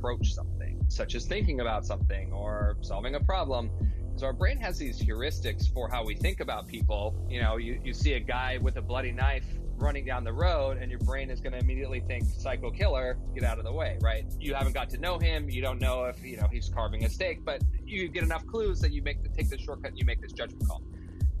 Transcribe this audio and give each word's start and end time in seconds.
approach 0.00 0.34
something, 0.34 0.82
such 0.88 1.14
as 1.14 1.26
thinking 1.26 1.60
about 1.60 1.84
something 1.84 2.32
or 2.32 2.76
solving 2.80 3.14
a 3.14 3.20
problem. 3.20 3.70
So 4.16 4.26
our 4.26 4.32
brain 4.32 4.58
has 4.58 4.78
these 4.78 5.00
heuristics 5.00 5.72
for 5.72 5.88
how 5.88 6.04
we 6.04 6.14
think 6.14 6.40
about 6.40 6.66
people. 6.66 7.14
You 7.28 7.40
know, 7.42 7.56
you, 7.58 7.80
you 7.84 7.92
see 7.92 8.14
a 8.14 8.20
guy 8.20 8.58
with 8.60 8.76
a 8.76 8.82
bloody 8.82 9.12
knife 9.12 9.46
running 9.76 10.04
down 10.04 10.24
the 10.24 10.32
road 10.32 10.76
and 10.76 10.90
your 10.90 11.00
brain 11.00 11.30
is 11.30 11.40
going 11.40 11.52
to 11.52 11.58
immediately 11.58 12.00
think 12.00 12.24
psycho 12.36 12.70
killer 12.70 13.16
get 13.34 13.44
out 13.44 13.58
of 13.58 13.64
the 13.64 13.72
way 13.72 13.96
right 14.02 14.26
you 14.38 14.52
haven't 14.52 14.74
got 14.74 14.90
to 14.90 14.98
know 14.98 15.18
him 15.18 15.48
you 15.48 15.62
don't 15.62 15.80
know 15.80 16.04
if 16.04 16.22
you 16.22 16.36
know 16.36 16.46
he's 16.52 16.68
carving 16.68 17.02
a 17.06 17.08
steak 17.08 17.42
but 17.46 17.62
you 17.86 18.06
get 18.08 18.22
enough 18.22 18.46
clues 18.46 18.78
that 18.78 18.92
you 18.92 19.00
make 19.00 19.22
the, 19.22 19.30
take 19.30 19.48
the 19.48 19.56
shortcut 19.56 19.88
and 19.88 19.98
you 19.98 20.04
make 20.04 20.20
this 20.20 20.32
judgment 20.32 20.68
call 20.68 20.82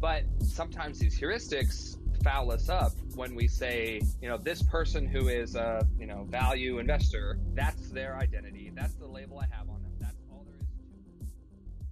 but 0.00 0.22
sometimes 0.38 0.98
these 0.98 1.20
heuristics 1.20 1.98
foul 2.22 2.52
us 2.52 2.68
up 2.68 2.92
when 3.14 3.34
we 3.34 3.48
say, 3.48 4.00
you 4.20 4.28
know, 4.28 4.36
this 4.36 4.62
person 4.62 5.06
who 5.06 5.28
is 5.28 5.54
a, 5.54 5.86
you 5.98 6.06
know, 6.06 6.24
value 6.28 6.78
investor, 6.78 7.38
that's 7.54 7.90
their 7.90 8.16
identity. 8.16 8.70
That's 8.74 8.94
the 8.94 9.06
label 9.06 9.38
I 9.38 9.46
have 9.54 9.68
on 9.70 9.82
them. 9.82 9.92
That's 9.98 10.22
all 10.30 10.44
there 10.46 10.56
is 10.60 10.66
to 10.66 11.24
it. 11.24 11.28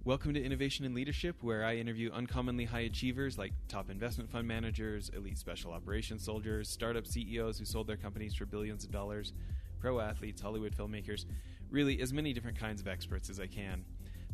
Welcome 0.03 0.33
to 0.35 0.43
Innovation 0.43 0.85
and 0.85 0.93
Leadership, 0.93 1.37
where 1.41 1.65
I 1.65 1.77
interview 1.77 2.11
uncommonly 2.11 2.65
high 2.65 2.81
achievers 2.81 3.37
like 3.37 3.53
top 3.67 3.89
investment 3.89 4.29
fund 4.29 4.47
managers, 4.47 5.09
elite 5.15 5.37
special 5.39 5.71
operations 5.71 6.23
soldiers, 6.23 6.69
startup 6.69 7.07
CEOs 7.07 7.57
who 7.57 7.65
sold 7.65 7.87
their 7.87 7.97
companies 7.97 8.35
for 8.35 8.45
billions 8.45 8.83
of 8.83 8.91
dollars, 8.91 9.33
pro 9.79 9.99
athletes, 9.99 10.41
Hollywood 10.41 10.75
filmmakers, 10.75 11.25
really 11.71 12.01
as 12.01 12.13
many 12.13 12.33
different 12.33 12.59
kinds 12.59 12.81
of 12.81 12.87
experts 12.87 13.29
as 13.29 13.39
I 13.39 13.47
can 13.47 13.83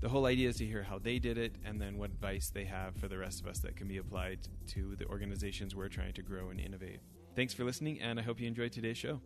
the 0.01 0.09
whole 0.09 0.25
idea 0.25 0.49
is 0.49 0.57
to 0.57 0.65
hear 0.65 0.83
how 0.83 0.99
they 0.99 1.19
did 1.19 1.37
it 1.37 1.55
and 1.65 1.79
then 1.79 1.97
what 1.97 2.11
advice 2.11 2.49
they 2.53 2.65
have 2.65 2.95
for 2.97 3.07
the 3.07 3.17
rest 3.17 3.41
of 3.41 3.47
us 3.47 3.59
that 3.59 3.75
can 3.75 3.87
be 3.87 3.97
applied 3.97 4.39
to 4.67 4.95
the 4.97 5.05
organizations 5.07 5.75
we're 5.75 5.87
trying 5.87 6.13
to 6.13 6.21
grow 6.21 6.49
and 6.49 6.59
innovate. 6.59 6.99
Thanks 7.35 7.53
for 7.53 7.63
listening, 7.63 8.01
and 8.01 8.19
I 8.19 8.23
hope 8.23 8.39
you 8.39 8.47
enjoyed 8.47 8.71
today's 8.71 8.97
show. 8.97 9.21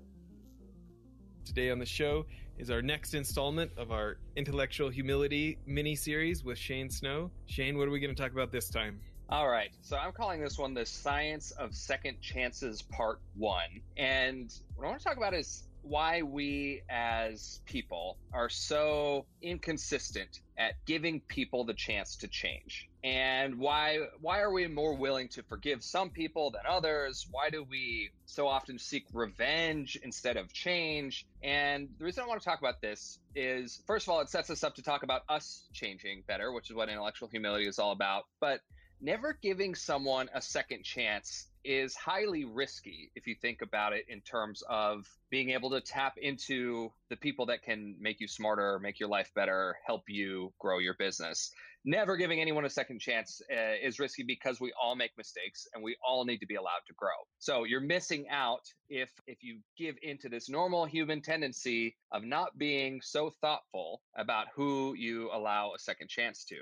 Today 1.45 1.71
on 1.71 1.79
the 1.79 1.85
show 1.85 2.25
is 2.57 2.69
our 2.69 2.81
next 2.81 3.13
installment 3.13 3.71
of 3.77 3.91
our 3.91 4.17
intellectual 4.35 4.89
humility 4.89 5.57
mini 5.65 5.95
series 5.95 6.43
with 6.43 6.57
Shane 6.57 6.89
Snow. 6.89 7.31
Shane, 7.45 7.77
what 7.77 7.87
are 7.87 7.91
we 7.91 7.99
going 7.99 8.13
to 8.13 8.21
talk 8.21 8.31
about 8.31 8.51
this 8.51 8.70
time? 8.70 8.99
All 9.29 9.48
right. 9.48 9.70
So 9.81 9.95
I'm 9.95 10.11
calling 10.11 10.41
this 10.41 10.57
one 10.57 10.73
the 10.73 10.85
Science 10.85 11.51
of 11.51 11.76
Second 11.76 12.20
Chances 12.20 12.81
Part 12.81 13.20
1. 13.35 13.63
And 13.98 14.54
what 14.76 14.85
I 14.85 14.89
want 14.89 15.01
to 15.01 15.07
talk 15.07 15.17
about 15.17 15.33
is 15.33 15.63
why 15.82 16.22
we 16.22 16.82
as 16.90 17.62
people 17.66 18.18
are 18.34 18.49
so 18.49 19.26
inconsistent 19.41 20.40
at 20.58 20.74
giving 20.85 21.22
people 21.22 21.63
the 21.63 21.74
chance 21.74 22.18
to 22.18 22.27
change. 22.27 22.90
And 23.04 23.60
why 23.60 24.00
why 24.20 24.41
are 24.41 24.52
we 24.52 24.68
more 24.68 24.94
willing 24.94 25.30
to 25.30 25.44
forgive 25.44 25.84
some 25.84 26.10
people 26.10 26.52
than 26.52 26.62
others? 26.68 27.26
Why 27.32 27.50
do 27.50 27.63
we 27.63 28.10
so 28.26 28.48
often 28.48 28.77
seek 28.77 29.05
revenge 29.13 29.98
instead 30.04 30.35
of 30.35 30.52
change? 30.52 31.26
And 31.41 31.88
the 31.98 32.04
reason 32.04 32.24
i 32.26 32.27
want 32.27 32.41
to 32.41 32.46
talk 32.46 32.60
about 32.60 32.82
this 32.82 33.20
is 33.35 33.82
first 33.88 34.05
of 34.05 34.12
all 34.12 34.20
it 34.20 34.30
sets 34.30 34.50
us 34.50 34.63
up 34.63 34.76
to 34.76 34.82
talk 34.82 35.04
about 35.04 35.22
us 35.30 35.63
changing 35.72 36.24
better 36.27 36.52
which 36.52 36.70
is 36.70 36.76
what 36.76 36.90
intellectual 36.90 37.30
humility 37.30 37.68
is 37.68 37.80
all 37.80 37.91
about. 37.91 38.26
But 38.41 38.60
never 39.01 39.37
giving 39.41 39.75
someone 39.75 40.29
a 40.33 40.41
second 40.41 40.83
chance 40.83 41.47
is 41.63 41.95
highly 41.95 42.45
risky 42.45 43.11
if 43.15 43.27
you 43.27 43.35
think 43.41 43.61
about 43.61 43.93
it 43.93 44.05
in 44.07 44.21
terms 44.21 44.63
of 44.69 45.05
being 45.29 45.49
able 45.51 45.69
to 45.71 45.81
tap 45.81 46.13
into 46.17 46.91
the 47.09 47.15
people 47.17 47.45
that 47.47 47.63
can 47.63 47.95
make 47.99 48.20
you 48.20 48.27
smarter, 48.27 48.79
make 48.79 48.99
your 48.99 49.09
life 49.09 49.31
better, 49.35 49.75
help 49.85 50.03
you 50.07 50.53
grow 50.59 50.79
your 50.79 50.95
business. 50.97 51.51
Never 51.85 52.17
giving 52.17 52.41
anyone 52.41 52.65
a 52.65 52.70
second 52.70 52.99
chance 52.99 53.41
uh, 53.51 53.75
is 53.81 53.99
risky 53.99 54.23
because 54.23 54.59
we 54.59 54.73
all 54.81 54.95
make 54.95 55.11
mistakes 55.17 55.65
and 55.73 55.83
we 55.83 55.95
all 56.05 56.25
need 56.25 56.39
to 56.39 56.45
be 56.45 56.55
allowed 56.55 56.83
to 56.87 56.93
grow. 56.93 57.09
So 57.39 57.63
you're 57.63 57.79
missing 57.79 58.27
out 58.29 58.63
if 58.89 59.09
if 59.27 59.43
you 59.43 59.59
give 59.77 59.95
into 60.01 60.27
this 60.27 60.49
normal 60.49 60.85
human 60.85 61.21
tendency 61.21 61.95
of 62.11 62.23
not 62.23 62.57
being 62.57 63.01
so 63.01 63.29
thoughtful 63.41 64.01
about 64.17 64.47
who 64.55 64.94
you 64.97 65.29
allow 65.33 65.72
a 65.73 65.79
second 65.79 66.09
chance 66.09 66.44
to. 66.45 66.55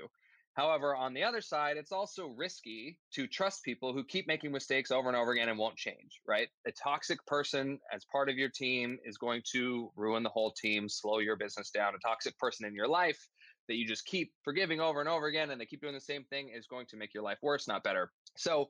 However, 0.58 0.96
on 0.96 1.14
the 1.14 1.22
other 1.22 1.40
side, 1.40 1.76
it's 1.76 1.92
also 1.92 2.34
risky 2.36 2.98
to 3.12 3.28
trust 3.28 3.62
people 3.62 3.92
who 3.92 4.02
keep 4.02 4.26
making 4.26 4.50
mistakes 4.50 4.90
over 4.90 5.06
and 5.06 5.16
over 5.16 5.30
again 5.30 5.48
and 5.48 5.56
won't 5.56 5.76
change, 5.76 6.20
right? 6.26 6.48
A 6.66 6.72
toxic 6.72 7.24
person 7.26 7.78
as 7.94 8.04
part 8.10 8.28
of 8.28 8.34
your 8.34 8.48
team 8.48 8.98
is 9.04 9.16
going 9.18 9.42
to 9.52 9.92
ruin 9.94 10.24
the 10.24 10.28
whole 10.28 10.50
team, 10.50 10.88
slow 10.88 11.20
your 11.20 11.36
business 11.36 11.70
down. 11.70 11.94
A 11.94 11.98
toxic 12.04 12.36
person 12.40 12.66
in 12.66 12.74
your 12.74 12.88
life 12.88 13.28
that 13.68 13.76
you 13.76 13.86
just 13.86 14.04
keep 14.04 14.32
forgiving 14.42 14.80
over 14.80 14.98
and 14.98 15.08
over 15.08 15.26
again 15.26 15.50
and 15.50 15.60
they 15.60 15.64
keep 15.64 15.80
doing 15.80 15.94
the 15.94 16.00
same 16.00 16.24
thing 16.24 16.48
is 16.48 16.66
going 16.66 16.86
to 16.86 16.96
make 16.96 17.14
your 17.14 17.22
life 17.22 17.38
worse, 17.40 17.68
not 17.68 17.84
better. 17.84 18.10
So, 18.36 18.68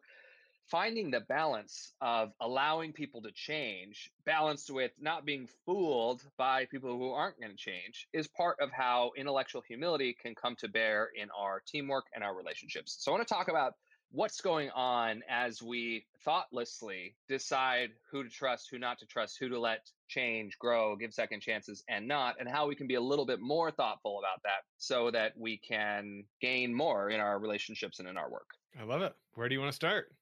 finding 0.70 1.10
the 1.10 1.20
balance 1.20 1.92
of 2.00 2.32
allowing 2.40 2.92
people 2.92 3.22
to 3.22 3.32
change, 3.32 4.10
balanced 4.24 4.70
with 4.70 4.92
not 5.00 5.24
being 5.24 5.48
fooled 5.64 6.22
by 6.36 6.66
people 6.66 6.96
who 6.96 7.10
aren't 7.10 7.40
going 7.40 7.52
to 7.52 7.56
change, 7.56 8.06
is 8.12 8.28
part 8.28 8.56
of 8.60 8.70
how 8.70 9.12
intellectual 9.16 9.62
humility 9.62 10.16
can 10.20 10.34
come 10.34 10.56
to 10.56 10.68
bear 10.68 11.10
in 11.14 11.28
our 11.36 11.62
teamwork 11.66 12.06
and 12.14 12.22
our 12.22 12.34
relationships. 12.34 12.96
So, 13.00 13.10
I 13.10 13.16
want 13.16 13.26
to 13.26 13.34
talk 13.34 13.48
about 13.48 13.74
what's 14.10 14.40
going 14.40 14.70
on 14.70 15.22
as 15.28 15.62
we 15.62 16.06
thoughtlessly 16.24 17.14
decide 17.28 17.90
who 18.10 18.24
to 18.24 18.30
trust, 18.30 18.68
who 18.70 18.78
not 18.78 18.98
to 18.98 19.06
trust, 19.06 19.38
who 19.38 19.48
to 19.48 19.60
let 19.60 19.90
change, 20.08 20.58
grow, 20.58 20.96
give 20.96 21.12
second 21.12 21.40
chances, 21.40 21.84
and 21.88 22.08
not, 22.08 22.36
and 22.40 22.48
how 22.48 22.66
we 22.66 22.74
can 22.74 22.86
be 22.86 22.94
a 22.94 23.00
little 23.00 23.26
bit 23.26 23.40
more 23.40 23.70
thoughtful 23.70 24.18
about 24.18 24.42
that 24.44 24.64
so 24.78 25.10
that 25.10 25.32
we 25.36 25.58
can 25.58 26.24
gain 26.40 26.72
more 26.72 27.10
in 27.10 27.20
our 27.20 27.38
relationships 27.38 27.98
and 27.98 28.08
in 28.08 28.16
our 28.16 28.30
work. 28.30 28.48
I 28.80 28.84
love 28.84 29.02
it. 29.02 29.14
Where 29.34 29.48
do 29.48 29.54
you 29.54 29.60
want 29.60 29.72
to 29.72 29.76
start? 29.76 30.12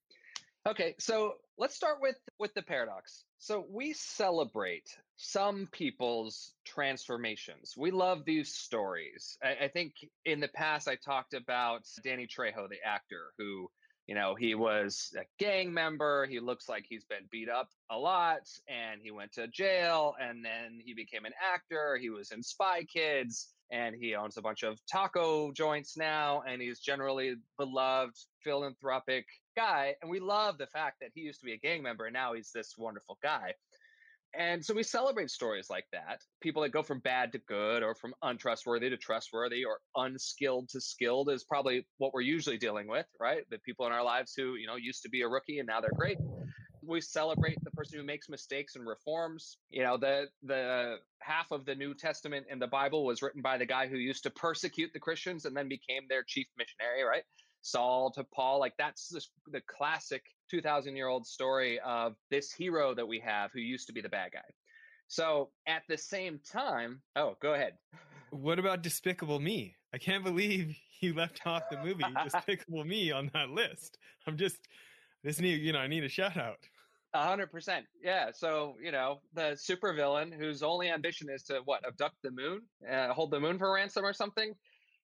Okay, 0.66 0.96
so 0.98 1.34
let's 1.58 1.76
start 1.76 1.98
with 2.00 2.16
with 2.40 2.52
the 2.54 2.62
paradox. 2.62 3.22
So 3.38 3.64
we 3.70 3.92
celebrate 3.92 4.88
some 5.16 5.68
people's 5.70 6.54
transformations. 6.64 7.74
We 7.76 7.92
love 7.92 8.24
these 8.24 8.52
stories. 8.52 9.38
I, 9.44 9.66
I, 9.66 9.68
think 9.68 9.92
in 10.24 10.40
the 10.40 10.48
past 10.48 10.88
I 10.88 10.96
talked 10.96 11.34
about 11.34 11.82
Danny 12.02 12.26
Trejo, 12.26 12.68
the 12.68 12.84
actor, 12.84 13.32
who 13.38 13.70
you 14.08 14.16
know 14.16 14.34
he 14.34 14.56
was 14.56 15.14
a 15.16 15.22
gang 15.38 15.72
member. 15.72 16.26
He 16.26 16.40
looks 16.40 16.68
like 16.68 16.84
he's 16.88 17.04
been 17.04 17.28
beat 17.30 17.48
up 17.48 17.68
a 17.88 17.96
lot, 17.96 18.48
and 18.66 19.00
he 19.00 19.12
went 19.12 19.34
to 19.34 19.46
jail, 19.46 20.16
and 20.20 20.44
then 20.44 20.80
he 20.84 20.94
became 20.94 21.26
an 21.26 21.34
actor. 21.54 21.96
He 21.96 22.10
was 22.10 22.32
in 22.32 22.42
Spy 22.42 22.82
Kids 22.92 23.52
and 23.72 23.96
he 23.96 24.14
owns 24.14 24.36
a 24.36 24.42
bunch 24.42 24.62
of 24.62 24.78
taco 24.86 25.50
joints 25.50 25.96
now 25.96 26.40
and 26.46 26.62
he's 26.62 26.78
generally 26.78 27.34
beloved 27.58 28.16
philanthropic 28.44 29.26
guy 29.56 29.94
and 30.00 30.10
we 30.10 30.20
love 30.20 30.58
the 30.58 30.66
fact 30.66 30.96
that 31.00 31.10
he 31.14 31.22
used 31.22 31.40
to 31.40 31.46
be 31.46 31.52
a 31.52 31.58
gang 31.58 31.82
member 31.82 32.06
and 32.06 32.14
now 32.14 32.34
he's 32.34 32.50
this 32.54 32.74
wonderful 32.76 33.18
guy 33.22 33.52
and 34.38 34.64
so 34.64 34.74
we 34.74 34.82
celebrate 34.82 35.30
stories 35.30 35.68
like 35.70 35.86
that 35.92 36.20
people 36.40 36.62
that 36.62 36.70
go 36.70 36.82
from 36.82 37.00
bad 37.00 37.32
to 37.32 37.38
good 37.48 37.82
or 37.82 37.94
from 37.94 38.14
untrustworthy 38.22 38.90
to 38.90 38.96
trustworthy 38.96 39.64
or 39.64 39.78
unskilled 39.96 40.68
to 40.68 40.80
skilled 40.80 41.30
is 41.30 41.44
probably 41.44 41.86
what 41.98 42.12
we're 42.12 42.20
usually 42.20 42.58
dealing 42.58 42.86
with 42.88 43.06
right 43.20 43.44
the 43.50 43.58
people 43.58 43.86
in 43.86 43.92
our 43.92 44.04
lives 44.04 44.34
who 44.36 44.56
you 44.56 44.66
know 44.66 44.76
used 44.76 45.02
to 45.02 45.08
be 45.08 45.22
a 45.22 45.28
rookie 45.28 45.58
and 45.58 45.66
now 45.66 45.80
they're 45.80 45.90
great 45.96 46.18
we 46.86 47.00
celebrate 47.00 47.62
the 47.64 47.70
person 47.72 47.98
who 47.98 48.04
makes 48.04 48.28
mistakes 48.28 48.76
and 48.76 48.86
reforms. 48.86 49.58
You 49.70 49.82
know, 49.82 49.96
the 49.96 50.26
the 50.42 50.96
half 51.20 51.50
of 51.50 51.64
the 51.64 51.74
New 51.74 51.94
Testament 51.94 52.46
in 52.50 52.58
the 52.58 52.66
Bible 52.66 53.04
was 53.04 53.22
written 53.22 53.42
by 53.42 53.58
the 53.58 53.66
guy 53.66 53.86
who 53.86 53.96
used 53.96 54.22
to 54.24 54.30
persecute 54.30 54.90
the 54.92 55.00
Christians 55.00 55.44
and 55.44 55.56
then 55.56 55.68
became 55.68 56.04
their 56.08 56.22
chief 56.26 56.46
missionary, 56.56 57.02
right? 57.02 57.24
Saul 57.62 58.10
to 58.12 58.24
Paul, 58.24 58.60
like 58.60 58.74
that's 58.78 59.08
the, 59.08 59.24
the 59.50 59.60
classic 59.66 60.22
2000 60.50 60.96
year 60.96 61.08
old 61.08 61.26
story 61.26 61.80
of 61.80 62.14
this 62.30 62.52
hero 62.52 62.94
that 62.94 63.06
we 63.06 63.18
have 63.20 63.50
who 63.52 63.60
used 63.60 63.86
to 63.88 63.92
be 63.92 64.00
the 64.00 64.08
bad 64.08 64.32
guy. 64.32 64.40
So 65.08 65.50
at 65.66 65.82
the 65.88 65.96
same 65.98 66.40
time, 66.50 67.00
oh, 67.14 67.36
go 67.40 67.54
ahead. 67.54 67.74
What 68.30 68.58
about 68.58 68.82
Despicable 68.82 69.40
Me? 69.40 69.74
I 69.94 69.98
can't 69.98 70.24
believe 70.24 70.76
you 71.00 71.14
left 71.14 71.46
off 71.46 71.62
the 71.70 71.78
movie 71.84 72.04
Despicable 72.24 72.84
Me 72.84 73.12
on 73.12 73.30
that 73.34 73.50
list. 73.50 73.98
I'm 74.26 74.36
just 74.36 74.58
this 75.24 75.40
need 75.40 75.60
you 75.60 75.72
know 75.72 75.78
I 75.78 75.86
need 75.86 76.04
a 76.04 76.08
shout 76.08 76.36
out 76.36 76.58
hundred 77.24 77.50
percent. 77.50 77.86
Yeah. 78.02 78.30
So 78.32 78.76
you 78.82 78.92
know 78.92 79.20
the 79.34 79.56
supervillain 79.56 80.32
whose 80.32 80.62
only 80.62 80.90
ambition 80.90 81.28
is 81.30 81.42
to 81.44 81.60
what 81.64 81.86
abduct 81.86 82.16
the 82.22 82.30
moon, 82.30 82.62
uh, 82.90 83.12
hold 83.12 83.30
the 83.30 83.40
moon 83.40 83.58
for 83.58 83.72
ransom 83.72 84.04
or 84.04 84.12
something, 84.12 84.54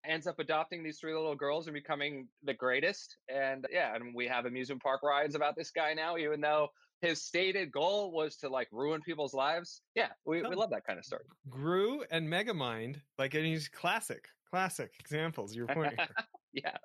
ends 0.05 0.27
up 0.27 0.39
adopting 0.39 0.83
these 0.83 0.99
three 0.99 1.15
little 1.15 1.35
girls 1.35 1.67
and 1.67 1.75
becoming 1.75 2.29
the 2.43 2.55
greatest. 2.55 3.17
And 3.29 3.67
yeah, 3.71 3.95
and 3.95 4.15
we 4.15 4.27
have 4.27 4.47
amusement 4.47 4.83
park 4.83 5.03
rides 5.03 5.35
about 5.35 5.57
this 5.57 5.71
guy 5.71 5.95
now, 5.95 6.17
even 6.17 6.41
though 6.41 6.69
his 7.01 7.23
stated 7.23 7.73
goal 7.73 8.13
was 8.13 8.37
to 8.37 8.49
like 8.49 8.69
ruin 8.73 9.01
people's 9.03 9.35
lives. 9.35 9.83
Yeah, 9.95 10.09
we, 10.25 10.43
we 10.43 10.55
love 10.55 10.71
that 10.71 10.87
kind 10.87 10.99
of 10.99 11.05
story. 11.05 11.25
Gru 11.51 12.03
and 12.11 12.29
Megamind, 12.29 12.97
like 13.19 13.35
any 13.35 13.59
classic, 13.73 14.27
classic 14.49 14.93
examples. 15.01 15.55
You're 15.55 15.67
pointing. 15.75 15.99
yeah, 16.53 16.77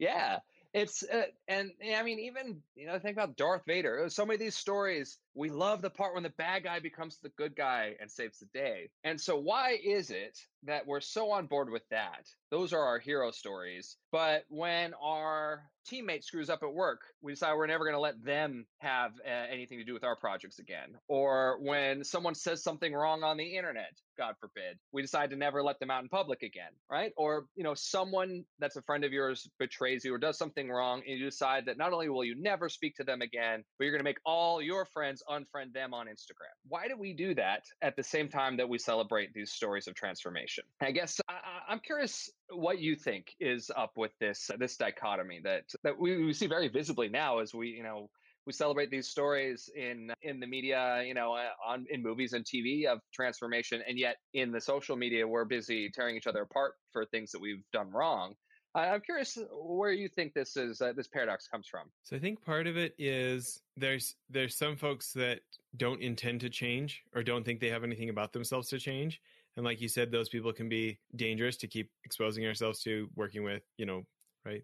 yeah. 0.00 0.38
It's 0.74 1.02
uh, 1.02 1.24
and 1.48 1.70
I 1.94 2.02
mean 2.02 2.18
even 2.18 2.62
you 2.74 2.86
know 2.86 2.98
think 2.98 3.16
about 3.16 3.36
Darth 3.36 3.62
Vader. 3.66 4.08
Some 4.08 4.30
of 4.30 4.38
these 4.38 4.56
stories 4.56 5.18
we 5.34 5.50
love 5.50 5.82
the 5.82 5.90
part 5.90 6.14
when 6.14 6.22
the 6.22 6.30
bad 6.30 6.64
guy 6.64 6.80
becomes 6.80 7.18
the 7.18 7.30
good 7.30 7.56
guy 7.56 7.94
and 8.00 8.10
saves 8.10 8.38
the 8.38 8.46
day. 8.52 8.90
And 9.04 9.20
so, 9.20 9.38
why 9.38 9.78
is 9.82 10.10
it 10.10 10.38
that 10.64 10.86
we're 10.86 11.00
so 11.00 11.30
on 11.30 11.46
board 11.46 11.70
with 11.70 11.82
that? 11.90 12.26
Those 12.50 12.72
are 12.72 12.82
our 12.82 12.98
hero 12.98 13.30
stories. 13.30 13.96
But 14.10 14.44
when 14.48 14.92
our 15.02 15.62
teammate 15.90 16.22
screws 16.22 16.50
up 16.50 16.62
at 16.62 16.72
work, 16.72 17.00
we 17.22 17.32
decide 17.32 17.54
we're 17.54 17.66
never 17.66 17.84
going 17.84 17.94
to 17.94 18.00
let 18.00 18.22
them 18.22 18.66
have 18.78 19.12
uh, 19.26 19.30
anything 19.50 19.78
to 19.78 19.84
do 19.84 19.94
with 19.94 20.04
our 20.04 20.16
projects 20.16 20.58
again. 20.58 20.94
Or 21.08 21.58
when 21.60 22.04
someone 22.04 22.34
says 22.34 22.62
something 22.62 22.92
wrong 22.92 23.22
on 23.22 23.36
the 23.36 23.56
internet, 23.56 23.92
God 24.18 24.34
forbid, 24.38 24.78
we 24.92 25.02
decide 25.02 25.30
to 25.30 25.36
never 25.36 25.62
let 25.62 25.80
them 25.80 25.90
out 25.90 26.02
in 26.02 26.08
public 26.08 26.42
again, 26.42 26.70
right? 26.90 27.12
Or, 27.16 27.46
you 27.54 27.64
know, 27.64 27.74
someone 27.74 28.44
that's 28.58 28.76
a 28.76 28.82
friend 28.82 29.04
of 29.04 29.12
yours 29.12 29.48
betrays 29.58 30.04
you 30.04 30.14
or 30.14 30.18
does 30.18 30.38
something 30.38 30.70
wrong, 30.70 31.02
and 31.06 31.18
you 31.18 31.24
decide 31.24 31.66
that 31.66 31.78
not 31.78 31.92
only 31.92 32.08
will 32.08 32.24
you 32.24 32.36
never 32.38 32.68
speak 32.68 32.96
to 32.96 33.04
them 33.04 33.22
again, 33.22 33.64
but 33.78 33.84
you're 33.84 33.92
going 33.92 34.00
to 34.00 34.04
make 34.04 34.20
all 34.24 34.60
your 34.60 34.84
friends 34.84 35.21
unfriend 35.30 35.72
them 35.72 35.94
on 35.94 36.06
Instagram. 36.06 36.54
Why 36.68 36.88
do 36.88 36.96
we 36.96 37.12
do 37.12 37.34
that 37.34 37.64
at 37.80 37.96
the 37.96 38.02
same 38.02 38.28
time 38.28 38.56
that 38.56 38.68
we 38.68 38.78
celebrate 38.78 39.32
these 39.34 39.52
stories 39.52 39.86
of 39.86 39.94
transformation? 39.94 40.64
I 40.80 40.90
guess 40.92 41.20
I, 41.28 41.72
am 41.72 41.80
curious 41.80 42.30
what 42.50 42.78
you 42.78 42.96
think 42.96 43.34
is 43.40 43.70
up 43.74 43.92
with 43.96 44.12
this 44.18 44.50
uh, 44.50 44.56
this 44.58 44.76
dichotomy 44.76 45.40
that 45.44 45.64
that 45.82 45.98
we, 45.98 46.24
we 46.24 46.32
see 46.32 46.46
very 46.46 46.68
visibly 46.68 47.08
now 47.08 47.38
as 47.38 47.54
we 47.54 47.68
you 47.68 47.82
know 47.82 48.10
we 48.46 48.52
celebrate 48.52 48.90
these 48.90 49.08
stories 49.08 49.70
in 49.76 50.12
in 50.22 50.40
the 50.40 50.46
media, 50.46 51.02
you 51.06 51.14
know, 51.14 51.34
uh, 51.34 51.50
on 51.64 51.86
in 51.90 52.02
movies 52.02 52.32
and 52.32 52.44
TV 52.44 52.86
of 52.86 53.00
transformation, 53.12 53.82
and 53.86 53.98
yet 53.98 54.16
in 54.34 54.50
the 54.50 54.60
social 54.60 54.96
media, 54.96 55.26
we're 55.26 55.44
busy 55.44 55.90
tearing 55.90 56.16
each 56.16 56.26
other 56.26 56.42
apart 56.42 56.74
for 56.92 57.04
things 57.06 57.30
that 57.32 57.40
we've 57.40 57.62
done 57.72 57.90
wrong. 57.90 58.34
I'm 58.74 59.00
curious 59.00 59.38
where 59.52 59.92
you 59.92 60.08
think 60.08 60.32
this 60.32 60.56
is 60.56 60.80
uh, 60.80 60.92
this 60.94 61.08
paradox 61.08 61.46
comes 61.46 61.66
from. 61.66 61.88
So 62.02 62.16
I 62.16 62.18
think 62.18 62.42
part 62.42 62.66
of 62.66 62.76
it 62.76 62.94
is 62.98 63.60
there's 63.76 64.14
there's 64.30 64.56
some 64.56 64.76
folks 64.76 65.12
that 65.12 65.40
don't 65.76 66.00
intend 66.00 66.40
to 66.40 66.48
change 66.48 67.02
or 67.14 67.22
don't 67.22 67.44
think 67.44 67.60
they 67.60 67.68
have 67.68 67.84
anything 67.84 68.08
about 68.08 68.32
themselves 68.32 68.68
to 68.68 68.78
change, 68.78 69.20
and 69.56 69.64
like 69.64 69.80
you 69.80 69.88
said, 69.88 70.10
those 70.10 70.28
people 70.28 70.52
can 70.52 70.68
be 70.68 70.98
dangerous 71.16 71.56
to 71.58 71.66
keep 71.66 71.90
exposing 72.04 72.46
ourselves 72.46 72.80
to 72.82 73.08
working 73.14 73.44
with, 73.44 73.62
you 73.76 73.86
know, 73.86 74.04
right? 74.44 74.62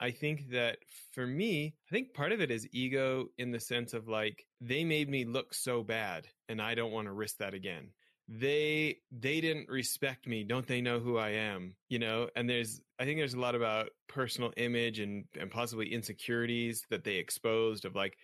I 0.00 0.10
think 0.10 0.50
that 0.50 0.78
for 1.12 1.26
me, 1.26 1.74
I 1.88 1.90
think 1.90 2.14
part 2.14 2.32
of 2.32 2.40
it 2.40 2.50
is 2.50 2.68
ego 2.72 3.28
in 3.38 3.50
the 3.50 3.58
sense 3.58 3.94
of 3.94 4.06
like, 4.06 4.46
they 4.60 4.84
made 4.84 5.08
me 5.08 5.24
look 5.24 5.52
so 5.54 5.82
bad 5.82 6.28
and 6.48 6.62
I 6.62 6.74
don't 6.74 6.92
want 6.92 7.06
to 7.06 7.12
risk 7.12 7.38
that 7.38 7.54
again. 7.54 7.88
They, 8.28 8.98
they 9.10 9.40
didn't 9.40 9.68
respect 9.68 10.26
me. 10.26 10.44
Don't 10.44 10.66
they 10.66 10.80
know 10.80 10.98
who 10.98 11.16
I 11.16 11.30
am? 11.30 11.74
You 11.88 11.98
know, 11.98 12.28
and 12.36 12.48
there's, 12.48 12.80
I 12.98 13.04
think 13.04 13.18
there's 13.18 13.34
a 13.34 13.40
lot 13.40 13.54
about 13.54 13.88
personal 14.08 14.52
image 14.56 15.00
and, 15.00 15.24
and 15.38 15.50
possibly 15.50 15.92
insecurities 15.92 16.84
that 16.90 17.04
they 17.04 17.16
exposed 17.16 17.84
of 17.84 17.94
like, 17.94 18.16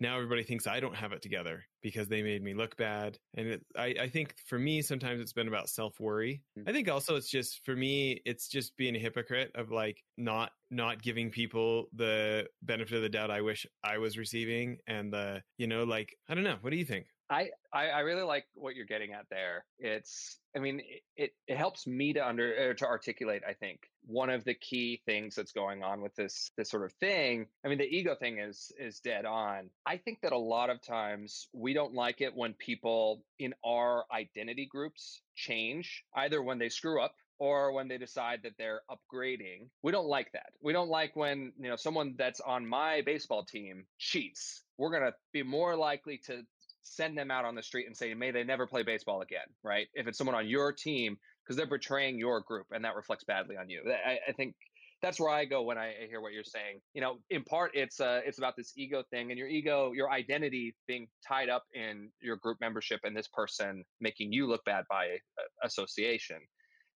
now 0.00 0.16
everybody 0.16 0.42
thinks 0.42 0.66
I 0.66 0.80
don't 0.80 0.94
have 0.94 1.12
it 1.12 1.22
together 1.22 1.64
because 1.82 2.08
they 2.08 2.22
made 2.22 2.42
me 2.42 2.54
look 2.54 2.76
bad. 2.76 3.18
And 3.36 3.48
it, 3.48 3.66
I, 3.76 3.94
I, 4.02 4.08
think 4.08 4.34
for 4.46 4.58
me, 4.58 4.80
sometimes 4.80 5.20
it's 5.20 5.32
been 5.32 5.48
about 5.48 5.68
self 5.68 5.98
worry. 5.98 6.42
Mm. 6.58 6.68
I 6.68 6.72
think 6.72 6.88
also 6.88 7.16
it's 7.16 7.28
just 7.28 7.64
for 7.64 7.74
me, 7.74 8.20
it's 8.24 8.48
just 8.48 8.76
being 8.76 8.94
a 8.94 9.00
hypocrite 9.00 9.50
of 9.54 9.70
like 9.70 10.02
not 10.16 10.52
not 10.70 11.02
giving 11.02 11.30
people 11.30 11.86
the 11.94 12.46
benefit 12.62 12.96
of 12.96 13.02
the 13.02 13.08
doubt 13.08 13.30
I 13.30 13.40
wish 13.40 13.66
I 13.82 13.98
was 13.98 14.18
receiving, 14.18 14.78
and 14.86 15.12
the 15.12 15.42
you 15.56 15.66
know 15.66 15.84
like 15.84 16.14
I 16.28 16.34
don't 16.34 16.44
know. 16.44 16.58
What 16.60 16.70
do 16.70 16.76
you 16.76 16.84
think? 16.84 17.06
I, 17.30 17.50
I, 17.72 17.88
I 17.88 18.00
really 18.00 18.22
like 18.22 18.44
what 18.54 18.74
you're 18.74 18.86
getting 18.86 19.12
at 19.12 19.26
there. 19.30 19.64
It's, 19.78 20.38
I 20.56 20.60
mean, 20.60 20.80
it, 21.16 21.32
it 21.46 21.56
helps 21.56 21.86
me 21.86 22.14
to 22.14 22.26
under 22.26 22.74
to 22.74 22.86
articulate. 22.86 23.42
I 23.46 23.52
think 23.52 23.80
one 24.06 24.30
of 24.30 24.44
the 24.44 24.54
key 24.54 25.02
things 25.04 25.34
that's 25.34 25.52
going 25.52 25.82
on 25.82 26.00
with 26.00 26.14
this 26.14 26.50
this 26.56 26.70
sort 26.70 26.84
of 26.84 26.92
thing. 26.94 27.46
I 27.64 27.68
mean, 27.68 27.78
the 27.78 27.84
ego 27.84 28.16
thing 28.18 28.38
is 28.38 28.72
is 28.78 29.00
dead 29.00 29.26
on. 29.26 29.68
I 29.84 29.98
think 29.98 30.22
that 30.22 30.32
a 30.32 30.38
lot 30.38 30.70
of 30.70 30.80
times 30.80 31.48
we 31.52 31.74
don't 31.74 31.94
like 31.94 32.22
it 32.22 32.34
when 32.34 32.54
people 32.54 33.22
in 33.38 33.54
our 33.64 34.04
identity 34.10 34.66
groups 34.70 35.20
change, 35.36 36.04
either 36.14 36.42
when 36.42 36.58
they 36.58 36.70
screw 36.70 37.02
up 37.02 37.14
or 37.38 37.72
when 37.72 37.88
they 37.88 37.98
decide 37.98 38.40
that 38.42 38.54
they're 38.58 38.82
upgrading. 38.90 39.68
We 39.82 39.92
don't 39.92 40.08
like 40.08 40.32
that. 40.32 40.50
We 40.60 40.72
don't 40.72 40.88
like 40.88 41.14
when, 41.14 41.52
you 41.58 41.68
know, 41.68 41.76
someone 41.76 42.14
that's 42.18 42.40
on 42.40 42.66
my 42.66 43.02
baseball 43.02 43.44
team 43.44 43.86
cheats. 43.98 44.62
We're 44.76 44.90
going 44.90 45.04
to 45.04 45.14
be 45.32 45.42
more 45.42 45.76
likely 45.76 46.20
to 46.26 46.42
send 46.88 47.16
them 47.16 47.30
out 47.30 47.44
on 47.44 47.54
the 47.54 47.62
street 47.62 47.86
and 47.86 47.96
say, 47.96 48.14
may 48.14 48.30
they 48.30 48.44
never 48.44 48.66
play 48.66 48.82
baseball 48.82 49.22
again, 49.22 49.46
right? 49.62 49.86
If 49.94 50.06
it's 50.06 50.18
someone 50.18 50.36
on 50.36 50.48
your 50.48 50.72
team, 50.72 51.16
because 51.44 51.56
they're 51.56 51.66
betraying 51.66 52.18
your 52.18 52.40
group 52.40 52.66
and 52.72 52.84
that 52.84 52.94
reflects 52.94 53.24
badly 53.24 53.56
on 53.56 53.70
you. 53.70 53.82
I, 54.06 54.18
I, 54.28 54.32
think 54.32 54.54
that's 55.00 55.18
where 55.18 55.30
I 55.30 55.46
go 55.46 55.62
when 55.62 55.78
I 55.78 55.94
hear 56.08 56.20
what 56.20 56.32
you're 56.32 56.44
saying. 56.44 56.80
You 56.92 57.00
know, 57.00 57.16
in 57.30 57.42
part, 57.44 57.70
it's 57.74 58.00
uh, 58.00 58.20
it's 58.26 58.36
about 58.36 58.54
this 58.56 58.72
ego 58.76 59.02
thing 59.10 59.30
and 59.30 59.38
your 59.38 59.48
ego, 59.48 59.92
your 59.92 60.10
identity 60.10 60.74
being 60.86 61.08
tied 61.26 61.48
up 61.48 61.64
in 61.72 62.10
your 62.20 62.36
group 62.36 62.58
membership 62.60 63.00
and 63.04 63.16
this 63.16 63.28
person 63.28 63.84
making 64.00 64.32
you 64.32 64.46
look 64.46 64.64
bad 64.64 64.84
by 64.90 65.16
association. 65.62 66.38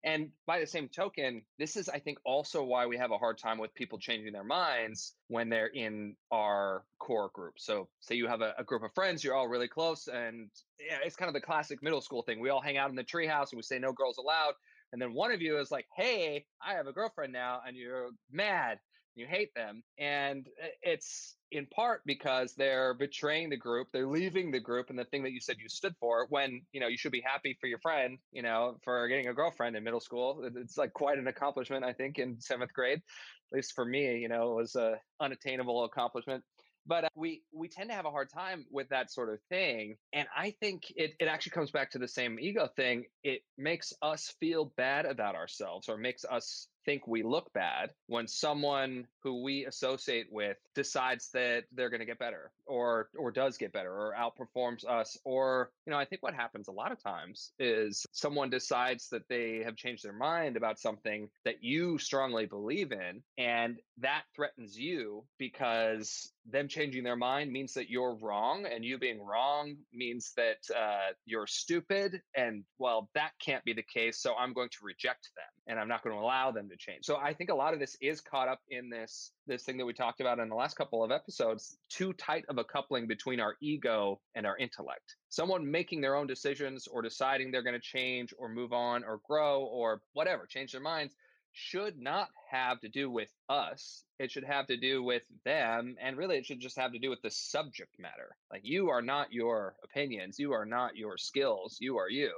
And 0.04 0.30
by 0.46 0.58
the 0.58 0.66
same 0.66 0.88
token, 0.88 1.42
this 1.58 1.76
is, 1.76 1.88
I 1.88 2.00
think, 2.00 2.18
also 2.24 2.64
why 2.64 2.86
we 2.86 2.96
have 2.96 3.12
a 3.12 3.18
hard 3.18 3.38
time 3.38 3.58
with 3.58 3.72
people 3.74 3.98
changing 3.98 4.32
their 4.32 4.44
minds 4.44 5.14
when 5.28 5.48
they're 5.48 5.68
in 5.68 6.16
our 6.32 6.84
core 6.98 7.30
group. 7.32 7.54
So, 7.58 7.88
say 8.00 8.16
you 8.16 8.26
have 8.26 8.40
a, 8.40 8.54
a 8.58 8.64
group 8.64 8.82
of 8.82 8.92
friends, 8.94 9.22
you're 9.22 9.36
all 9.36 9.46
really 9.46 9.68
close, 9.68 10.08
and 10.08 10.50
yeah, 10.80 10.98
it's 11.04 11.14
kind 11.14 11.28
of 11.28 11.34
the 11.34 11.40
classic 11.40 11.82
middle 11.82 12.00
school 12.00 12.22
thing. 12.22 12.40
We 12.40 12.50
all 12.50 12.60
hang 12.60 12.78
out 12.78 12.90
in 12.90 12.96
the 12.96 13.04
treehouse 13.04 13.52
and 13.52 13.58
we 13.58 13.62
say 13.62 13.78
no 13.78 13.92
girls 13.92 14.18
allowed. 14.18 14.54
And 14.92 15.00
then 15.00 15.14
one 15.14 15.30
of 15.30 15.40
you 15.40 15.58
is 15.58 15.70
like, 15.70 15.86
hey, 15.96 16.44
I 16.60 16.74
have 16.74 16.86
a 16.86 16.92
girlfriend 16.92 17.32
now, 17.32 17.62
and 17.66 17.76
you're 17.76 18.10
mad 18.30 18.78
you 19.14 19.26
hate 19.26 19.54
them 19.54 19.82
and 19.98 20.46
it's 20.82 21.36
in 21.50 21.66
part 21.66 22.00
because 22.06 22.54
they're 22.54 22.94
betraying 22.94 23.50
the 23.50 23.56
group 23.56 23.88
they're 23.92 24.06
leaving 24.06 24.50
the 24.50 24.60
group 24.60 24.90
and 24.90 24.98
the 24.98 25.04
thing 25.04 25.22
that 25.22 25.32
you 25.32 25.40
said 25.40 25.56
you 25.58 25.68
stood 25.68 25.94
for 26.00 26.26
when 26.30 26.62
you 26.72 26.80
know 26.80 26.86
you 26.86 26.96
should 26.96 27.12
be 27.12 27.22
happy 27.24 27.56
for 27.60 27.66
your 27.66 27.78
friend 27.78 28.18
you 28.32 28.42
know 28.42 28.76
for 28.84 29.06
getting 29.08 29.28
a 29.28 29.34
girlfriend 29.34 29.76
in 29.76 29.84
middle 29.84 30.00
school 30.00 30.48
it's 30.56 30.78
like 30.78 30.92
quite 30.92 31.18
an 31.18 31.28
accomplishment 31.28 31.84
i 31.84 31.92
think 31.92 32.18
in 32.18 32.40
seventh 32.40 32.72
grade 32.72 32.98
at 32.98 33.56
least 33.56 33.74
for 33.74 33.84
me 33.84 34.18
you 34.18 34.28
know 34.28 34.52
it 34.52 34.56
was 34.56 34.74
a 34.76 34.96
unattainable 35.20 35.84
accomplishment 35.84 36.42
but 36.86 37.04
uh, 37.04 37.08
we 37.14 37.42
we 37.52 37.68
tend 37.68 37.90
to 37.90 37.94
have 37.94 38.06
a 38.06 38.10
hard 38.10 38.28
time 38.30 38.64
with 38.70 38.88
that 38.88 39.10
sort 39.10 39.32
of 39.32 39.38
thing 39.48 39.96
and 40.12 40.26
i 40.36 40.54
think 40.60 40.84
it, 40.96 41.12
it 41.20 41.26
actually 41.26 41.50
comes 41.50 41.70
back 41.70 41.90
to 41.90 41.98
the 41.98 42.08
same 42.08 42.38
ego 42.40 42.68
thing 42.76 43.04
it 43.22 43.42
makes 43.58 43.92
us 44.02 44.34
feel 44.40 44.72
bad 44.76 45.04
about 45.04 45.34
ourselves 45.34 45.88
or 45.88 45.96
makes 45.96 46.24
us 46.24 46.68
think 46.84 47.06
we 47.06 47.22
look 47.22 47.52
bad 47.52 47.90
when 48.06 48.26
someone 48.26 49.06
who 49.22 49.42
we 49.42 49.66
associate 49.66 50.26
with 50.30 50.56
decides 50.74 51.30
that 51.32 51.64
they're 51.72 51.90
going 51.90 52.00
to 52.00 52.06
get 52.06 52.18
better 52.18 52.50
or 52.66 53.08
or 53.16 53.30
does 53.30 53.56
get 53.56 53.72
better 53.72 53.90
or 53.90 54.14
outperforms 54.18 54.86
us 54.86 55.18
or 55.24 55.70
you 55.86 55.90
know 55.92 55.98
i 55.98 56.04
think 56.04 56.22
what 56.22 56.34
happens 56.34 56.68
a 56.68 56.72
lot 56.72 56.92
of 56.92 57.02
times 57.02 57.52
is 57.58 58.06
someone 58.12 58.50
decides 58.50 59.08
that 59.10 59.28
they 59.28 59.62
have 59.64 59.76
changed 59.76 60.04
their 60.04 60.12
mind 60.12 60.56
about 60.56 60.78
something 60.78 61.28
that 61.44 61.62
you 61.62 61.98
strongly 61.98 62.46
believe 62.46 62.92
in 62.92 63.22
and 63.38 63.78
that 63.98 64.22
threatens 64.34 64.76
you 64.76 65.24
because 65.38 66.32
them 66.50 66.68
changing 66.68 67.04
their 67.04 67.16
mind 67.16 67.52
means 67.52 67.72
that 67.74 67.88
you're 67.88 68.16
wrong 68.16 68.66
and 68.66 68.84
you 68.84 68.98
being 68.98 69.20
wrong 69.24 69.76
means 69.92 70.32
that 70.36 70.58
uh, 70.76 71.12
you're 71.24 71.46
stupid 71.46 72.20
and 72.36 72.64
well 72.78 73.08
that 73.14 73.30
can't 73.44 73.64
be 73.64 73.72
the 73.72 73.82
case 73.82 74.20
so 74.20 74.34
i'm 74.34 74.52
going 74.52 74.68
to 74.68 74.78
reject 74.82 75.30
them 75.36 75.44
and 75.68 75.78
i'm 75.78 75.88
not 75.88 76.02
going 76.02 76.14
to 76.14 76.20
allow 76.20 76.50
them 76.50 76.68
to 76.68 76.76
change. 76.76 77.04
So 77.04 77.16
i 77.16 77.32
think 77.32 77.50
a 77.50 77.54
lot 77.54 77.74
of 77.74 77.80
this 77.80 77.96
is 78.00 78.20
caught 78.20 78.48
up 78.48 78.60
in 78.68 78.90
this 78.90 79.32
this 79.46 79.62
thing 79.64 79.76
that 79.78 79.86
we 79.86 79.92
talked 79.92 80.20
about 80.20 80.38
in 80.38 80.48
the 80.48 80.54
last 80.54 80.76
couple 80.76 81.02
of 81.02 81.10
episodes 81.10 81.76
too 81.88 82.12
tight 82.14 82.44
of 82.48 82.58
a 82.58 82.64
coupling 82.64 83.06
between 83.06 83.40
our 83.40 83.56
ego 83.60 84.20
and 84.34 84.46
our 84.46 84.56
intellect. 84.56 85.16
Someone 85.28 85.68
making 85.68 86.00
their 86.00 86.14
own 86.14 86.26
decisions 86.26 86.86
or 86.86 87.02
deciding 87.02 87.50
they're 87.50 87.62
going 87.62 87.74
to 87.74 87.80
change 87.80 88.32
or 88.38 88.48
move 88.48 88.72
on 88.72 89.02
or 89.04 89.20
grow 89.26 89.62
or 89.64 90.00
whatever 90.12 90.46
change 90.46 90.72
their 90.72 90.80
minds 90.80 91.14
should 91.52 91.98
not 91.98 92.28
have 92.50 92.80
to 92.80 92.88
do 92.88 93.10
with 93.10 93.28
us. 93.48 94.04
It 94.18 94.30
should 94.30 94.44
have 94.44 94.66
to 94.68 94.76
do 94.76 95.02
with 95.02 95.22
them. 95.44 95.96
And 96.00 96.16
really, 96.16 96.36
it 96.36 96.46
should 96.46 96.60
just 96.60 96.78
have 96.78 96.92
to 96.92 96.98
do 96.98 97.10
with 97.10 97.22
the 97.22 97.30
subject 97.30 97.98
matter. 97.98 98.36
Like, 98.50 98.62
you 98.64 98.90
are 98.90 99.02
not 99.02 99.32
your 99.32 99.74
opinions, 99.84 100.38
you 100.38 100.52
are 100.52 100.66
not 100.66 100.96
your 100.96 101.18
skills, 101.18 101.76
you 101.80 101.98
are 101.98 102.08
you. 102.08 102.32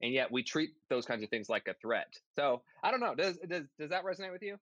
And 0.00 0.12
yet, 0.12 0.30
we 0.30 0.42
treat 0.42 0.70
those 0.88 1.06
kinds 1.06 1.22
of 1.22 1.30
things 1.30 1.48
like 1.48 1.66
a 1.68 1.74
threat. 1.74 2.18
So, 2.36 2.62
I 2.82 2.90
don't 2.90 3.00
know. 3.00 3.14
Does, 3.14 3.36
does, 3.48 3.64
does 3.78 3.90
that 3.90 4.04
resonate 4.04 4.32
with 4.32 4.42
you? 4.42 4.58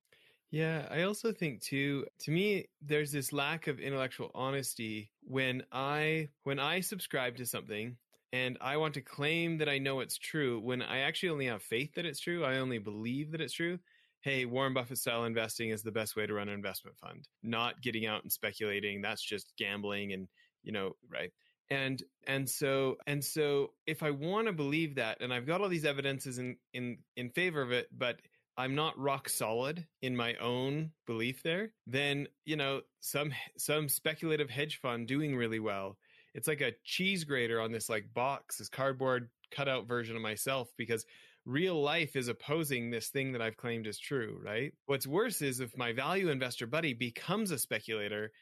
Yeah, 0.51 0.87
I 0.91 1.03
also 1.03 1.33
think 1.33 1.61
too 1.61 2.07
to 2.21 2.31
me 2.31 2.69
there's 2.81 3.11
this 3.11 3.33
lack 3.33 3.67
of 3.67 3.81
intellectual 3.81 4.31
honesty 4.33 5.11
when 5.23 5.65
I 5.73 6.29
when 6.45 6.61
I 6.61 6.81
subscribe 6.81 7.37
to 7.39 7.47
something 7.47 7.97
and 8.33 8.57
I 8.61 8.77
want 8.77 8.95
to 8.95 9.01
claim 9.01 9.59
that 9.59 9.69
I 9.69 9.79
know 9.79 10.01
it's 10.01 10.17
true 10.17 10.61
when 10.61 10.83
I 10.83 11.01
actually 11.01 11.31
only 11.31 11.47
have 11.47 11.63
faith 11.63 11.95
that 11.95 12.07
it's 12.07 12.21
true, 12.21 12.45
I 12.45 12.59
only 12.59 12.79
believe 12.79 13.33
that 13.33 13.41
it's 13.41 13.55
true 13.55 13.79
hey, 14.26 14.45
Warren 14.45 14.75
Buffett 14.75 14.99
style 14.99 15.25
investing 15.25 15.71
is 15.71 15.85
the 15.85 15.92
best 15.92 16.16
way 16.16 16.26
to 16.26 16.35
run 16.35 16.49
an 16.49 16.54
investment 16.54 16.99
fund. 16.99 17.28
Not 17.45 17.80
getting 17.80 18.06
out 18.06 18.25
and 18.25 18.33
speculating. 18.33 19.00
That's 19.00 19.23
just 19.23 19.52
gambling 19.56 20.14
and, 20.14 20.26
you 20.64 20.73
know, 20.73 20.95
right. 21.09 21.30
And 21.71 22.02
and 22.26 22.50
so 22.50 22.97
and 23.06 23.25
so 23.25 23.75
if 23.87 24.02
I 24.02 24.11
want 24.11 24.49
to 24.49 24.52
believe 24.52 24.97
that 24.97 25.18
and 25.21 25.33
I've 25.33 25.47
got 25.47 25.61
all 25.61 25.68
these 25.68 25.85
evidences 25.85 26.38
in 26.38 26.56
in 26.75 26.99
in 27.14 27.30
favor 27.30 27.62
of 27.62 27.71
it, 27.71 27.87
but 27.97 28.21
I'm 28.56 28.75
not 28.75 28.99
rock 28.99 29.28
solid 29.28 29.87
in 30.02 30.16
my 30.16 30.35
own 30.37 30.90
belief 31.06 31.45
there, 31.45 31.73
then, 31.87 32.26
you 32.45 32.56
know, 32.56 32.80
some 32.99 33.33
some 33.56 33.88
speculative 33.88 34.50
hedge 34.50 34.80
fund 34.80 35.06
doing 35.06 35.37
really 35.37 35.61
well 35.61 35.97
it's 36.35 36.49
like 36.49 36.61
a 36.61 36.75
cheese 36.85 37.25
grater 37.25 37.62
on 37.62 37.73
this 37.73 37.88
like 37.88 38.12
box, 38.12 38.59
this 38.59 38.68
cardboard 38.68 39.30
cutout 39.50 39.88
version 39.88 40.16
of 40.16 40.23
myself 40.23 40.71
because 40.76 41.06
real 41.47 41.81
life 41.83 42.17
is 42.17 42.29
opposing 42.29 42.91
this 42.91 43.11
thing 43.11 43.33
that 43.33 43.43
I've 43.43 43.57
claimed 43.57 43.87
is 43.87 43.99
true, 44.00 44.41
right? 44.45 44.75
What's 44.87 45.07
worse 45.07 45.43
is 45.43 45.61
if 45.61 45.76
my 45.76 45.93
value 45.95 46.29
investor 46.31 46.67
buddy 46.67 46.95
becomes 46.95 47.53
a 47.53 47.59
speculator, 47.59 48.33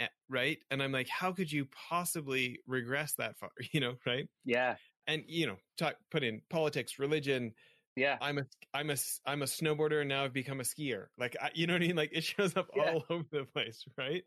eh, 0.00 0.08
right? 0.28 0.58
And 0.70 0.82
I'm 0.82 0.92
like, 0.92 1.08
how 1.08 1.32
could 1.32 1.52
you 1.52 1.66
possibly 1.66 2.60
regress 2.66 3.14
that 3.16 3.38
far, 3.38 3.50
you 3.72 3.80
know, 3.80 3.96
right? 4.06 4.28
Yeah. 4.44 4.78
And 5.06 5.24
you 5.28 5.46
know, 5.46 5.58
talk 5.78 5.96
put 6.10 6.24
in 6.24 6.42
politics, 6.50 6.98
religion, 6.98 7.54
yeah 7.96 8.20
i'm 8.20 8.38
a 8.38 8.44
i'm 8.74 8.90
a 8.90 8.96
i'm 9.26 9.42
a 9.42 9.46
snowboarder 9.46 10.00
and 10.00 10.08
now 10.08 10.24
i've 10.24 10.32
become 10.32 10.60
a 10.60 10.64
skier 10.64 11.08
like 11.18 11.36
I, 11.40 11.50
you 11.54 11.66
know 11.66 11.74
what 11.74 11.82
i 11.82 11.86
mean 11.86 11.96
like 11.96 12.10
it 12.12 12.24
shows 12.24 12.56
up 12.56 12.68
Yeah. 12.74 12.94
all 12.94 13.04
over 13.10 13.26
the 13.30 13.44
place 13.46 13.84
right 13.98 14.24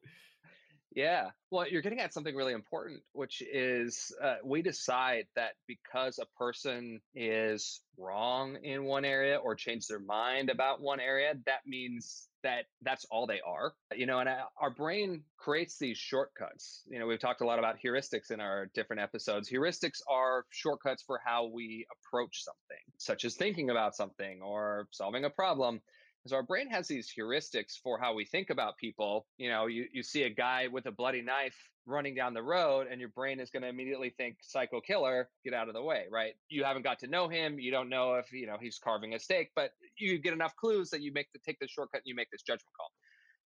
Yeah. 0.95 1.31
Well, 1.51 1.67
you're 1.67 1.81
getting 1.81 1.99
at 1.99 2.13
something 2.13 2.35
really 2.35 2.53
important, 2.53 3.03
which 3.11 3.41
is 3.41 4.15
uh, 4.21 4.37
we 4.43 4.61
decide 4.61 5.27
that 5.35 5.55
because 5.67 6.17
a 6.17 6.25
person 6.25 7.01
is 7.13 7.83
wrong 7.97 8.55
in 8.63 8.85
one 8.85 9.05
area 9.05 9.37
or 9.37 9.55
changed 9.55 9.89
their 9.89 9.99
mind 9.99 10.49
about 10.49 10.81
one 10.81 10.99
area, 10.99 11.35
that 11.45 11.67
means 11.67 12.29
that 12.41 12.65
that's 12.81 13.05
all 13.05 13.27
they 13.27 13.41
are. 13.41 13.75
You 13.93 14.05
know, 14.05 14.19
and 14.19 14.29
uh, 14.29 14.45
our 14.59 14.71
brain 14.71 15.25
creates 15.37 15.77
these 15.77 15.97
shortcuts. 15.97 16.83
You 16.89 16.99
know, 16.99 17.05
we've 17.05 17.19
talked 17.19 17.41
a 17.41 17.45
lot 17.45 17.59
about 17.59 17.77
heuristics 17.79 18.31
in 18.31 18.39
our 18.39 18.65
different 18.73 19.01
episodes. 19.01 19.49
Heuristics 19.49 20.01
are 20.07 20.45
shortcuts 20.49 21.03
for 21.03 21.19
how 21.23 21.47
we 21.47 21.85
approach 21.91 22.43
something, 22.43 22.93
such 22.97 23.25
as 23.25 23.35
thinking 23.35 23.69
about 23.69 23.95
something 23.95 24.41
or 24.41 24.87
solving 24.91 25.25
a 25.25 25.29
problem. 25.29 25.81
So 26.27 26.35
our 26.35 26.43
brain 26.43 26.69
has 26.69 26.87
these 26.87 27.11
heuristics 27.17 27.77
for 27.81 27.99
how 27.99 28.13
we 28.13 28.25
think 28.25 28.49
about 28.49 28.77
people. 28.77 29.25
You 29.37 29.49
know, 29.49 29.67
you, 29.67 29.85
you 29.91 30.03
see 30.03 30.23
a 30.23 30.29
guy 30.29 30.67
with 30.67 30.85
a 30.85 30.91
bloody 30.91 31.21
knife 31.21 31.55
running 31.85 32.15
down 32.15 32.33
the 32.33 32.43
road 32.43 32.87
and 32.91 32.99
your 32.99 33.09
brain 33.09 33.39
is 33.39 33.49
going 33.49 33.63
to 33.63 33.69
immediately 33.69 34.13
think 34.17 34.37
psycho 34.41 34.81
killer, 34.81 35.29
get 35.43 35.53
out 35.53 35.67
of 35.67 35.73
the 35.73 35.81
way, 35.81 36.05
right? 36.11 36.33
You 36.49 36.63
haven't 36.63 36.83
got 36.83 36.99
to 36.99 37.07
know 37.07 37.27
him. 37.27 37.59
You 37.59 37.71
don't 37.71 37.89
know 37.89 38.15
if, 38.15 38.31
you 38.31 38.45
know, 38.45 38.57
he's 38.59 38.77
carving 38.77 39.13
a 39.13 39.19
steak, 39.19 39.51
but 39.55 39.71
you 39.97 40.19
get 40.19 40.33
enough 40.33 40.55
clues 40.55 40.89
that 40.89 41.01
you 41.01 41.13
make 41.13 41.31
the 41.33 41.39
take 41.45 41.59
the 41.59 41.67
shortcut 41.67 42.01
and 42.01 42.07
you 42.07 42.15
make 42.15 42.29
this 42.29 42.41
judgment 42.41 42.73
call. 42.77 42.91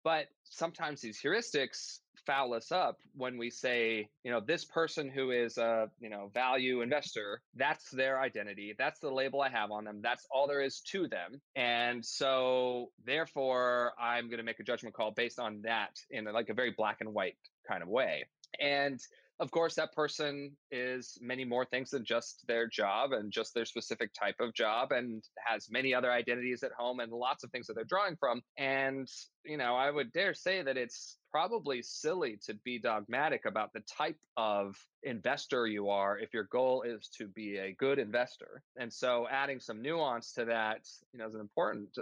But 0.02 0.28
sometimes 0.44 1.02
these 1.02 1.20
heuristics 1.22 1.98
foul 2.30 2.54
us 2.54 2.70
up 2.70 3.00
when 3.16 3.38
we 3.38 3.50
say, 3.50 4.08
you 4.22 4.30
know, 4.30 4.38
this 4.38 4.64
person 4.64 5.08
who 5.08 5.32
is 5.32 5.58
a, 5.58 5.90
you 5.98 6.08
know, 6.08 6.30
value 6.32 6.80
investor, 6.80 7.42
that's 7.56 7.90
their 7.90 8.20
identity. 8.20 8.72
That's 8.78 9.00
the 9.00 9.10
label 9.10 9.40
I 9.40 9.48
have 9.48 9.72
on 9.72 9.82
them. 9.82 9.98
That's 10.00 10.24
all 10.30 10.46
there 10.46 10.62
is 10.62 10.80
to 10.92 11.08
them. 11.08 11.40
And 11.56 12.06
so 12.06 12.92
therefore 13.04 13.94
I'm 14.00 14.26
going 14.26 14.38
to 14.38 14.44
make 14.44 14.60
a 14.60 14.62
judgment 14.62 14.94
call 14.94 15.10
based 15.10 15.40
on 15.40 15.62
that 15.62 15.98
in 16.08 16.26
like 16.26 16.50
a 16.50 16.54
very 16.54 16.70
black 16.70 16.98
and 17.00 17.12
white 17.12 17.36
kind 17.66 17.82
of 17.82 17.88
way. 17.88 18.26
And 18.60 19.00
of 19.40 19.50
course, 19.50 19.74
that 19.76 19.94
person 19.94 20.54
is 20.70 21.16
many 21.22 21.44
more 21.46 21.64
things 21.64 21.90
than 21.90 22.04
just 22.04 22.44
their 22.46 22.68
job 22.68 23.12
and 23.12 23.32
just 23.32 23.54
their 23.54 23.64
specific 23.64 24.12
type 24.12 24.34
of 24.38 24.52
job 24.52 24.92
and 24.92 25.24
has 25.38 25.70
many 25.70 25.94
other 25.94 26.12
identities 26.12 26.62
at 26.62 26.72
home 26.72 27.00
and 27.00 27.10
lots 27.10 27.42
of 27.42 27.50
things 27.50 27.66
that 27.66 27.74
they're 27.74 27.84
drawing 27.84 28.16
from. 28.16 28.42
And, 28.58 29.08
you 29.44 29.56
know, 29.56 29.74
I 29.76 29.90
would 29.90 30.12
dare 30.12 30.34
say 30.34 30.62
that 30.62 30.76
it's 30.76 31.16
probably 31.32 31.80
silly 31.80 32.38
to 32.44 32.54
be 32.64 32.78
dogmatic 32.78 33.46
about 33.46 33.72
the 33.72 33.80
type 33.80 34.18
of 34.36 34.76
investor 35.04 35.66
you 35.66 35.88
are 35.88 36.18
if 36.18 36.34
your 36.34 36.44
goal 36.44 36.82
is 36.82 37.08
to 37.16 37.26
be 37.26 37.56
a 37.56 37.72
good 37.72 37.98
investor. 37.98 38.62
And 38.76 38.92
so 38.92 39.26
adding 39.30 39.58
some 39.58 39.80
nuance 39.80 40.32
to 40.34 40.44
that, 40.46 40.86
you 41.14 41.18
know, 41.18 41.26
is 41.26 41.34
important. 41.34 41.96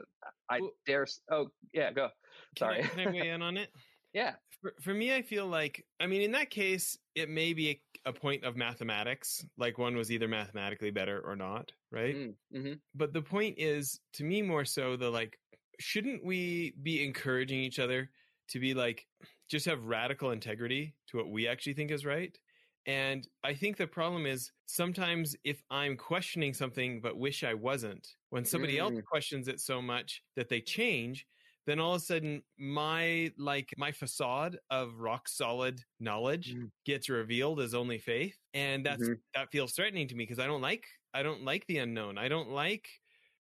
I 0.50 0.60
Well- 0.60 0.72
dare, 0.86 1.06
oh, 1.30 1.50
yeah, 1.72 1.92
go. 1.92 2.08
can 2.56 2.68
I, 2.68 2.82
Sorry. 2.82 2.88
can 2.88 3.08
I 3.08 3.12
weigh 3.12 3.30
in 3.30 3.42
on 3.42 3.56
it 3.56 3.70
Yeah. 4.12 4.36
for, 4.60 4.74
for 4.80 4.94
me 4.94 5.14
i 5.14 5.22
feel 5.22 5.46
like 5.46 5.86
i 6.00 6.06
mean 6.06 6.22
in 6.22 6.32
that 6.32 6.50
case 6.50 6.98
it 7.14 7.28
may 7.28 7.52
be 7.52 7.70
a, 7.70 8.10
a 8.10 8.12
point 8.12 8.44
of 8.44 8.56
mathematics 8.56 9.44
like 9.56 9.78
one 9.78 9.96
was 9.96 10.10
either 10.10 10.28
mathematically 10.28 10.90
better 10.90 11.20
or 11.20 11.36
not 11.36 11.72
right 11.90 12.16
Mm, 12.16 12.36
hmm 12.52 12.80
but 12.94 13.12
the 13.12 13.22
point 13.22 13.58
is 13.58 14.00
to 14.14 14.24
me 14.24 14.42
more 14.42 14.64
so 14.64 14.96
the 14.96 15.10
like 15.10 15.38
shouldn't 15.80 16.24
we 16.24 16.72
be 16.82 17.04
encouraging 17.04 17.60
each 17.60 17.78
other 17.78 18.10
to 18.48 18.60
be 18.60 18.74
like 18.74 19.06
just 19.48 19.66
have 19.66 19.84
radical 19.84 20.30
integrity 20.32 20.96
to 21.08 21.16
what 21.18 21.30
we 21.30 21.48
actually 21.48 21.74
think 21.74 21.90
is 21.90 22.06
right 22.06 22.38
and 22.86 23.28
i 23.44 23.54
think 23.54 23.76
the 23.76 23.86
problem 23.86 24.26
is 24.26 24.52
sometimes 24.66 25.36
if 25.44 25.62
i'm 25.70 25.96
questioning 25.96 26.54
something 26.54 27.00
but 27.00 27.18
wish 27.18 27.44
i 27.44 27.54
wasn't 27.54 28.16
when 28.30 28.44
somebody 28.44 28.78
else 28.78 28.92
Mm. 28.92 29.02
questions 29.10 29.48
it 29.48 29.60
so 29.60 29.82
much 29.82 30.22
that 30.36 30.48
they 30.48 30.60
change 30.60 31.26
then 31.68 31.78
all 31.78 31.94
of 31.94 32.00
a 32.00 32.04
sudden 32.04 32.42
my 32.58 33.30
like 33.36 33.72
my 33.76 33.92
facade 33.92 34.58
of 34.70 34.98
rock 35.00 35.28
solid 35.28 35.84
knowledge 36.00 36.54
Mm. 36.54 36.70
gets 36.86 37.08
revealed 37.08 37.60
as 37.60 37.74
only 37.74 37.98
faith 37.98 38.36
and 38.54 38.84
that's 38.86 39.02
Mhm. 39.08 39.20
that 39.34 39.50
feels 39.52 39.72
threatening 39.74 40.08
to 40.08 40.14
me 40.14 40.24
because 40.24 40.38
i 40.38 40.46
don't 40.46 40.62
like 40.62 40.86
i 41.14 41.22
don't 41.22 41.42
like 41.44 41.66
the 41.66 41.78
unknown 41.78 42.16
i 42.18 42.28
don't 42.28 42.48
like 42.50 42.88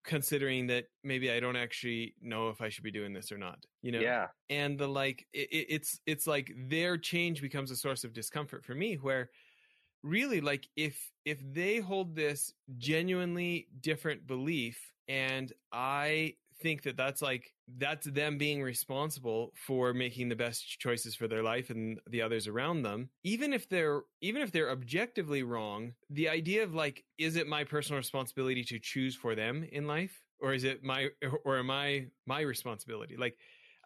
considering 0.04 0.68
that 0.68 0.86
maybe 1.04 1.32
i 1.32 1.40
don't 1.40 1.56
actually 1.56 2.16
know 2.22 2.50
if 2.50 2.62
i 2.62 2.70
should 2.70 2.84
be 2.84 2.92
doing 2.92 3.14
this 3.14 3.32
or 3.32 3.38
not 3.38 3.66
you 3.82 3.92
know 3.92 4.00
Yeah. 4.02 4.28
and 4.50 4.78
the 4.78 4.88
like 4.88 5.28
it- 5.34 5.50
it's 5.70 6.00
it's 6.06 6.28
like 6.28 6.52
their 6.56 6.98
change 6.98 7.42
becomes 7.42 7.72
a 7.72 7.76
source 7.78 8.04
of 8.04 8.14
discomfort 8.14 8.64
for 8.66 8.76
me 8.76 8.96
where 8.96 9.32
really 10.04 10.42
like 10.42 10.68
if 10.76 11.12
if 11.26 11.40
they 11.54 11.80
hold 11.80 12.16
this 12.16 12.54
genuinely 12.78 13.68
different 13.82 14.26
belief 14.28 14.94
and 15.08 15.52
i 15.72 16.36
think 16.62 16.84
that 16.84 16.98
that's 16.98 17.22
like 17.22 17.54
that's 17.78 18.08
them 18.08 18.38
being 18.38 18.62
responsible 18.62 19.54
for 19.56 19.94
making 19.94 20.30
the 20.30 20.36
best 20.36 20.80
choices 20.80 21.16
for 21.16 21.28
their 21.28 21.44
life 21.44 21.70
and 21.70 22.00
the 22.10 22.22
others 22.22 22.48
around 22.48 22.84
them. 22.84 23.10
Even 23.24 23.54
if 23.54 23.70
they're 23.70 24.02
even 24.22 24.42
if 24.42 24.52
they're 24.52 24.72
objectively 24.72 25.44
wrong 25.44 25.94
the 26.10 26.30
idea 26.30 26.64
of 26.64 26.74
like 26.74 27.04
is 27.18 27.36
it 27.36 27.48
my 27.48 27.64
personal 27.64 27.98
responsibility 27.98 28.64
to 28.64 28.80
choose 28.80 29.16
for 29.16 29.36
them 29.36 29.66
in 29.72 29.88
life? 29.88 30.22
Or 30.40 30.54
is 30.54 30.64
it 30.64 30.84
my 30.84 31.10
or 31.46 31.58
am 31.58 31.72
i 31.72 32.08
my 32.26 32.42
responsibility? 32.42 33.18
Like 33.18 33.38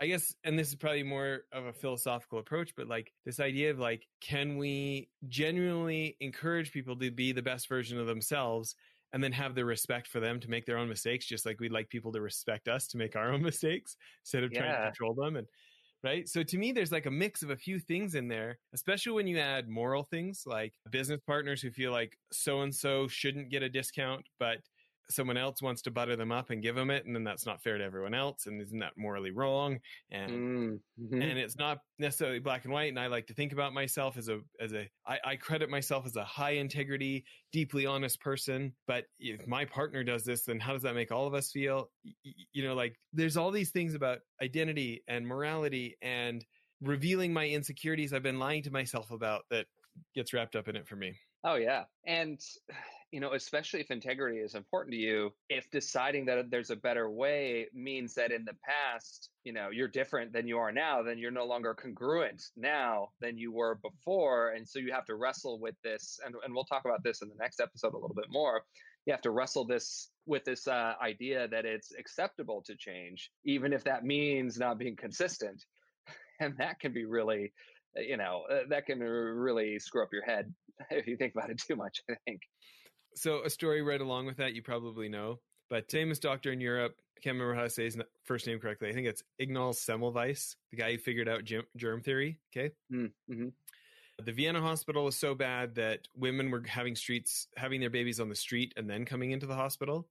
I 0.02 0.08
guess, 0.08 0.34
and 0.44 0.58
this 0.58 0.70
is 0.70 0.76
probably 0.76 1.04
more 1.04 1.42
of 1.52 1.66
a 1.66 1.74
philosophical 1.74 2.40
approach, 2.40 2.74
but 2.76 2.88
like 2.88 3.14
this 3.24 3.40
idea 3.40 3.70
of 3.70 3.78
like, 3.78 4.08
can 4.20 4.58
we 4.58 5.10
genuinely 5.28 6.18
encourage 6.20 6.72
people 6.72 6.96
to 6.96 7.12
be 7.12 7.32
the 7.32 7.44
best 7.44 7.70
version 7.70 8.00
of 8.00 8.08
themselves 8.08 8.76
and 9.14 9.24
then 9.24 9.32
have 9.32 9.56
the 9.56 9.66
respect 9.66 10.08
for 10.08 10.20
them 10.20 10.40
to 10.40 10.50
make 10.50 10.66
their 10.66 10.78
own 10.78 10.90
mistakes, 10.90 11.26
just 11.26 11.46
like 11.46 11.60
we'd 11.60 11.72
like 11.72 11.90
people 11.90 12.12
to 12.14 12.22
respect 12.22 12.68
us 12.68 12.88
to 12.88 12.98
make 12.98 13.16
our 13.16 13.32
own 13.32 13.42
mistakes 13.52 13.98
instead 14.24 14.44
of 14.44 14.54
trying 14.54 14.72
to 14.72 14.84
control 14.84 15.14
them. 15.14 15.36
And 15.36 15.48
right. 16.04 16.28
So 16.28 16.44
to 16.44 16.58
me, 16.58 16.72
there's 16.72 16.92
like 16.92 17.06
a 17.06 17.12
mix 17.12 17.44
of 17.44 17.50
a 17.50 17.58
few 17.58 17.80
things 17.80 18.16
in 18.16 18.28
there, 18.28 18.60
especially 18.74 19.14
when 19.14 19.28
you 19.28 19.40
add 19.40 19.68
moral 19.68 20.04
things 20.04 20.44
like 20.46 20.74
business 20.92 21.22
partners 21.28 21.62
who 21.62 21.72
feel 21.72 21.92
like 21.92 22.18
so 22.32 22.62
and 22.62 22.74
so 22.74 23.08
shouldn't 23.08 23.50
get 23.50 23.64
a 23.64 23.70
discount, 23.70 24.26
but 24.40 24.58
someone 25.10 25.38
else 25.38 25.62
wants 25.62 25.82
to 25.84 25.92
butter 25.92 26.16
them 26.16 26.32
up 26.32 26.50
and 26.50 26.62
give 26.62 26.76
them 26.76 26.90
it. 26.90 27.06
And 27.06 27.16
then 27.16 27.24
that's 27.24 27.46
not 27.46 27.62
fair 27.62 27.78
to 27.78 27.84
everyone 27.84 28.14
else. 28.14 28.46
And 28.48 28.62
isn't 28.62 28.80
that 28.80 28.98
morally 28.98 29.32
wrong? 29.32 29.80
And 30.10 30.32
Mm, 30.32 30.82
mhm. 31.00 31.30
and 31.30 31.38
it's 31.38 31.56
not 31.58 31.80
necessarily 32.00 32.40
black 32.40 32.64
and 32.66 32.74
white 32.74 32.90
and 32.90 33.00
i 33.00 33.08
like 33.08 33.28
to 33.28 33.34
think 33.34 33.54
about 33.54 33.74
myself 33.74 34.18
as 34.18 34.30
a 34.30 34.42
as 34.60 34.74
a 34.74 34.90
I, 35.06 35.20
I 35.24 35.36
credit 35.36 35.70
myself 35.70 36.06
as 36.06 36.16
a 36.16 36.24
high 36.24 36.52
integrity 36.52 37.26
deeply 37.52 37.86
honest 37.86 38.20
person 38.22 38.76
but 38.88 39.08
if 39.20 39.46
my 39.48 39.66
partner 39.66 40.04
does 40.04 40.24
this 40.24 40.46
then 40.46 40.60
how 40.60 40.74
does 40.74 40.84
that 40.84 40.96
make 40.96 41.12
all 41.12 41.28
of 41.28 41.34
us 41.34 41.52
feel 41.52 41.92
you 42.24 42.64
know 42.64 42.74
like 42.76 43.00
there's 43.14 43.38
all 43.38 43.52
these 43.52 43.72
things 43.72 43.94
about 43.94 44.20
identity 44.42 45.04
and 45.08 45.28
morality 45.28 45.96
and 46.02 46.46
revealing 46.82 47.34
my 47.34 47.48
insecurities 47.48 48.14
i've 48.14 48.24
been 48.24 48.40
lying 48.40 48.64
to 48.64 48.72
myself 48.72 49.12
about 49.12 49.44
that 49.50 49.68
gets 50.16 50.34
wrapped 50.34 50.56
up 50.56 50.68
in 50.68 50.76
it 50.76 50.88
for 50.88 50.96
me 50.96 51.20
Oh 51.44 51.56
yeah. 51.56 51.86
And 52.06 52.40
you 53.12 53.20
know, 53.20 53.34
especially 53.34 53.82
if 53.82 53.92
integrity 53.92 54.38
is 54.40 54.56
important 54.56 54.94
to 54.94 54.98
you, 54.98 55.34
if 55.50 55.70
deciding 55.70 56.26
that 56.26 56.50
there's 56.50 56.70
a 56.70 56.78
better 56.78 57.10
way 57.12 57.68
means 57.74 58.14
that 58.14 58.32
in 58.32 58.46
the 58.46 58.56
past, 58.66 59.30
you 59.44 59.52
know, 59.52 59.70
you're 59.70 59.90
different 59.90 60.32
than 60.32 60.48
you 60.48 60.58
are 60.58 60.72
now, 60.72 61.04
then 61.04 61.18
you're 61.18 61.30
no 61.30 61.46
longer 61.46 61.74
congruent 61.74 62.42
now 62.56 63.10
than 63.20 63.38
you 63.38 63.52
were 63.52 63.76
before. 63.76 64.52
And 64.52 64.68
so 64.68 64.80
you 64.80 64.94
have 64.94 65.06
to 65.06 65.16
wrestle 65.16 65.60
with 65.60 65.76
this 65.84 66.20
and, 66.26 66.36
and 66.46 66.54
we'll 66.54 66.64
talk 66.64 66.86
about 66.86 67.04
this 67.04 67.22
in 67.22 67.28
the 67.28 67.36
next 67.38 67.60
episode 67.60 67.94
a 67.94 67.98
little 67.98 68.16
bit 68.16 68.30
more. 68.30 68.62
You 69.06 69.12
have 69.12 69.22
to 69.22 69.32
wrestle 69.32 69.66
this 69.66 70.10
with 70.26 70.46
this 70.46 70.68
uh, 70.68 70.94
idea 71.04 71.50
that 71.50 71.66
it's 71.66 71.92
acceptable 72.00 72.64
to 72.66 72.76
change, 72.78 73.30
even 73.44 73.74
if 73.74 73.84
that 73.84 74.06
means 74.06 74.58
not 74.58 74.80
being 74.80 74.96
consistent. 74.96 75.64
And 76.40 76.58
that 76.58 76.80
can 76.80 76.92
be 76.92 77.06
really, 77.06 77.54
uh, 77.96 78.02
you 78.02 78.18
know, 78.18 78.46
uh, 78.52 78.62
that 78.70 78.88
can 78.88 78.98
really 78.98 79.78
screw 79.78 80.02
up 80.02 80.10
your 80.12 80.26
head 80.26 80.52
if 80.90 81.06
you 81.06 81.16
think 81.16 81.34
about 81.36 81.52
it 81.52 81.62
too 81.68 81.76
much, 81.76 82.02
I 82.10 82.16
think. 82.26 82.42
So 83.16 83.44
a 83.44 83.50
story 83.50 83.82
right 83.82 84.02
along 84.02 84.26
with 84.26 84.38
that 84.38 84.54
you 84.54 84.62
probably 84.62 85.10
know 85.10 85.40
but 85.70 85.90
famous 85.92 86.20
doctor 86.20 86.52
in 86.52 86.62
europe 86.62 86.96
i 87.18 87.20
can't 87.20 87.36
remember 87.36 87.54
how 87.54 87.64
to 87.64 87.70
say 87.70 87.86
his 87.86 87.98
first 88.24 88.48
name 88.48 88.60
correctly 88.60 88.90
i 88.90 88.94
think 88.94 89.08
it's 89.08 89.24
ignaz 89.40 89.78
semmelweis 89.80 90.56
the 90.72 90.78
guy 90.78 90.92
who 90.92 90.98
figured 90.98 91.30
out 91.30 91.44
germ, 91.44 92.02
theory 92.02 92.40
okay? 92.56 92.72
Mm-hmm. 92.92 93.48
the 94.24 94.32
vienna 94.32 94.62
hospital 94.62 95.06
was 95.06 95.18
so 95.18 95.34
bad 95.36 95.76
that 95.76 96.08
women 96.16 96.52
were 96.52 96.64
having 96.68 96.96
streets 96.96 97.48
having 97.58 97.80
their 97.82 97.90
babies 97.90 98.20
on 98.20 98.30
the 98.30 98.36
street 98.36 98.74
and 98.78 98.90
then 98.90 99.06
coming 99.06 99.32
into 99.32 99.48
the 99.48 99.56
hospital. 99.56 100.08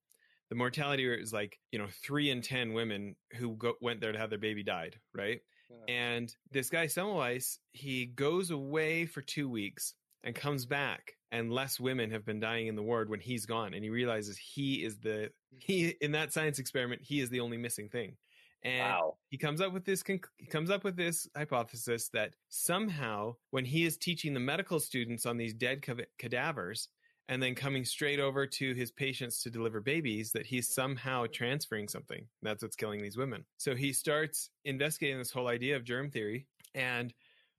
The 0.48 0.56
mortality 0.56 1.06
rate 1.06 1.20
is 1.20 1.32
like 1.32 1.60
you 1.70 1.78
know 1.78 1.86
three 2.02 2.30
in 2.30 2.42
ten 2.42 2.72
women 2.72 3.14
who 3.36 3.54
go, 3.54 3.74
went 3.80 4.00
there 4.00 4.10
to 4.10 4.18
have 4.18 4.30
their 4.30 4.38
baby 4.38 4.64
died 4.64 4.96
right? 5.14 5.40
And 5.88 6.34
this 6.50 6.70
guy 6.70 6.86
Semmelweis, 6.86 7.58
he 7.72 8.06
goes 8.06 8.50
away 8.50 9.06
for 9.06 9.22
two 9.22 9.48
weeks 9.48 9.94
and 10.24 10.34
comes 10.34 10.66
back 10.66 11.14
and 11.32 11.52
less 11.52 11.78
women 11.78 12.10
have 12.10 12.24
been 12.24 12.40
dying 12.40 12.66
in 12.66 12.76
the 12.76 12.82
ward 12.82 13.08
when 13.08 13.20
he's 13.20 13.46
gone 13.46 13.74
and 13.74 13.84
he 13.84 13.90
realizes 13.90 14.36
he 14.36 14.84
is 14.84 14.98
the 14.98 15.30
he 15.58 15.84
mm-hmm. 15.84 16.04
in 16.04 16.12
that 16.12 16.32
science 16.32 16.58
experiment 16.58 17.02
he 17.02 17.20
is 17.20 17.30
the 17.30 17.40
only 17.40 17.56
missing 17.56 17.88
thing. 17.88 18.16
And 18.62 18.80
Wow. 18.80 19.16
he 19.28 19.38
comes 19.38 19.60
up 19.60 19.72
with 19.72 19.84
this 19.84 20.02
he 20.06 20.46
comes 20.46 20.70
up 20.70 20.84
with 20.84 20.96
this 20.96 21.28
hypothesis 21.36 22.08
that 22.12 22.34
somehow 22.48 23.34
when 23.50 23.64
he 23.64 23.84
is 23.84 23.96
teaching 23.96 24.34
the 24.34 24.40
medical 24.40 24.80
students 24.80 25.26
on 25.26 25.36
these 25.36 25.54
dead 25.54 25.82
ca- 25.82 26.06
cadavers 26.18 26.88
and 27.30 27.40
then 27.40 27.54
coming 27.54 27.84
straight 27.84 28.18
over 28.18 28.44
to 28.44 28.74
his 28.74 28.90
patients 28.90 29.40
to 29.40 29.50
deliver 29.50 29.80
babies 29.80 30.32
that 30.32 30.44
he's 30.44 30.66
somehow 30.66 31.26
transferring 31.32 31.86
something. 31.86 32.26
That's 32.42 32.60
what's 32.60 32.74
killing 32.74 33.00
these 33.00 33.16
women. 33.16 33.44
So 33.56 33.76
he 33.76 33.92
starts 33.92 34.50
investigating 34.64 35.18
this 35.18 35.30
whole 35.30 35.46
idea 35.46 35.76
of 35.76 35.84
germ 35.84 36.10
theory 36.10 36.48
and 36.74 37.14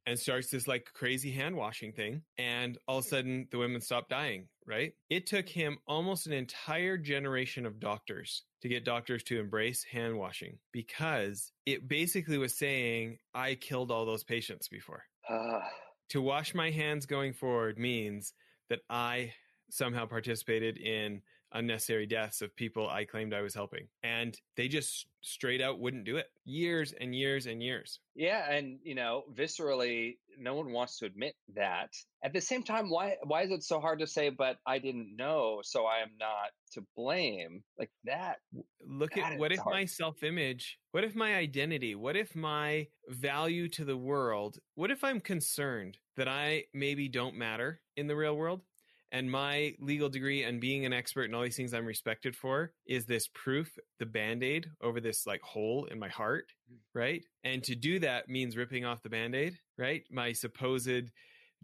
and 0.05 0.17
starts 0.17 0.50
this 0.50 0.67
like 0.67 0.89
crazy 0.93 1.31
hand 1.31 1.55
washing 1.55 1.91
thing 1.91 2.22
and 2.38 2.77
all 2.88 3.00
of 3.00 3.05
a 3.05 3.08
sudden 3.08 3.48
the 3.51 3.58
women 3.58 3.81
stop 3.81 4.10
dying 4.10 4.48
right? 4.67 4.93
It 5.10 5.27
took 5.27 5.48
him 5.50 5.77
almost 5.88 6.27
an 6.27 6.34
entire 6.34 6.98
generation 6.98 7.65
of 7.65 7.79
doctors 7.79 8.43
to 8.62 8.70
get 8.70 8.86
doctors 8.86 9.24
to 9.24 9.39
embrace 9.39 9.84
hand 9.84 10.17
washing 10.17 10.58
because 10.72 11.51
it 11.65 11.88
basically 11.88 12.38
was 12.38 12.58
saying 12.58 13.17
i 13.34 13.55
killed 13.55 13.91
all 13.91 14.05
those 14.05 14.24
patients 14.24 14.67
before. 14.67 15.03
Ah, 15.29 15.67
to 16.10 16.22
wash 16.22 16.53
my 16.53 16.72
hands 16.72 17.05
going 17.05 17.34
forward 17.34 17.77
means 17.77 18.34
that 18.70 18.79
i 18.89 19.34
somehow 19.70 20.05
participated 20.05 20.77
in 20.77 21.22
unnecessary 21.53 22.05
deaths 22.05 22.41
of 22.41 22.55
people 22.55 22.89
i 22.89 23.03
claimed 23.03 23.34
i 23.34 23.41
was 23.41 23.53
helping 23.53 23.88
and 24.03 24.39
they 24.58 24.67
just 24.67 25.08
straight 25.22 25.62
out 25.62 25.79
wouldn't 25.79 26.05
do 26.05 26.17
it 26.17 26.27
years 26.46 26.93
and 27.00 27.15
years 27.15 27.46
and 27.46 27.62
years 27.62 28.00
yeah, 28.15 28.51
and 28.51 28.79
you 28.84 28.93
know, 28.93 29.24
viscerally, 29.34 30.17
no 30.38 30.53
one 30.55 30.74
wants 30.74 31.00
to 31.00 31.05
admit 31.05 31.34
that. 31.55 31.89
At 32.24 32.34
the 32.34 32.41
same 32.41 32.62
time, 32.62 32.89
why 32.89 33.15
why 33.24 33.43
is 33.43 33.51
it 33.51 33.63
so 33.63 33.79
hard 33.79 34.00
to 34.00 34.08
say? 34.08 34.29
But 34.29 34.58
I 34.65 34.79
didn't 34.79 35.15
know, 35.15 35.62
so 35.63 35.86
I 35.86 36.00
am 36.00 36.12
not 36.20 36.51
to 36.74 36.84
blame. 36.96 37.63
Like 37.79 37.91
that. 38.03 38.38
look 38.86 39.15
God, 39.15 39.34
at 39.34 39.39
what 39.39 39.53
if 39.53 39.60
hard. 39.60 39.74
my 39.74 39.86
self-image 39.86 40.77
what 40.91 41.03
if 41.03 41.15
my 41.15 41.36
identity 41.36 41.96
what 41.96 42.15
if 42.15 42.36
my 42.36 42.88
value 43.10 43.67
to 43.70 43.86
the 43.86 43.98
world 43.98 44.58
what 44.75 44.91
if 44.91 45.03
i'm 45.03 45.20
concerned 45.20 45.98
that 46.17 46.27
i 46.27 46.63
maybe 46.74 47.08
don't 47.08 47.36
matter 47.36 47.81
in 47.98 48.08
the 48.08 48.15
real 48.15 48.36
world 48.36 48.62
and 49.12 49.30
my 49.30 49.75
legal 49.80 50.10
degree 50.10 50.44
and 50.44 50.62
being 50.62 50.86
an 50.86 50.94
expert 50.94 51.24
and 51.24 51.36
all 51.36 51.41
these 51.41 51.56
things 51.56 51.74
i'm 51.74 51.86
respected 51.86 52.36
for 52.36 52.74
is 52.86 53.06
this 53.06 53.27
proof 53.34 53.77
the 54.00 54.06
band-aid 54.06 54.70
over 54.82 55.00
this 55.00 55.25
like 55.25 55.41
hole 55.41 55.86
in 55.86 56.00
my 56.00 56.10
heart 56.10 56.46
hmm. 56.70 56.77
right 56.94 57.25
and 57.44 57.63
to 57.63 57.75
do 57.75 58.00
that 58.00 58.30
means 58.30 58.58
ripping 58.58 58.86
off 58.86 59.03
the 59.03 59.10
band-aid 59.10 59.58
right 59.77 60.03
my 60.12 60.32
supposed 60.32 61.12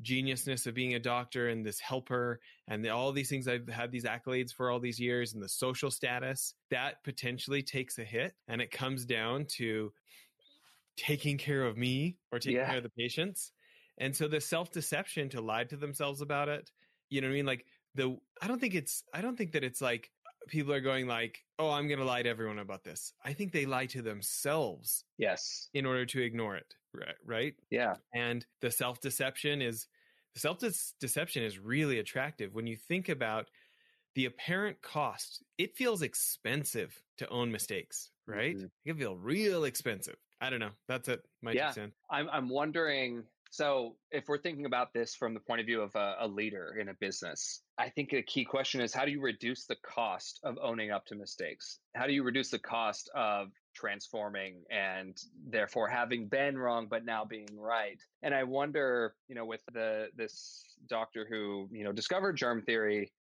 geniusness 0.02 0.68
of 0.68 0.76
being 0.76 0.94
a 0.94 1.00
doctor 1.00 1.50
and 1.50 1.66
this 1.66 1.80
helper 1.80 2.40
and 2.68 2.84
the, 2.86 2.90
all 2.90 3.12
these 3.12 3.30
things 3.30 3.48
I've 3.48 3.68
had 3.68 3.92
these 3.92 4.04
accolades 4.06 4.54
for 4.54 4.70
all 4.70 4.80
these 4.80 5.00
years 5.00 5.34
and 5.34 5.42
the 5.42 5.50
social 5.50 5.90
status 5.90 6.54
that 6.70 7.04
potentially 7.04 7.64
takes 7.64 7.98
a 7.98 8.04
hit 8.04 8.34
and 8.48 8.62
it 8.62 8.70
comes 8.70 9.06
down 9.06 9.46
to 9.58 9.92
taking 10.98 11.38
care 11.38 11.64
of 11.64 11.78
me 11.78 12.18
or 12.32 12.40
taking 12.40 12.58
Yeah. 12.58 12.68
care 12.68 12.78
of 12.78 12.84
the 12.84 12.90
patients. 12.90 13.54
And 14.00 14.16
so 14.16 14.28
the 14.28 14.42
self 14.42 14.72
deception 14.72 15.30
to 15.30 15.42
lie 15.42 15.64
to 15.66 15.78
themselves 15.78 16.22
about 16.22 16.50
it, 16.50 16.72
you 17.10 17.22
know 17.22 17.28
what 17.28 17.34
I 17.34 17.36
mean? 17.36 17.46
Like 17.46 17.66
the, 17.96 18.18
I 18.42 18.48
don't 18.48 18.60
think 18.60 18.76
it's, 18.76 19.04
I 19.14 19.22
don't 19.22 19.38
think 19.38 19.52
that 19.54 19.64
it's 19.64 19.82
like 19.82 20.12
people 20.48 20.74
are 20.74 20.82
going 20.82 21.08
like, 21.08 21.44
oh, 21.60 21.70
I'm 21.72 21.88
going 21.88 22.00
to 22.00 22.06
lie 22.06 22.22
to 22.24 22.30
everyone 22.30 22.60
about 22.60 22.84
this. 22.84 23.14
I 23.24 23.34
think 23.34 23.52
they 23.52 23.66
lie 23.66 23.86
to 23.88 24.02
themselves 24.02 25.04
Yes. 25.18 25.70
in 25.74 25.86
order 25.86 26.06
to 26.06 26.22
ignore 26.22 26.56
it. 26.56 26.76
Right. 26.94 27.16
Right 27.26 27.56
Yeah. 27.70 27.96
and 28.14 28.46
the 28.62 28.72
self 28.72 29.02
deception 29.02 29.62
is 29.62 29.88
the 30.34 30.40
self 30.40 30.58
deception 31.00 31.44
is 31.44 31.60
really 31.60 32.00
attractive 32.00 32.54
when 32.56 32.66
you 32.66 32.76
think 32.76 33.10
about 33.10 33.50
the 34.16 34.26
apparent 34.26 34.82
cost 34.82 35.44
it 35.60 35.76
feels 35.76 36.02
expensive 36.02 37.00
to 37.18 37.28
own 37.30 37.52
mistakes 37.52 38.10
right 38.26 38.56
Mhm. 38.58 38.64
it 38.66 38.72
can 38.90 38.98
feel 38.98 39.16
real 39.16 39.66
expensive 39.66 40.16
i 40.42 40.50
don't 40.50 40.60
know 40.60 40.72
that's 40.88 41.08
it 41.08 41.24
my 41.44 41.52
Yeah. 41.52 41.72
I'm 42.10 42.30
I'm 42.30 42.50
wondering. 42.50 43.24
So, 43.52 43.96
if 44.12 44.28
we're 44.28 44.38
thinking 44.38 44.66
about 44.66 44.94
this 44.94 45.16
from 45.16 45.34
the 45.34 45.40
point 45.40 45.60
of 45.60 45.66
view 45.66 45.82
of 45.82 45.96
a, 45.96 46.16
a 46.20 46.28
leader 46.28 46.78
in 46.80 46.90
a 46.90 46.94
business, 46.96 47.62
I 47.78 47.90
think 47.90 48.14
a 48.14 48.22
key 48.22 48.44
question 48.44 48.82
is 48.82 48.94
how 48.94 49.06
do 49.06 49.12
you 49.12 49.22
reduce 49.22 49.66
the 49.66 49.78
cost 49.84 50.40
of 50.44 50.58
owning 50.62 50.92
up 50.92 51.06
to 51.08 51.16
mistakes? 51.16 51.80
How 51.96 52.08
do 52.08 52.14
you 52.14 52.24
reduce 52.24 52.50
the 52.50 52.60
cost 52.60 53.10
of 53.16 53.50
transforming 53.76 54.64
and 54.72 55.16
therefore 55.48 55.88
having 55.88 56.28
been 56.28 56.58
wrong 56.58 56.88
but 56.90 57.06
now 57.06 57.24
being 57.24 57.50
right? 57.56 58.02
And 58.24 58.34
I 58.34 58.44
wonder, 58.44 59.16
you 59.28 59.36
know, 59.36 59.46
with 59.46 59.62
the 59.74 60.08
this 60.16 60.64
doctor 60.90 61.28
who 61.30 61.70
you 61.72 61.84
know 61.84 61.92
discovered 61.92 62.38
germ 62.38 62.62
theory, 62.62 63.12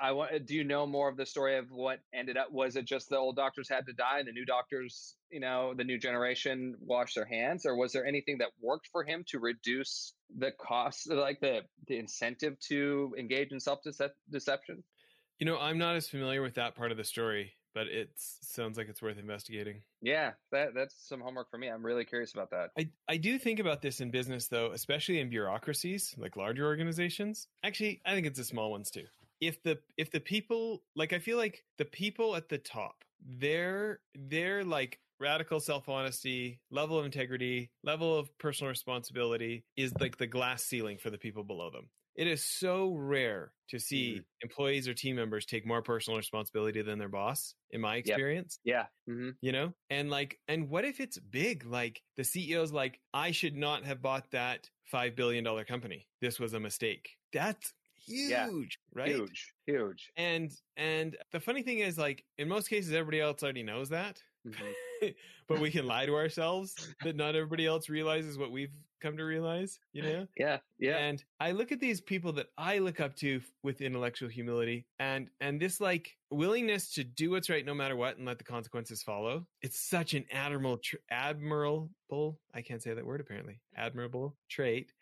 I, 0.00 0.12
want. 0.12 0.32
wa- 0.32 0.38
do 0.44 0.54
you 0.54 0.64
know 0.64 0.86
more 0.86 1.08
of 1.08 1.16
the 1.16 1.26
story 1.26 1.56
of 1.58 1.70
what 1.70 2.00
ended 2.14 2.36
up? 2.36 2.50
Was 2.52 2.76
it 2.76 2.84
just 2.84 3.08
the 3.08 3.16
old 3.16 3.36
doctors 3.36 3.68
had 3.68 3.86
to 3.86 3.92
die 3.92 4.18
and 4.18 4.28
the 4.28 4.32
new 4.32 4.44
doctors, 4.44 5.16
you 5.30 5.40
know, 5.40 5.74
the 5.76 5.84
new 5.84 5.98
generation 5.98 6.74
washed 6.80 7.14
their 7.14 7.26
hands, 7.26 7.66
or 7.66 7.76
was 7.76 7.92
there 7.92 8.06
anything 8.06 8.38
that 8.38 8.48
worked 8.60 8.88
for 8.92 9.02
him 9.04 9.24
to 9.28 9.38
reduce 9.38 10.14
the 10.36 10.52
cost, 10.52 11.10
like 11.10 11.40
the 11.40 11.60
the 11.86 11.98
incentive 11.98 12.58
to 12.68 13.14
engage 13.18 13.52
in 13.52 13.60
self 13.60 13.80
deception? 14.30 14.82
you 15.38 15.46
know 15.46 15.58
i'm 15.58 15.78
not 15.78 15.96
as 15.96 16.06
familiar 16.06 16.42
with 16.42 16.54
that 16.54 16.74
part 16.76 16.92
of 16.92 16.98
the 16.98 17.04
story 17.04 17.52
but 17.74 17.86
it 17.86 18.10
sounds 18.16 18.76
like 18.76 18.88
it's 18.88 19.00
worth 19.00 19.18
investigating 19.18 19.82
Yeah, 20.02 20.32
that 20.50 20.74
that's 20.74 20.94
some 21.08 21.20
homework 21.20 21.50
for 21.50 21.58
me. 21.58 21.68
I'm 21.68 21.84
really 21.84 22.04
curious 22.04 22.32
about 22.32 22.50
that. 22.50 22.70
I, 22.76 22.90
I 23.08 23.16
do 23.16 23.38
think 23.38 23.60
about 23.60 23.80
this 23.80 24.00
in 24.00 24.10
business 24.10 24.48
though, 24.48 24.72
especially 24.72 25.20
in 25.20 25.30
bureaucracies, 25.30 26.14
like 26.18 26.36
larger 26.36 26.66
organizations. 26.66 27.46
Actually, 27.62 28.00
I 28.04 28.14
think 28.14 28.26
it's 28.26 28.38
the 28.38 28.44
small 28.44 28.70
ones 28.70 28.90
too. 28.90 29.04
If 29.40 29.62
the 29.62 29.82
if 29.96 30.10
the 30.10 30.20
people 30.20 30.84
like 30.94 31.12
I 31.12 31.18
feel 31.18 31.38
like 31.38 31.64
the 31.78 31.84
people 31.84 32.36
at 32.36 32.48
the 32.48 32.58
top, 32.58 33.04
their 33.20 34.02
their 34.14 34.64
like 34.64 35.00
radical 35.18 35.60
self-honesty, 35.60 36.60
level 36.70 36.98
of 36.98 37.04
integrity, 37.06 37.72
level 37.82 38.16
of 38.18 38.36
personal 38.38 38.70
responsibility 38.70 39.66
is 39.76 39.92
like 40.00 40.16
the 40.18 40.26
glass 40.26 40.64
ceiling 40.64 40.98
for 40.98 41.10
the 41.10 41.18
people 41.18 41.44
below 41.44 41.70
them. 41.70 41.90
It 42.16 42.26
is 42.26 42.44
so 42.44 42.94
rare 42.94 43.54
to 43.68 43.78
see 43.78 44.20
Mhm. 44.20 44.24
employees 44.42 44.88
or 44.88 44.94
team 44.94 45.16
members 45.16 45.46
take 45.46 45.66
more 45.66 45.82
personal 45.82 46.18
responsibility 46.18 46.82
than 46.82 46.98
their 46.98 47.08
boss, 47.08 47.54
in 47.70 47.80
my 47.80 47.96
experience 47.96 48.58
Yeah. 48.64 48.88
hmm 49.06 49.30
you 49.42 49.52
know 49.52 49.72
and 49.88 50.10
like 50.10 50.38
and 50.48 50.68
what 50.68 50.84
if 50.84 51.00
it's 51.00 51.18
big 51.18 51.64
like 51.64 52.02
the 52.16 52.24
ceo's 52.24 52.72
like 52.72 53.00
i 53.14 53.30
should 53.30 53.56
not 53.56 53.84
have 53.84 54.02
bought 54.02 54.30
that 54.30 54.70
five 54.84 55.16
billion 55.16 55.44
dollar 55.44 55.64
company 55.64 56.06
this 56.20 56.38
was 56.38 56.52
a 56.52 56.60
mistake 56.60 57.16
that's 57.32 57.72
huge 58.06 58.30
Yeah. 58.30 58.48
right 58.94 59.08
Huge, 59.08 59.52
huge. 59.66 60.10
and 60.16 60.50
and 60.76 61.16
the 61.32 61.40
funny 61.40 61.62
thing 61.62 61.78
is 61.80 61.98
like 61.98 62.24
in 62.38 62.48
most 62.48 62.68
cases 62.68 62.92
everybody 62.92 63.20
else 63.20 63.42
already 63.42 63.62
knows 63.62 63.88
that 63.90 64.22
Mhm. 64.46 64.54
but 65.48 65.60
we 65.60 65.70
can 65.70 65.86
lie 65.86 66.06
to 66.06 66.14
ourselves 66.14 66.94
that 67.02 67.14
not 67.14 67.34
everybody 67.36 67.66
else 67.66 67.90
realizes 67.90 68.38
what 68.38 68.50
we've 68.50 68.72
come 69.02 69.16
to 69.18 69.24
realize 69.24 69.78
you 69.92 70.02
know 70.02 70.26
Yeah, 70.36 70.58
yeah. 70.78 70.96
and 70.96 71.22
I 71.40 71.52
look 71.52 71.72
at 71.72 71.80
these 71.80 72.00
people 72.00 72.32
that 72.34 72.46
I 72.56 72.78
look 72.78 73.00
up 73.00 73.16
to 73.16 73.40
with 73.62 73.80
intellectual 73.82 74.28
humility 74.30 74.86
and 74.98 75.28
and 75.40 75.60
this 75.60 75.78
like 75.80 76.16
willingness 76.30 76.92
to 76.94 77.04
do 77.04 77.30
what's 77.30 77.50
right 77.50 77.64
no 77.66 77.74
matter 77.74 77.96
what 77.96 78.16
and 78.16 78.26
let 78.26 78.38
the 78.38 78.44
consequences 78.44 79.02
follow. 79.02 79.46
It's 79.62 79.78
such 79.78 80.14
an 80.14 80.24
admirable 80.32 80.78
tr- 80.78 80.96
admirable 81.10 82.38
I 82.54 82.62
can't 82.62 82.82
say 82.82 82.94
that 82.94 83.04
word 83.06 83.20
apparently. 83.20 83.60
Admirable 83.76 84.36
trait. 84.48 84.92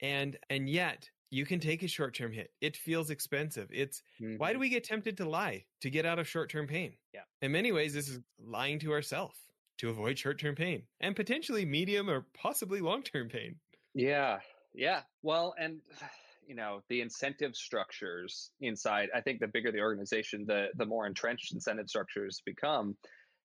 And 0.00 0.36
and 0.48 0.68
yet 0.68 1.08
you 1.30 1.46
can 1.46 1.60
take 1.60 1.82
a 1.82 1.88
short-term 1.88 2.32
hit. 2.32 2.52
It 2.60 2.76
feels 2.76 3.10
expensive. 3.10 3.68
It's 3.72 4.02
why 4.36 4.52
do 4.52 4.58
Mhm. 4.58 4.60
we 4.60 4.68
get 4.68 4.84
tempted 4.84 5.16
to 5.18 5.24
lie 5.28 5.66
to 5.80 5.90
get 5.90 6.06
out 6.06 6.18
of 6.18 6.28
short-term 6.28 6.66
pain? 6.66 6.98
Yeah. 7.12 7.24
In 7.42 7.52
many 7.52 7.72
ways 7.72 7.94
this 7.94 8.08
is 8.08 8.20
lying 8.38 8.78
to 8.80 8.92
ourselves 8.92 9.46
to 9.78 9.90
avoid 9.90 10.18
short-term 10.18 10.54
pain 10.56 10.88
and 11.00 11.16
potentially 11.16 11.64
medium 11.64 12.10
or 12.10 12.22
possibly 12.34 12.80
long-term 12.80 13.28
pain. 13.28 13.60
Yeah, 13.94 14.40
yeah. 14.74 15.02
Well, 15.22 15.54
and 15.58 15.82
you 16.46 16.54
know 16.56 16.82
the 16.88 17.00
incentive 17.00 17.54
structures 17.54 18.52
inside. 18.60 19.08
I 19.14 19.20
think 19.20 19.40
the 19.40 19.46
bigger 19.48 19.70
the 19.70 19.80
organization, 19.80 20.44
the 20.46 20.68
the 20.74 20.86
more 20.86 21.06
entrenched 21.06 21.52
incentive 21.52 21.88
structures 21.88 22.42
become. 22.44 22.96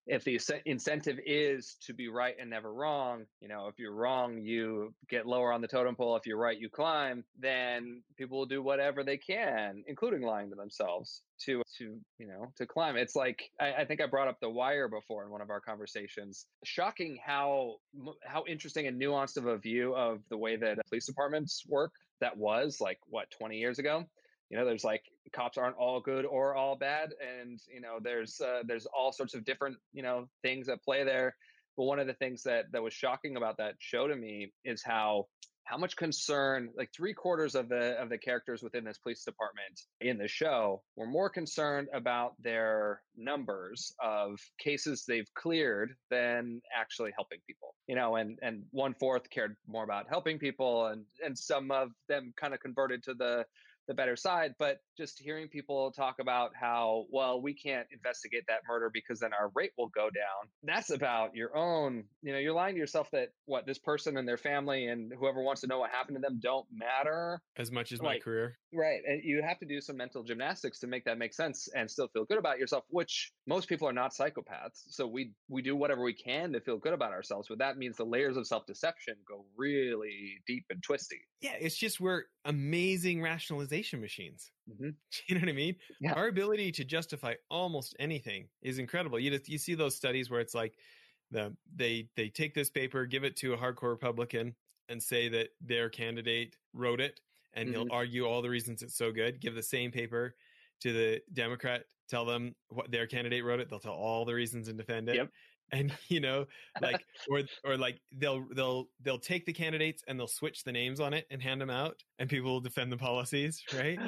If 0.07 0.23
the 0.23 0.39
incentive 0.65 1.19
is 1.25 1.77
to 1.85 1.93
be 1.93 2.09
right 2.09 2.35
and 2.39 2.49
never 2.49 2.71
wrong, 2.71 3.25
you 3.41 3.47
know, 3.47 3.67
if 3.67 3.79
you're 3.79 3.93
wrong, 3.93 4.39
you 4.39 4.93
get 5.09 5.25
lower 5.25 5.51
on 5.51 5.61
the 5.61 5.67
totem 5.67 5.95
pole. 5.95 6.15
If 6.15 6.27
you're 6.27 6.37
right, 6.37 6.59
you 6.59 6.69
climb. 6.69 7.23
Then 7.39 8.03
people 8.15 8.37
will 8.37 8.45
do 8.45 8.61
whatever 8.61 9.03
they 9.03 9.17
can, 9.17 9.83
including 9.87 10.21
lying 10.21 10.51
to 10.51 10.55
themselves, 10.55 11.21
to 11.45 11.63
to 11.77 11.99
you 12.19 12.27
know 12.27 12.51
to 12.57 12.67
climb. 12.67 12.97
It's 12.97 13.15
like 13.15 13.49
I, 13.59 13.73
I 13.73 13.85
think 13.85 13.99
I 13.99 14.05
brought 14.05 14.27
up 14.27 14.39
the 14.39 14.49
wire 14.49 14.87
before 14.87 15.23
in 15.23 15.31
one 15.31 15.41
of 15.41 15.49
our 15.49 15.61
conversations. 15.61 16.45
Shocking 16.63 17.17
how 17.25 17.77
how 18.23 18.43
interesting 18.47 18.87
and 18.87 19.01
nuanced 19.01 19.37
of 19.37 19.47
a 19.47 19.57
view 19.57 19.95
of 19.95 20.19
the 20.29 20.37
way 20.37 20.55
that 20.55 20.77
police 20.87 21.07
departments 21.07 21.63
work 21.67 21.93
that 22.21 22.37
was 22.37 22.79
like 22.79 22.99
what 23.07 23.29
20 23.31 23.57
years 23.57 23.79
ago 23.79 24.05
you 24.49 24.57
know 24.57 24.65
there's 24.65 24.83
like 24.83 25.03
cops 25.33 25.57
aren't 25.57 25.75
all 25.77 25.99
good 25.99 26.25
or 26.25 26.55
all 26.55 26.75
bad 26.75 27.09
and 27.21 27.59
you 27.73 27.81
know 27.81 27.97
there's 28.01 28.39
uh, 28.41 28.61
there's 28.65 28.85
all 28.85 29.11
sorts 29.11 29.33
of 29.33 29.43
different 29.45 29.77
you 29.93 30.03
know 30.03 30.27
things 30.41 30.69
at 30.69 30.83
play 30.83 31.03
there. 31.03 31.35
But 31.77 31.83
one 31.85 31.99
of 31.99 32.07
the 32.07 32.13
things 32.13 32.43
that 32.43 32.71
that 32.71 32.81
was 32.81 32.93
shocking 32.93 33.35
about 33.35 33.57
that 33.57 33.75
show 33.79 34.07
to 34.07 34.15
me 34.15 34.53
is 34.63 34.81
how 34.83 35.27
how 35.65 35.77
much 35.77 35.95
concern 35.97 36.69
like 36.77 36.91
three 36.95 37.13
quarters 37.13 37.55
of 37.55 37.69
the 37.69 37.99
of 37.99 38.09
the 38.09 38.17
characters 38.17 38.61
within 38.61 38.83
this 38.85 38.99
police 38.99 39.23
department 39.23 39.81
in 39.99 40.17
the 40.17 40.27
show 40.27 40.81
were 40.95 41.07
more 41.07 41.29
concerned 41.29 41.87
about 41.93 42.33
their 42.41 43.01
numbers 43.17 43.93
of 44.01 44.39
cases 44.59 45.03
they've 45.07 45.33
cleared 45.33 45.95
than 46.11 46.61
actually 46.77 47.11
helping 47.15 47.39
people 47.47 47.73
you 47.87 47.95
know 47.95 48.15
and 48.15 48.37
and 48.43 48.63
one 48.71 48.93
fourth 48.93 49.27
cared 49.31 49.55
more 49.67 49.83
about 49.83 50.05
helping 50.07 50.37
people 50.37 50.85
and 50.85 51.03
and 51.25 51.37
some 51.37 51.71
of 51.71 51.89
them 52.07 52.31
kind 52.39 52.53
of 52.53 52.59
converted 52.59 53.03
to 53.03 53.15
the 53.15 53.43
the 53.87 53.93
better 53.93 54.15
side. 54.15 54.55
But 54.57 54.79
just 54.97 55.19
hearing 55.19 55.47
people 55.47 55.91
talk 55.91 56.15
about 56.19 56.51
how, 56.59 57.05
well, 57.11 57.41
we 57.41 57.53
can't 57.53 57.87
investigate 57.91 58.43
that 58.47 58.61
murder 58.67 58.89
because 58.93 59.19
then 59.19 59.31
our 59.33 59.51
rate 59.55 59.71
will 59.77 59.89
go 59.89 60.03
down. 60.05 60.49
That's 60.63 60.89
about 60.89 61.35
your 61.35 61.55
own, 61.55 62.05
you 62.21 62.33
know, 62.33 62.39
you're 62.39 62.53
lying 62.53 62.75
to 62.75 62.79
yourself 62.79 63.09
that 63.11 63.29
what 63.45 63.65
this 63.65 63.77
person 63.77 64.17
and 64.17 64.27
their 64.27 64.37
family 64.37 64.87
and 64.87 65.11
whoever 65.17 65.41
wants 65.41 65.61
to 65.61 65.67
know 65.67 65.79
what 65.79 65.91
happened 65.91 66.17
to 66.17 66.21
them 66.21 66.39
don't 66.41 66.65
matter 66.71 67.41
as 67.57 67.71
much 67.71 67.91
as 67.91 68.01
like, 68.01 68.17
my 68.17 68.19
career. 68.19 68.57
Right. 68.73 69.01
And 69.05 69.21
you 69.23 69.41
have 69.41 69.59
to 69.59 69.65
do 69.65 69.79
some 69.81 69.97
mental 69.97 70.23
gymnastics 70.23 70.79
to 70.79 70.87
make 70.87 71.05
that 71.05 71.17
make 71.17 71.33
sense 71.33 71.67
and 71.75 71.89
still 71.89 72.07
feel 72.07 72.25
good 72.25 72.37
about 72.37 72.57
yourself, 72.57 72.83
which 72.89 73.31
most 73.45 73.69
people 73.69 73.87
are 73.87 73.93
not 73.93 74.13
psychopaths. 74.13 74.83
So 74.89 75.05
we 75.07 75.33
we 75.49 75.61
do 75.61 75.75
whatever 75.75 76.03
we 76.03 76.13
can 76.13 76.53
to 76.53 76.59
feel 76.59 76.77
good 76.77 76.93
about 76.93 77.11
ourselves, 77.11 77.47
but 77.49 77.59
that 77.59 77.77
means 77.77 77.97
the 77.97 78.03
layers 78.03 78.37
of 78.37 78.47
self-deception 78.47 79.15
go 79.27 79.45
really 79.55 80.41
deep 80.47 80.65
and 80.69 80.81
twisty. 80.81 81.21
Yeah, 81.41 81.53
it's 81.59 81.77
just 81.77 81.99
we're 81.99 82.23
amazing 82.45 83.21
rationalization 83.21 83.74
machines. 83.99 84.51
Mm-hmm. 84.69 84.89
You 85.27 85.35
know 85.35 85.41
what 85.41 85.49
I 85.49 85.53
mean? 85.53 85.75
Yeah. 85.99 86.13
Our 86.13 86.27
ability 86.27 86.71
to 86.73 86.83
justify 86.83 87.33
almost 87.49 87.95
anything 87.99 88.47
is 88.61 88.79
incredible. 88.79 89.19
You 89.19 89.31
just, 89.31 89.49
you 89.49 89.57
see 89.57 89.75
those 89.75 89.95
studies 89.95 90.29
where 90.29 90.39
it's 90.39 90.53
like 90.53 90.73
the 91.31 91.55
they 91.75 92.07
they 92.15 92.29
take 92.29 92.53
this 92.53 92.69
paper, 92.69 93.05
give 93.05 93.23
it 93.23 93.35
to 93.37 93.53
a 93.53 93.57
hardcore 93.57 93.89
Republican, 93.89 94.55
and 94.89 95.01
say 95.01 95.27
that 95.29 95.49
their 95.61 95.89
candidate 95.89 96.57
wrote 96.73 97.01
it, 97.01 97.19
and 97.53 97.69
mm-hmm. 97.69 97.81
he'll 97.81 97.91
argue 97.91 98.25
all 98.25 98.41
the 98.41 98.49
reasons 98.49 98.83
it's 98.83 98.97
so 98.97 99.11
good. 99.11 99.39
Give 99.39 99.55
the 99.55 99.63
same 99.63 99.91
paper 99.91 100.35
to 100.81 100.93
the 100.93 101.21
Democrat, 101.33 101.85
tell 102.09 102.25
them 102.25 102.53
what 102.69 102.91
their 102.91 103.07
candidate 103.07 103.43
wrote 103.43 103.59
it. 103.59 103.69
They'll 103.69 103.79
tell 103.79 103.93
all 103.93 104.25
the 104.25 104.33
reasons 104.33 104.67
and 104.67 104.77
defend 104.77 105.09
it. 105.09 105.15
Yep 105.15 105.31
and 105.71 105.91
you 106.09 106.19
know 106.19 106.45
like 106.81 107.03
or 107.29 107.41
or 107.63 107.77
like 107.77 107.99
they'll 108.17 108.45
they'll 108.55 108.87
they'll 109.01 109.19
take 109.19 109.45
the 109.45 109.53
candidates 109.53 110.03
and 110.07 110.19
they'll 110.19 110.27
switch 110.27 110.63
the 110.63 110.71
names 110.71 110.99
on 110.99 111.13
it 111.13 111.25
and 111.29 111.41
hand 111.41 111.59
them 111.61 111.69
out 111.69 112.03
and 112.19 112.29
people 112.29 112.51
will 112.51 112.61
defend 112.61 112.91
the 112.91 112.97
policies 112.97 113.63
right 113.75 113.99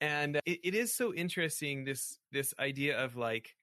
and 0.00 0.36
it, 0.46 0.60
it 0.64 0.74
is 0.74 0.92
so 0.92 1.14
interesting 1.14 1.84
this 1.84 2.18
this 2.32 2.54
idea 2.58 2.98
of 2.98 3.16
like 3.16 3.54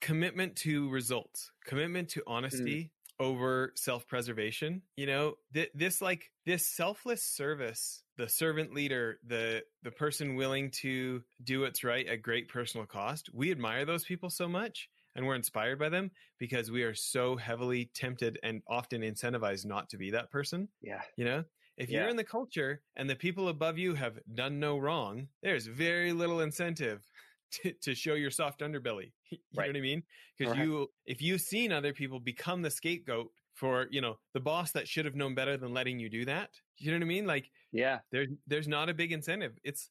commitment 0.00 0.54
to 0.56 0.90
results 0.90 1.50
commitment 1.64 2.08
to 2.08 2.20
mm. 2.20 2.24
honesty 2.26 2.90
mm. 3.20 3.24
over 3.24 3.72
self-preservation 3.76 4.82
you 4.96 5.06
know 5.06 5.34
th- 5.52 5.70
this 5.74 6.02
like 6.02 6.30
this 6.44 6.66
selfless 6.66 7.22
service 7.22 8.02
the 8.16 8.28
servant 8.28 8.74
leader 8.74 9.18
the 9.26 9.62
the 9.82 9.90
person 9.90 10.36
willing 10.36 10.70
to 10.70 11.22
do 11.42 11.60
what's 11.60 11.82
right 11.82 12.06
at 12.06 12.22
great 12.22 12.48
personal 12.48 12.86
cost 12.86 13.30
we 13.32 13.50
admire 13.50 13.84
those 13.84 14.04
people 14.04 14.30
so 14.30 14.46
much 14.46 14.88
and 15.16 15.26
we're 15.26 15.34
inspired 15.34 15.78
by 15.78 15.88
them 15.88 16.10
because 16.38 16.70
we 16.70 16.82
are 16.82 16.94
so 16.94 17.36
heavily 17.36 17.90
tempted 17.94 18.38
and 18.42 18.62
often 18.68 19.02
incentivized 19.02 19.66
not 19.66 19.88
to 19.90 19.96
be 19.96 20.10
that 20.10 20.30
person. 20.30 20.68
Yeah. 20.82 21.02
You 21.16 21.24
know, 21.24 21.44
if 21.76 21.90
yeah. 21.90 22.00
you're 22.00 22.08
in 22.08 22.16
the 22.16 22.24
culture 22.24 22.82
and 22.96 23.08
the 23.08 23.16
people 23.16 23.48
above 23.48 23.78
you 23.78 23.94
have 23.94 24.18
done 24.34 24.60
no 24.60 24.78
wrong, 24.78 25.28
there's 25.42 25.66
very 25.66 26.12
little 26.12 26.40
incentive 26.40 27.02
to, 27.62 27.72
to 27.82 27.94
show 27.94 28.14
your 28.14 28.30
soft 28.30 28.60
underbelly. 28.60 29.12
You 29.30 29.60
right. 29.60 29.66
know 29.66 29.72
what 29.72 29.78
I 29.78 29.82
mean? 29.82 30.02
Because 30.38 30.56
right. 30.56 30.64
you, 30.64 30.88
if 31.06 31.20
you've 31.20 31.40
seen 31.40 31.72
other 31.72 31.92
people 31.92 32.20
become 32.20 32.62
the 32.62 32.70
scapegoat 32.70 33.30
for, 33.54 33.88
you 33.90 34.00
know, 34.00 34.16
the 34.32 34.38
boss 34.38 34.70
that 34.72 34.86
should 34.86 35.04
have 35.04 35.16
known 35.16 35.34
better 35.34 35.56
than 35.56 35.74
letting 35.74 35.98
you 35.98 36.08
do 36.08 36.24
that. 36.24 36.50
You 36.78 36.92
know 36.92 36.98
what 36.98 37.04
I 37.04 37.08
mean? 37.08 37.26
Like, 37.26 37.50
yeah, 37.72 37.98
there's, 38.12 38.28
there's 38.46 38.68
not 38.68 38.88
a 38.88 38.94
big 38.94 39.10
incentive. 39.10 39.58
It's, 39.64 39.90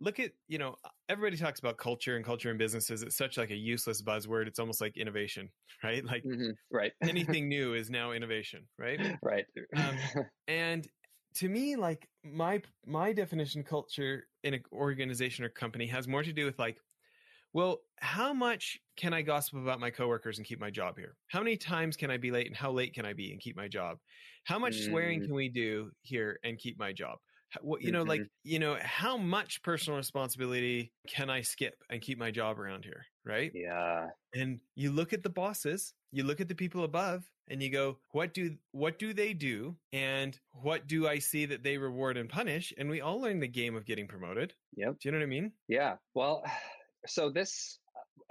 look 0.00 0.20
at 0.20 0.30
you 0.48 0.58
know 0.58 0.76
everybody 1.08 1.36
talks 1.36 1.60
about 1.60 1.76
culture 1.78 2.16
and 2.16 2.24
culture 2.24 2.50
and 2.50 2.58
businesses. 2.58 3.02
It's 3.02 3.16
such 3.16 3.36
like 3.36 3.50
a 3.50 3.56
useless 3.56 4.02
buzzword. 4.02 4.46
It's 4.46 4.58
almost 4.58 4.80
like 4.80 4.96
innovation 4.96 5.48
right? 5.82 6.04
Like 6.04 6.24
mm-hmm. 6.24 6.50
right. 6.70 6.92
anything 7.02 7.48
new 7.48 7.74
is 7.74 7.90
now 7.90 8.12
innovation 8.12 8.66
right? 8.78 9.00
Right. 9.22 9.44
Um, 9.76 9.96
and 10.48 10.86
to 11.36 11.48
me 11.48 11.76
like 11.76 12.08
my 12.24 12.60
my 12.86 13.12
definition 13.12 13.62
culture 13.62 14.26
in 14.44 14.54
an 14.54 14.62
organization 14.72 15.44
or 15.44 15.48
company 15.48 15.86
has 15.86 16.08
more 16.08 16.22
to 16.22 16.32
do 16.32 16.44
with 16.44 16.58
like 16.58 16.78
well 17.52 17.78
how 18.00 18.32
much 18.32 18.78
can 18.96 19.12
i 19.12 19.22
gossip 19.22 19.54
about 19.54 19.78
my 19.78 19.90
coworkers 19.90 20.38
and 20.38 20.46
keep 20.46 20.60
my 20.60 20.70
job 20.70 20.96
here? 20.96 21.16
How 21.28 21.40
many 21.40 21.56
times 21.56 21.96
can 21.96 22.10
i 22.10 22.16
be 22.16 22.30
late 22.30 22.46
and 22.46 22.56
how 22.56 22.70
late 22.70 22.94
can 22.94 23.06
i 23.06 23.12
be 23.12 23.32
and 23.32 23.40
keep 23.40 23.56
my 23.56 23.68
job? 23.68 23.98
How 24.44 24.58
much 24.58 24.76
mm. 24.76 24.86
swearing 24.86 25.20
can 25.20 25.34
we 25.34 25.48
do 25.48 25.90
here 26.02 26.38
and 26.44 26.58
keep 26.58 26.78
my 26.78 26.92
job 26.92 27.18
what 27.62 27.82
you 27.82 27.92
know 27.92 28.00
mm-hmm. 28.00 28.10
like 28.10 28.28
you 28.44 28.58
know 28.58 28.76
how 28.82 29.16
much 29.16 29.62
personal 29.62 29.96
responsibility 29.96 30.92
can 31.06 31.30
i 31.30 31.40
skip 31.40 31.82
and 31.88 32.02
keep 32.02 32.18
my 32.18 32.30
job 32.30 32.60
around 32.60 32.84
here 32.84 33.06
right? 33.28 33.52
Yeah. 33.54 34.08
And 34.34 34.58
you 34.74 34.90
look 34.90 35.12
at 35.12 35.22
the 35.22 35.30
bosses 35.30 35.92
you 36.10 36.24
look 36.24 36.40
at 36.40 36.48
the 36.48 36.54
people 36.54 36.84
above 36.84 37.22
and 37.50 37.62
you 37.62 37.70
go 37.70 37.98
what 38.12 38.32
do 38.32 38.56
what 38.72 38.98
do 38.98 39.12
they 39.12 39.34
do? 39.34 39.76
And 39.92 40.36
what 40.52 40.86
do 40.88 41.06
i 41.06 41.18
see 41.18 41.44
that 41.46 41.62
they 41.62 41.76
reward 41.76 42.16
and 42.16 42.28
punish? 42.28 42.72
And 42.78 42.88
we 42.88 43.02
all 43.02 43.20
learn 43.20 43.38
the 43.38 43.48
game 43.48 43.76
of 43.76 43.84
getting 43.84 44.08
promoted. 44.08 44.54
Yep. 44.76 44.96
Do 45.00 45.08
you 45.08 45.12
know 45.12 45.18
what 45.18 45.24
i 45.24 45.28
mean? 45.28 45.52
Yeah. 45.68 45.96
Well 46.14 46.44
so 47.06 47.30
this 47.30 47.78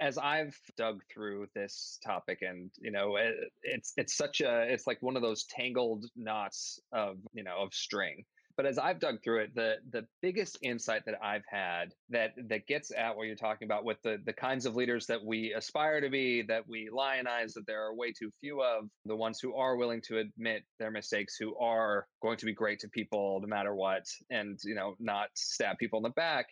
as 0.00 0.16
I've 0.16 0.56
dug 0.76 1.00
through 1.12 1.48
this 1.56 1.98
topic, 2.06 2.42
and 2.42 2.70
you 2.78 2.92
know, 2.92 3.16
it, 3.16 3.34
it's 3.64 3.94
it's 3.96 4.16
such 4.16 4.40
a 4.40 4.62
it's 4.72 4.86
like 4.86 4.98
one 5.00 5.16
of 5.16 5.22
those 5.22 5.44
tangled 5.46 6.06
knots 6.14 6.78
of 6.92 7.16
you 7.32 7.42
know 7.42 7.56
of 7.58 7.74
string 7.74 8.24
but 8.58 8.66
as 8.66 8.76
I've 8.76 8.98
dug 8.98 9.22
through 9.22 9.42
it, 9.44 9.54
the 9.54 9.76
the 9.92 10.04
biggest 10.20 10.58
insight 10.62 11.04
that 11.06 11.14
I've 11.22 11.44
had 11.48 11.94
that 12.10 12.32
that 12.48 12.66
gets 12.66 12.90
at 12.90 13.16
what 13.16 13.28
you're 13.28 13.36
talking 13.36 13.66
about 13.66 13.84
with 13.84 14.02
the 14.02 14.20
the 14.26 14.32
kinds 14.32 14.66
of 14.66 14.74
leaders 14.74 15.06
that 15.06 15.24
we 15.24 15.54
aspire 15.54 16.00
to 16.00 16.10
be, 16.10 16.42
that 16.42 16.68
we 16.68 16.90
lionize, 16.92 17.54
that 17.54 17.68
there 17.68 17.80
are 17.80 17.94
way 17.94 18.12
too 18.12 18.32
few 18.40 18.60
of, 18.60 18.88
the 19.06 19.14
ones 19.14 19.38
who 19.40 19.54
are 19.54 19.76
willing 19.76 20.02
to 20.08 20.18
admit 20.18 20.64
their 20.80 20.90
mistakes, 20.90 21.36
who 21.38 21.56
are 21.58 22.08
going 22.20 22.36
to 22.36 22.46
be 22.46 22.52
great 22.52 22.80
to 22.80 22.88
people 22.88 23.38
no 23.40 23.46
matter 23.46 23.76
what, 23.76 24.04
and 24.28 24.58
you 24.64 24.74
know, 24.74 24.96
not 24.98 25.28
stab 25.34 25.78
people 25.78 26.00
in 26.00 26.02
the 26.02 26.10
back 26.10 26.46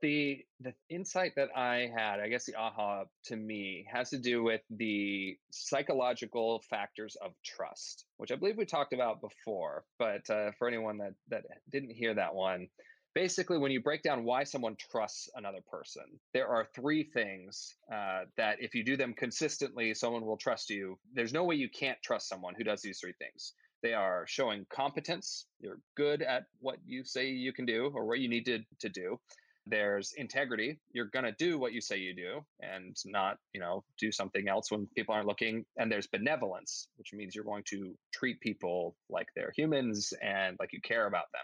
the 0.00 0.44
the 0.60 0.74
insight 0.90 1.32
that 1.36 1.50
I 1.56 1.90
had, 1.94 2.20
I 2.20 2.28
guess 2.28 2.46
the 2.46 2.56
aha 2.56 3.04
to 3.24 3.36
me 3.36 3.86
has 3.92 4.10
to 4.10 4.18
do 4.18 4.42
with 4.42 4.60
the 4.70 5.36
psychological 5.50 6.62
factors 6.68 7.16
of 7.22 7.32
trust, 7.44 8.04
which 8.16 8.32
I 8.32 8.36
believe 8.36 8.56
we 8.56 8.66
talked 8.66 8.92
about 8.92 9.20
before. 9.20 9.84
But 9.98 10.28
uh, 10.30 10.50
for 10.58 10.68
anyone 10.68 10.98
that 10.98 11.14
that 11.28 11.44
didn't 11.70 11.90
hear 11.90 12.14
that 12.14 12.34
one, 12.34 12.68
basically, 13.14 13.58
when 13.58 13.72
you 13.72 13.80
break 13.80 14.02
down 14.02 14.24
why 14.24 14.44
someone 14.44 14.76
trusts 14.76 15.28
another 15.34 15.60
person, 15.70 16.04
there 16.32 16.48
are 16.48 16.68
three 16.74 17.04
things 17.04 17.74
uh, 17.92 18.22
that 18.36 18.58
if 18.60 18.74
you 18.74 18.84
do 18.84 18.96
them 18.96 19.14
consistently, 19.14 19.94
someone 19.94 20.24
will 20.24 20.36
trust 20.36 20.70
you. 20.70 20.98
There's 21.14 21.32
no 21.32 21.44
way 21.44 21.56
you 21.56 21.68
can't 21.68 21.98
trust 22.02 22.28
someone 22.28 22.54
who 22.56 22.64
does 22.64 22.82
these 22.82 23.00
three 23.00 23.14
things. 23.18 23.54
They 23.80 23.94
are 23.94 24.24
showing 24.26 24.66
competence. 24.70 25.46
You're 25.60 25.78
good 25.96 26.20
at 26.22 26.46
what 26.60 26.78
you 26.84 27.04
say 27.04 27.28
you 27.30 27.52
can 27.52 27.64
do 27.64 27.92
or 27.94 28.06
what 28.06 28.18
you 28.18 28.28
need 28.28 28.44
to, 28.46 28.58
to 28.80 28.88
do 28.88 29.20
there's 29.68 30.12
integrity 30.16 30.78
you're 30.92 31.06
going 31.06 31.24
to 31.24 31.32
do 31.32 31.58
what 31.58 31.72
you 31.72 31.80
say 31.80 31.98
you 31.98 32.14
do 32.14 32.40
and 32.60 32.96
not 33.06 33.36
you 33.52 33.60
know 33.60 33.84
do 33.98 34.10
something 34.10 34.48
else 34.48 34.70
when 34.70 34.86
people 34.96 35.14
aren't 35.14 35.26
looking 35.26 35.64
and 35.76 35.90
there's 35.90 36.06
benevolence 36.06 36.88
which 36.96 37.12
means 37.12 37.34
you're 37.34 37.44
going 37.44 37.64
to 37.68 37.94
treat 38.12 38.40
people 38.40 38.96
like 39.08 39.28
they're 39.34 39.52
humans 39.56 40.12
and 40.22 40.56
like 40.58 40.72
you 40.72 40.80
care 40.80 41.06
about 41.06 41.26
them. 41.32 41.42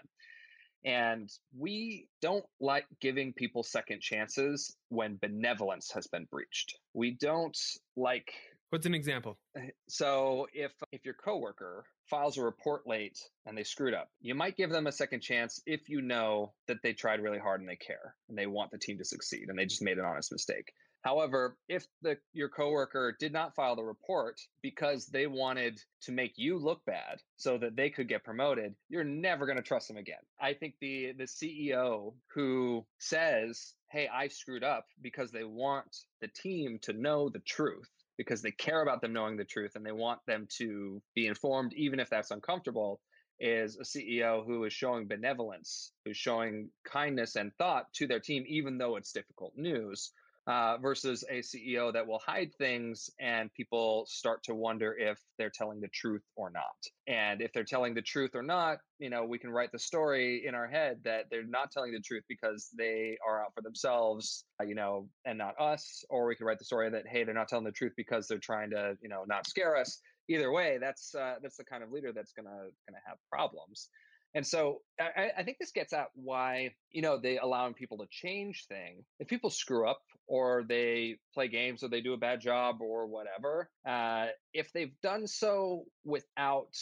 And 0.85 1.29
we 1.57 2.07
don't 2.21 2.45
like 2.59 2.85
giving 3.01 3.33
people 3.33 3.63
second 3.63 4.01
chances 4.01 4.75
when 4.89 5.17
benevolence 5.19 5.91
has 5.93 6.05
been 6.05 6.27
breached. 6.29 6.77
We 6.93 7.17
don't 7.19 7.57
like 7.95 8.31
what's 8.69 8.85
an 8.85 8.95
example 8.95 9.37
eh, 9.57 9.67
so 9.87 10.47
if 10.53 10.71
if 10.91 11.05
your 11.05 11.13
coworker 11.13 11.85
files 12.09 12.37
a 12.37 12.43
report 12.43 12.87
late 12.87 13.19
and 13.45 13.57
they 13.57 13.63
screwed 13.63 13.93
up. 13.93 14.09
You 14.21 14.35
might 14.35 14.57
give 14.57 14.69
them 14.69 14.87
a 14.87 14.91
second 14.91 15.21
chance 15.21 15.61
if 15.65 15.89
you 15.89 16.01
know 16.01 16.53
that 16.67 16.81
they 16.83 16.93
tried 16.93 17.21
really 17.21 17.39
hard 17.39 17.61
and 17.61 17.69
they 17.69 17.75
care 17.75 18.15
and 18.29 18.37
they 18.37 18.47
want 18.47 18.71
the 18.71 18.77
team 18.77 18.97
to 18.99 19.05
succeed 19.05 19.49
and 19.49 19.57
they 19.57 19.65
just 19.65 19.81
made 19.81 19.97
an 19.97 20.05
honest 20.05 20.31
mistake. 20.31 20.71
However, 21.01 21.55
if 21.67 21.85
the 22.01 22.17
your 22.33 22.49
coworker 22.49 23.15
did 23.19 23.31
not 23.31 23.53
file 23.53 23.75
the 23.75 23.83
report 23.83 24.41
because 24.63 25.05
they 25.05 25.27
wanted 25.27 25.79
to 26.01 26.11
make 26.11 26.33
you 26.35 26.57
look 26.57 26.83
bad 26.85 27.21
so 27.37 27.59
that 27.59 27.75
they 27.75 27.91
could 27.91 28.07
get 28.07 28.23
promoted, 28.23 28.73
you're 28.89 29.03
never 29.03 29.45
going 29.45 29.57
to 29.57 29.63
trust 29.63 29.87
them 29.87 29.97
again. 29.97 30.23
I 30.39 30.53
think 30.53 30.75
the 30.81 31.13
the 31.15 31.25
CEO 31.25 32.15
who 32.33 32.87
says, 32.97 33.75
"Hey, 33.91 34.07
I 34.07 34.29
screwed 34.29 34.63
up" 34.63 34.87
because 34.99 35.29
they 35.29 35.43
want 35.43 35.95
the 36.21 36.27
team 36.27 36.79
to 36.83 36.93
know 36.93 37.29
the 37.29 37.39
truth 37.39 37.91
because 38.17 38.41
they 38.41 38.51
care 38.51 38.81
about 38.81 39.01
them 39.01 39.13
knowing 39.13 39.37
the 39.37 39.43
truth 39.43 39.75
and 39.75 39.85
they 39.85 39.91
want 39.91 40.19
them 40.27 40.47
to 40.57 41.01
be 41.15 41.27
informed, 41.27 41.73
even 41.73 41.99
if 41.99 42.09
that's 42.09 42.31
uncomfortable, 42.31 43.01
is 43.39 43.77
a 43.77 43.83
CEO 43.83 44.45
who 44.45 44.63
is 44.63 44.73
showing 44.73 45.07
benevolence, 45.07 45.91
who's 46.05 46.17
showing 46.17 46.69
kindness 46.85 47.35
and 47.35 47.51
thought 47.57 47.91
to 47.93 48.07
their 48.07 48.19
team, 48.19 48.43
even 48.47 48.77
though 48.77 48.95
it's 48.95 49.11
difficult 49.11 49.53
news. 49.55 50.11
Uh, 50.47 50.77
versus 50.77 51.23
a 51.29 51.39
CEO 51.39 51.91
that 51.91 52.05
will 52.05 52.21
hide 52.25 52.51
things 52.57 53.09
and 53.19 53.51
people 53.53 54.05
start 54.07 54.43
to 54.43 54.53
wonder 54.53 54.95
if 54.97 55.19
they're 55.37 55.51
telling 55.53 55.81
the 55.81 55.87
truth 55.87 56.21
or 56.35 56.51
not. 56.51 56.63
And 57.07 57.41
if 57.41 57.51
they're 57.51 57.63
telling 57.63 57.95
the 57.95 58.01
truth 58.01 58.31
or 58.35 58.43
not, 58.43 58.77
you 58.99 59.09
know, 59.09 59.25
we 59.25 59.39
can 59.39 59.49
write 59.49 59.71
the 59.71 59.79
story 59.79 60.45
in 60.45 60.53
our 60.53 60.67
head 60.67 60.99
that 61.03 61.25
they're 61.31 61.45
not 61.47 61.71
telling 61.71 61.91
the 61.91 61.99
truth 61.99 62.23
because 62.29 62.69
they 62.77 63.17
are 63.27 63.41
out 63.41 63.53
for 63.55 63.61
themselves, 63.61 64.45
uh, 64.61 64.65
you 64.65 64.75
know, 64.75 65.07
and 65.25 65.37
not 65.37 65.59
us. 65.59 66.03
Or 66.09 66.27
we 66.27 66.35
can 66.35 66.45
write 66.45 66.59
the 66.59 66.65
story 66.65 66.89
that, 66.91 67.07
hey, 67.07 67.23
they're 67.23 67.33
not 67.33 67.47
telling 67.47 67.65
the 67.65 67.71
truth 67.71 67.93
because 67.97 68.27
they're 68.27 68.37
trying 68.37 68.69
to, 68.69 68.95
you 69.01 69.09
know, 69.09 69.23
not 69.27 69.47
scare 69.47 69.75
us. 69.75 69.99
Either 70.27 70.51
way, 70.51 70.79
that's 70.79 71.13
uh, 71.13 71.35
that's 71.41 71.57
the 71.57 71.63
kind 71.63 71.83
of 71.83 71.91
leader 71.91 72.11
that's 72.11 72.31
gonna 72.31 72.49
gonna 72.49 73.01
have 73.05 73.17
problems. 73.31 73.89
And 74.35 74.45
so 74.45 74.81
I, 74.99 75.31
I, 75.37 75.43
think 75.43 75.59
this 75.59 75.71
gets 75.71 75.93
at 75.93 76.07
why, 76.13 76.71
you 76.91 77.01
know, 77.01 77.17
they 77.17 77.37
allowing 77.37 77.73
people 77.73 77.97
to 77.99 78.05
change 78.11 78.65
thing. 78.67 79.05
If 79.17 79.29
people 79.29 79.49
screw 79.49 79.87
up 79.87 80.01
or 80.27 80.65
they 80.67 81.19
play 81.33 81.47
games 81.47 81.83
or 81.83 81.87
they 81.87 82.01
do 82.01 82.13
a 82.13 82.17
bad 82.17 82.41
job 82.41 82.81
or 82.81 83.07
whatever, 83.07 83.69
uh, 83.87 84.27
if 84.53 84.73
they've 84.73 84.91
done 85.01 85.25
so 85.25 85.85
without 86.03 86.75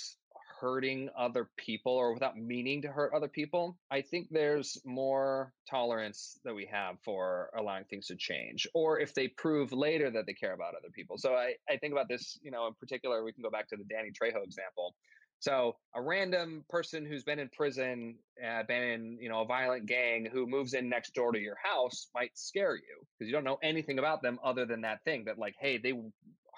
hurting 0.60 1.10
other 1.18 1.50
people 1.58 1.92
or 1.92 2.14
without 2.14 2.38
meaning 2.38 2.82
to 2.82 2.88
hurt 2.88 3.14
other 3.14 3.28
people, 3.28 3.78
I 3.92 4.02
think 4.02 4.30
there's 4.32 4.78
more 4.86 5.54
tolerance 5.70 6.40
that 6.46 6.56
we 6.56 6.66
have 6.72 6.96
for 7.04 7.50
allowing 7.58 7.84
things 7.84 8.08
to 8.08 8.16
change. 8.16 8.66
Or 8.74 9.00
if 9.00 9.14
they 9.14 9.28
prove 9.28 9.74
later 9.74 10.10
that 10.10 10.26
they 10.26 10.34
care 10.34 10.54
about 10.54 10.74
other 10.74 10.90
people. 10.96 11.18
So 11.18 11.34
I, 11.34 11.56
I 11.70 11.78
think 11.78 11.92
about 11.92 12.08
this, 12.08 12.40
you 12.42 12.50
know, 12.50 12.66
in 12.68 12.74
particular, 12.76 13.24
we 13.24 13.34
can 13.34 13.44
go 13.44 13.50
back 13.50 13.68
to 13.70 13.76
the 13.76 13.84
Danny 13.84 14.10
Trejo 14.10 14.44
example. 14.44 14.96
So 15.44 15.76
a 15.94 16.02
random 16.02 16.64
person 16.70 17.06
who's 17.06 17.26
been 17.26 17.38
in 17.38 17.50
prison, 17.50 18.16
uh, 18.42 18.64
been 18.64 18.82
in 18.82 19.18
you 19.20 19.28
know 19.28 19.42
a 19.42 19.46
violent 19.46 19.88
gang, 19.88 20.26
who 20.32 20.48
moves 20.48 20.74
in 20.74 20.88
next 20.88 21.14
door 21.14 21.34
to 21.34 21.38
your 21.38 21.58
house 21.62 22.08
might 22.16 22.32
scare 22.38 22.78
you 22.78 23.06
because 23.20 23.28
you 23.28 23.34
don't 23.34 23.44
know 23.44 23.60
anything 23.62 24.00
about 24.00 24.22
them 24.22 24.40
other 24.42 24.66
than 24.66 24.80
that 24.82 25.04
thing 25.04 25.26
that 25.26 25.38
like, 25.38 25.56
hey, 25.60 25.78
they 25.78 25.92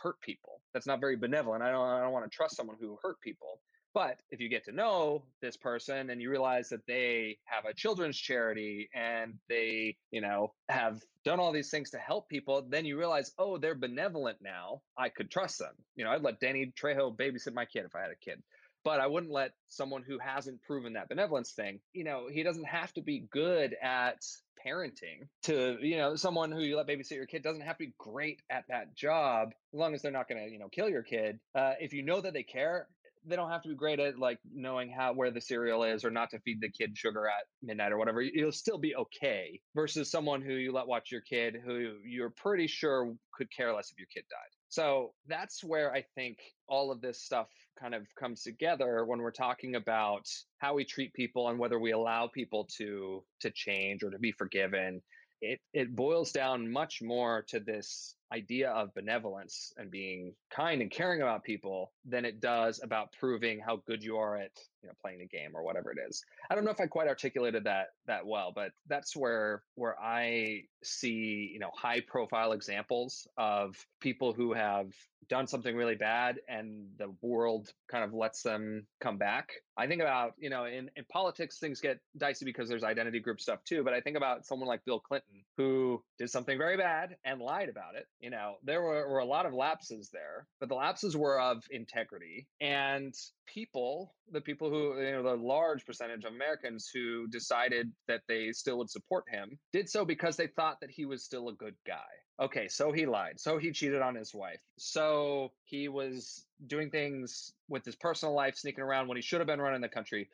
hurt 0.04 0.22
people. 0.22 0.62
That's 0.72 0.86
not 0.86 1.00
very 1.00 1.16
benevolent. 1.16 1.64
I 1.64 1.72
don't 1.72 1.84
I 1.84 2.02
don't 2.02 2.12
want 2.12 2.32
to 2.32 2.36
trust 2.36 2.58
someone 2.58 2.78
who 2.80 3.00
hurt 3.02 3.20
people. 3.22 3.60
But 3.96 4.20
if 4.30 4.40
you 4.40 4.50
get 4.50 4.66
to 4.66 4.72
know 4.72 5.24
this 5.42 5.58
person 5.58 6.12
and 6.12 6.22
you 6.22 6.30
realize 6.30 6.70
that 6.70 6.86
they 6.86 7.40
have 7.46 7.66
a 7.66 7.74
children's 7.74 8.18
charity 8.18 8.90
and 8.94 9.40
they, 9.50 9.96
you 10.12 10.22
know, 10.22 10.54
have 10.68 11.02
done 11.24 11.40
all 11.40 11.54
these 11.54 11.72
things 11.72 11.92
to 11.92 11.98
help 11.98 12.28
people, 12.28 12.68
then 12.70 12.86
you 12.86 13.00
realize, 13.00 13.32
oh, 13.40 13.58
they're 13.58 13.74
benevolent 13.74 14.38
now. 14.42 14.82
I 14.98 15.08
could 15.08 15.32
trust 15.32 15.60
them. 15.60 15.74
You 15.96 16.04
know, 16.04 16.12
I'd 16.12 16.24
let 16.24 16.42
Danny 16.42 16.74
Trejo 16.78 17.16
babysit 17.16 17.54
my 17.54 17.64
kid 17.64 17.86
if 17.86 17.96
I 17.96 18.02
had 18.02 18.12
a 18.12 18.16
kid 18.18 18.44
but 18.86 19.00
I 19.00 19.08
wouldn't 19.08 19.34
let 19.34 19.52
someone 19.68 20.04
who 20.04 20.20
hasn't 20.20 20.62
proven 20.62 20.94
that 20.94 21.10
benevolence 21.10 21.52
thing, 21.52 21.80
you 21.92 22.06
know, 22.06 22.28
he 22.32 22.44
doesn't 22.44 22.68
have 22.68 22.94
to 22.94 23.02
be 23.02 23.28
good 23.32 23.76
at 23.82 24.24
parenting 24.66 25.28
to, 25.44 25.78
you 25.82 25.98
know, 25.98 26.16
someone 26.16 26.52
who 26.52 26.62
you 26.62 26.78
let 26.78 26.88
babysit 26.88 27.12
your 27.12 27.26
kid 27.26 27.44
doesn't 27.44 27.64
have 27.64 27.78
to 27.78 27.86
be 27.86 27.94
great 27.98 28.44
at 28.50 28.64
that 28.70 28.96
job 28.96 29.50
as 29.74 29.80
long 29.80 29.96
as 29.96 30.04
they're 30.04 30.12
not 30.12 30.30
going 30.30 30.46
to, 30.46 30.52
you 30.52 30.60
know, 30.60 30.70
kill 30.70 30.88
your 30.88 31.02
kid. 31.02 31.40
Uh, 31.56 31.74
if 31.82 31.94
you 31.94 32.04
know 32.04 32.22
that 32.22 32.34
they 32.34 32.44
care, 32.44 32.88
they 33.28 33.36
don't 33.36 33.50
have 33.50 33.64
to 33.64 33.70
be 33.70 33.76
great 33.76 34.00
at 34.00 34.20
like 34.20 34.38
knowing 34.54 34.92
how 34.92 35.14
where 35.14 35.32
the 35.32 35.42
cereal 35.42 35.84
is 35.84 36.06
or 36.06 36.12
not 36.12 36.30
to 36.30 36.40
feed 36.42 36.62
the 36.62 36.70
kid 36.70 36.96
sugar 36.96 37.28
at 37.28 37.46
midnight 37.64 37.92
or 37.92 37.98
whatever. 37.98 38.22
You'll 38.22 38.52
still 38.52 38.78
be 38.78 38.96
okay 38.96 39.62
versus 39.74 40.12
someone 40.12 40.44
who 40.44 40.54
you 40.54 40.72
let 40.72 40.86
watch 40.86 41.12
your 41.12 41.22
kid 41.22 41.58
who 41.66 41.96
you're 42.06 42.30
pretty 42.30 42.68
sure 42.68 43.16
could 43.34 43.52
care 43.52 43.74
less 43.74 43.92
if 43.92 43.98
your 43.98 44.08
kid 44.14 44.26
died. 44.30 44.55
So 44.76 45.14
that's 45.30 45.64
where 45.64 45.94
I 45.94 46.04
think 46.16 46.38
all 46.68 46.92
of 46.92 47.00
this 47.00 47.22
stuff 47.24 47.48
kind 47.80 47.96
of 47.96 48.14
comes 48.20 48.44
together 48.44 49.06
when 49.06 49.20
we're 49.20 49.32
talking 49.32 49.76
about 49.76 50.28
how 50.58 50.74
we 50.74 50.84
treat 50.84 51.14
people 51.14 51.48
and 51.48 51.58
whether 51.58 51.80
we 51.80 51.92
allow 51.92 52.28
people 52.28 52.68
to 52.78 53.24
to 53.40 53.52
change 53.52 54.04
or 54.04 54.10
to 54.10 54.20
be 54.20 54.34
forgiven. 54.34 55.02
It 55.40 55.62
it 55.74 55.96
boils 55.96 56.34
down 56.34 56.70
much 56.70 57.02
more 57.02 57.46
to 57.48 57.62
this 57.62 58.16
idea 58.34 58.70
of 58.72 58.94
benevolence 58.94 59.72
and 59.78 59.90
being 59.90 60.34
kind 60.50 60.82
and 60.82 60.92
caring 60.92 61.22
about 61.22 61.46
people 61.46 61.94
than 62.04 62.26
it 62.26 62.42
does 62.42 62.82
about 62.84 63.14
proving 63.18 63.62
how 63.66 63.78
good 63.88 64.04
you 64.04 64.18
are 64.18 64.36
at 64.36 64.52
you 64.82 64.90
know 64.90 64.96
playing 65.02 65.22
a 65.22 65.26
game 65.26 65.52
or 65.54 65.64
whatever 65.64 65.92
it 65.92 66.00
is 66.10 66.24
i 66.50 66.56
don't 66.56 66.66
know 66.66 66.72
if 66.72 66.82
i 66.82 66.88
quite 66.88 67.08
articulated 67.08 67.64
that 67.64 67.90
that 68.08 68.26
well 68.26 68.52
but 68.54 68.72
that's 68.88 69.16
where 69.16 69.62
where 69.76 69.96
i 70.02 70.60
see 70.86 71.50
you 71.52 71.60
know 71.60 71.72
high 71.76 72.02
profile 72.02 72.52
examples 72.52 73.28
of 73.38 73.76
people 74.00 74.34
who 74.34 74.54
have 74.54 74.94
done 75.28 75.48
something 75.48 75.76
really 75.76 75.96
bad 75.96 76.40
and 76.48 76.88
the 76.98 77.14
world 77.22 77.72
kind 77.90 78.04
of 78.04 78.14
lets 78.14 78.42
them 78.42 78.86
come 79.00 79.18
back. 79.18 79.52
I 79.78 79.88
think 79.88 80.02
about, 80.02 80.34
you 80.38 80.50
know, 80.50 80.66
in, 80.66 80.90
in 80.96 81.06
politics, 81.12 81.60
things 81.60 81.82
get 81.82 82.00
dicey 82.18 82.46
because 82.46 82.70
there's 82.70 82.84
identity 82.84 83.20
group 83.20 83.42
stuff 83.42 83.64
too. 83.64 83.84
But 83.84 83.94
I 83.94 84.02
think 84.02 84.18
about 84.18 84.46
someone 84.46 84.68
like 84.68 84.86
Bill 84.86 85.00
Clinton 85.00 85.44
who 85.58 86.02
did 86.18 86.30
something 86.30 86.58
very 86.58 86.78
bad 86.78 87.16
and 87.26 87.42
lied 87.42 87.70
about 87.70 87.96
it. 87.96 88.08
You 88.20 88.30
know, 88.30 88.56
there 88.64 88.82
were, 88.82 89.08
were 89.10 89.20
a 89.20 89.26
lot 89.26 89.46
of 89.46 89.54
lapses 89.54 90.10
there, 90.12 90.48
but 90.60 90.70
the 90.70 90.76
lapses 90.76 91.18
were 91.18 91.40
of 91.40 91.64
integrity. 91.72 92.48
And 92.62 93.14
people, 93.46 94.14
the 94.32 94.42
people 94.42 94.70
who, 94.70 95.00
you 95.02 95.12
know, 95.12 95.24
the 95.24 95.36
large 95.36 95.86
percentage 95.86 96.26
of 96.26 96.34
Americans 96.34 96.90
who 96.94 97.28
decided 97.28 97.92
that 98.08 98.22
they 98.28 98.52
still 98.52 98.78
would 98.78 98.90
support 98.90 99.26
him 99.30 99.58
did 99.72 99.90
so 99.90 100.06
because 100.06 100.36
they 100.36 100.48
thought 100.48 100.80
that 100.82 100.92
he 100.92 101.06
was 101.06 101.24
still 101.24 101.50
a 101.50 101.54
good 101.54 101.76
guy. 101.86 101.96
Okay, 102.40 102.68
so 102.68 102.92
he 102.92 103.06
lied. 103.06 103.40
So 103.40 103.58
he 103.58 103.72
cheated 103.72 104.02
on 104.02 104.16
his 104.16 104.34
wife. 104.34 104.60
So 104.78 105.54
he 105.64 105.88
was 105.88 106.46
doing 106.68 106.90
things 106.90 107.54
with 107.70 107.86
his 107.86 107.96
personal 107.96 108.34
life, 108.34 108.58
sneaking 108.58 108.84
around 108.84 109.08
when 109.08 109.16
he 109.16 109.22
should 109.22 109.40
have 109.40 109.48
been 109.48 109.62
running 109.62 109.82
the 109.82 109.88
country 109.88 110.30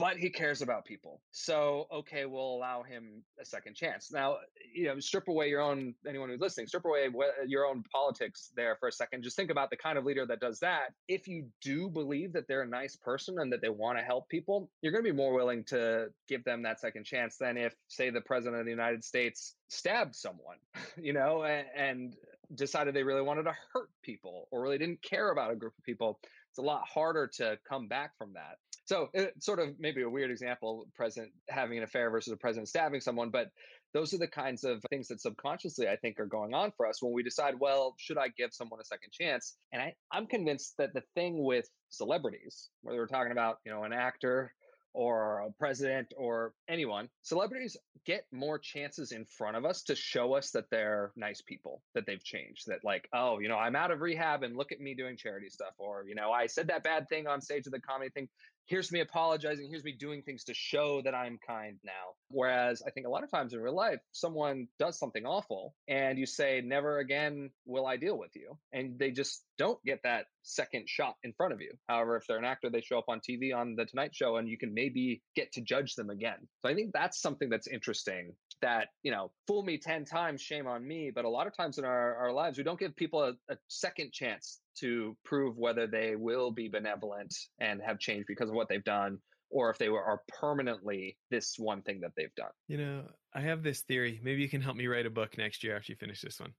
but 0.00 0.16
he 0.16 0.30
cares 0.30 0.62
about 0.62 0.86
people. 0.86 1.20
So, 1.30 1.86
okay, 1.92 2.24
we'll 2.24 2.54
allow 2.54 2.82
him 2.82 3.22
a 3.38 3.44
second 3.44 3.76
chance. 3.76 4.10
Now, 4.10 4.38
you 4.74 4.86
know, 4.86 4.98
strip 4.98 5.28
away 5.28 5.48
your 5.50 5.60
own, 5.60 5.94
anyone 6.08 6.30
who's 6.30 6.40
listening, 6.40 6.66
strip 6.66 6.86
away 6.86 7.06
uh, 7.06 7.44
your 7.46 7.66
own 7.66 7.84
politics 7.92 8.50
there 8.56 8.76
for 8.80 8.88
a 8.88 8.92
second. 8.92 9.22
Just 9.22 9.36
think 9.36 9.50
about 9.50 9.68
the 9.68 9.76
kind 9.76 9.98
of 9.98 10.04
leader 10.04 10.24
that 10.24 10.40
does 10.40 10.58
that. 10.60 10.94
If 11.06 11.28
you 11.28 11.44
do 11.60 11.90
believe 11.90 12.32
that 12.32 12.48
they're 12.48 12.62
a 12.62 12.66
nice 12.66 12.96
person 12.96 13.38
and 13.40 13.52
that 13.52 13.60
they 13.60 13.68
want 13.68 13.98
to 13.98 14.04
help 14.04 14.28
people, 14.30 14.70
you're 14.80 14.92
going 14.92 15.04
to 15.04 15.10
be 15.10 15.16
more 15.16 15.34
willing 15.34 15.64
to 15.64 16.06
give 16.28 16.44
them 16.44 16.62
that 16.62 16.80
second 16.80 17.04
chance 17.04 17.36
than 17.36 17.58
if, 17.58 17.74
say, 17.88 18.08
the 18.08 18.22
president 18.22 18.60
of 18.60 18.64
the 18.64 18.72
United 18.72 19.04
States 19.04 19.54
stabbed 19.68 20.14
someone, 20.14 20.56
you 20.96 21.12
know, 21.12 21.44
and, 21.44 21.66
and 21.76 22.16
decided 22.54 22.94
they 22.94 23.02
really 23.02 23.22
wanted 23.22 23.44
to 23.44 23.54
hurt 23.72 23.90
people 24.02 24.48
or 24.50 24.62
really 24.62 24.78
didn't 24.78 25.02
care 25.02 25.30
about 25.30 25.52
a 25.52 25.56
group 25.56 25.74
of 25.78 25.84
people. 25.84 26.18
It's 26.50 26.58
a 26.58 26.62
lot 26.62 26.82
harder 26.88 27.30
to 27.36 27.58
come 27.68 27.86
back 27.86 28.16
from 28.18 28.32
that. 28.32 28.56
So 28.90 29.08
it's 29.14 29.46
sort 29.46 29.60
of 29.60 29.68
maybe 29.78 30.02
a 30.02 30.10
weird 30.10 30.32
example, 30.32 30.84
president 30.96 31.30
having 31.48 31.78
an 31.78 31.84
affair 31.84 32.10
versus 32.10 32.32
a 32.32 32.36
president 32.36 32.66
stabbing 32.66 33.00
someone, 33.00 33.30
but 33.30 33.46
those 33.94 34.12
are 34.12 34.18
the 34.18 34.26
kinds 34.26 34.64
of 34.64 34.82
things 34.90 35.06
that 35.06 35.20
subconsciously 35.20 35.86
I 35.86 35.94
think 35.94 36.18
are 36.18 36.26
going 36.26 36.54
on 36.54 36.72
for 36.76 36.88
us 36.88 37.00
when 37.00 37.12
we 37.12 37.22
decide, 37.22 37.54
well, 37.60 37.94
should 37.98 38.18
I 38.18 38.30
give 38.36 38.52
someone 38.52 38.80
a 38.80 38.84
second 38.84 39.12
chance? 39.12 39.54
And 39.72 39.80
I, 39.80 39.94
I'm 40.10 40.26
convinced 40.26 40.74
that 40.78 40.92
the 40.92 41.04
thing 41.14 41.44
with 41.44 41.68
celebrities, 41.90 42.70
whether 42.82 42.98
we're 42.98 43.06
talking 43.06 43.30
about, 43.30 43.58
you 43.64 43.70
know, 43.70 43.84
an 43.84 43.92
actor 43.92 44.52
or 44.92 45.46
a 45.46 45.52
president 45.56 46.12
or 46.16 46.52
anyone, 46.68 47.08
celebrities 47.22 47.76
get 48.06 48.24
more 48.32 48.58
chances 48.58 49.12
in 49.12 49.24
front 49.24 49.56
of 49.56 49.64
us 49.64 49.82
to 49.84 49.94
show 49.94 50.34
us 50.34 50.50
that 50.50 50.64
they're 50.68 51.12
nice 51.14 51.40
people, 51.42 51.80
that 51.94 52.06
they've 52.06 52.24
changed, 52.24 52.64
that 52.66 52.80
like, 52.82 53.08
oh, 53.14 53.38
you 53.38 53.48
know, 53.48 53.56
I'm 53.56 53.76
out 53.76 53.92
of 53.92 54.00
rehab 54.00 54.42
and 54.42 54.56
look 54.56 54.72
at 54.72 54.80
me 54.80 54.94
doing 54.94 55.16
charity 55.16 55.48
stuff. 55.48 55.74
Or, 55.78 56.04
you 56.08 56.16
know, 56.16 56.32
I 56.32 56.48
said 56.48 56.66
that 56.68 56.82
bad 56.82 57.08
thing 57.08 57.28
on 57.28 57.40
stage 57.40 57.66
of 57.66 57.72
the 57.72 57.80
comedy 57.80 58.10
thing 58.10 58.28
here's 58.70 58.92
me 58.92 59.00
apologizing, 59.00 59.68
here's 59.68 59.82
me 59.82 59.90
doing 59.90 60.22
things 60.22 60.44
to 60.44 60.54
show 60.54 61.02
that 61.02 61.12
I'm 61.12 61.40
kind 61.44 61.76
now. 61.84 62.14
Whereas 62.30 62.82
I 62.86 62.90
think 62.90 63.04
a 63.04 63.10
lot 63.10 63.24
of 63.24 63.30
times 63.30 63.52
in 63.52 63.60
real 63.60 63.74
life, 63.74 63.98
someone 64.12 64.68
does 64.78 64.96
something 64.96 65.26
awful 65.26 65.74
and 65.88 66.16
you 66.16 66.24
say, 66.24 66.62
never 66.64 67.00
again 67.00 67.50
will 67.66 67.84
I 67.84 67.96
deal 67.96 68.16
with 68.16 68.30
you. 68.36 68.56
And 68.72 68.96
they 68.96 69.10
just 69.10 69.42
don't 69.58 69.82
get 69.84 69.98
that 70.04 70.26
second 70.44 70.88
shot 70.88 71.16
in 71.24 71.32
front 71.32 71.52
of 71.52 71.60
you. 71.60 71.72
However, 71.88 72.16
if 72.16 72.28
they're 72.28 72.38
an 72.38 72.44
actor, 72.44 72.70
they 72.70 72.80
show 72.80 72.96
up 72.96 73.08
on 73.08 73.20
TV 73.20 73.52
on 73.52 73.74
The 73.74 73.86
Tonight 73.86 74.14
Show 74.14 74.36
and 74.36 74.48
you 74.48 74.56
can 74.56 74.72
maybe 74.72 75.20
get 75.34 75.50
to 75.54 75.60
judge 75.60 75.96
them 75.96 76.08
again. 76.08 76.38
So 76.62 76.68
I 76.68 76.74
think 76.74 76.92
that's 76.94 77.20
something 77.20 77.48
that's 77.50 77.66
interesting 77.66 78.34
that, 78.62 78.88
you 79.02 79.10
know, 79.10 79.30
fool 79.46 79.62
me 79.62 79.78
10 79.78 80.04
times, 80.04 80.40
shame 80.40 80.66
on 80.66 80.86
me. 80.86 81.10
But 81.14 81.24
a 81.24 81.28
lot 81.28 81.46
of 81.46 81.56
times 81.56 81.78
in 81.78 81.84
our, 81.84 82.16
our 82.16 82.32
lives, 82.32 82.58
we 82.58 82.64
don't 82.64 82.78
give 82.78 82.94
people 82.96 83.22
a, 83.22 83.32
a 83.52 83.56
second 83.68 84.12
chance 84.12 84.60
to 84.78 85.16
prove 85.24 85.56
whether 85.56 85.86
they 85.86 86.16
will 86.16 86.50
be 86.50 86.68
benevolent 86.68 87.34
and 87.58 87.80
have 87.82 87.98
changed 87.98 88.26
because 88.26 88.48
of 88.48 88.54
what 88.54 88.68
they've 88.68 88.84
done 88.84 89.18
or 89.50 89.68
if 89.68 89.78
they 89.78 89.88
were, 89.88 90.02
are 90.02 90.22
permanently 90.28 91.16
this 91.30 91.58
one 91.58 91.82
thing 91.82 92.00
that 92.00 92.12
they've 92.16 92.34
done. 92.36 92.50
You 92.68 92.78
know, 92.78 93.02
I 93.34 93.40
have 93.40 93.62
this 93.62 93.80
theory. 93.80 94.20
Maybe 94.22 94.42
you 94.42 94.48
can 94.48 94.60
help 94.60 94.76
me 94.76 94.86
write 94.86 95.06
a 95.06 95.10
book 95.10 95.36
next 95.36 95.64
year 95.64 95.76
after 95.76 95.92
you 95.92 95.96
finish 95.96 96.20
this 96.20 96.40
one. 96.40 96.54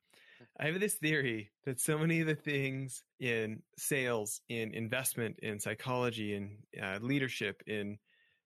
I 0.59 0.65
have 0.67 0.79
this 0.79 0.95
theory 0.95 1.51
that 1.65 1.79
so 1.79 1.97
many 1.97 2.19
of 2.19 2.27
the 2.27 2.35
things 2.35 3.03
in 3.19 3.61
sales, 3.77 4.41
in 4.49 4.73
investment, 4.73 5.37
in 5.41 5.59
psychology, 5.59 6.35
in 6.35 6.57
uh, 6.81 6.99
leadership, 7.01 7.61
in 7.67 7.97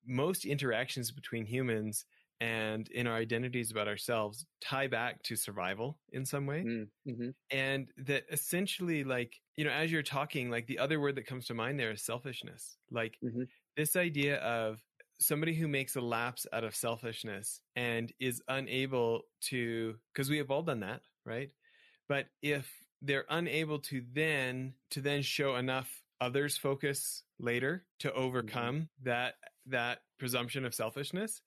most 0.05 0.45
interactions 0.45 1.11
between 1.11 1.45
humans 1.45 2.05
and 2.41 2.87
in 2.89 3.07
our 3.07 3.15
identities 3.15 3.71
about 3.71 3.87
ourselves 3.87 4.45
tie 4.61 4.87
back 4.87 5.23
to 5.23 5.35
survival 5.35 5.99
in 6.11 6.25
some 6.25 6.45
way. 6.45 6.63
Mm, 6.63 6.87
mm-hmm. 7.07 7.29
And 7.51 7.87
that 7.97 8.23
essentially, 8.31 9.03
like, 9.03 9.39
you 9.55 9.63
know, 9.63 9.71
as 9.71 9.91
you're 9.91 10.03
talking, 10.03 10.49
like 10.49 10.67
the 10.67 10.79
other 10.79 10.99
word 10.99 11.15
that 11.15 11.27
comes 11.27 11.45
to 11.47 11.53
mind 11.53 11.79
there 11.79 11.91
is 11.91 12.03
selfishness. 12.03 12.77
Like 12.91 13.17
mm-hmm. 13.23 13.43
this 13.77 13.95
idea 13.95 14.37
of 14.37 14.79
somebody 15.19 15.53
who 15.53 15.67
makes 15.67 15.95
a 15.95 16.01
lapse 16.01 16.45
out 16.51 16.63
of 16.63 16.75
selfishness 16.75 17.61
and 17.75 18.11
is 18.19 18.41
unable 18.47 19.21
to 19.41 19.95
because 20.13 20.29
we 20.29 20.37
have 20.37 20.51
all 20.51 20.61
done 20.61 20.81
that 20.81 21.01
right 21.25 21.51
but 22.09 22.25
if 22.41 22.69
they're 23.01 23.25
unable 23.29 23.79
to 23.79 24.03
then 24.13 24.73
to 24.89 25.01
then 25.01 25.21
show 25.21 25.55
enough 25.55 26.03
others 26.19 26.57
focus 26.57 27.23
later 27.39 27.85
to 27.99 28.11
overcome 28.13 28.75
mm-hmm. 28.75 29.09
that 29.09 29.35
that 29.65 29.99
presumption 30.19 30.65
of 30.65 30.73
selfishness 30.73 31.41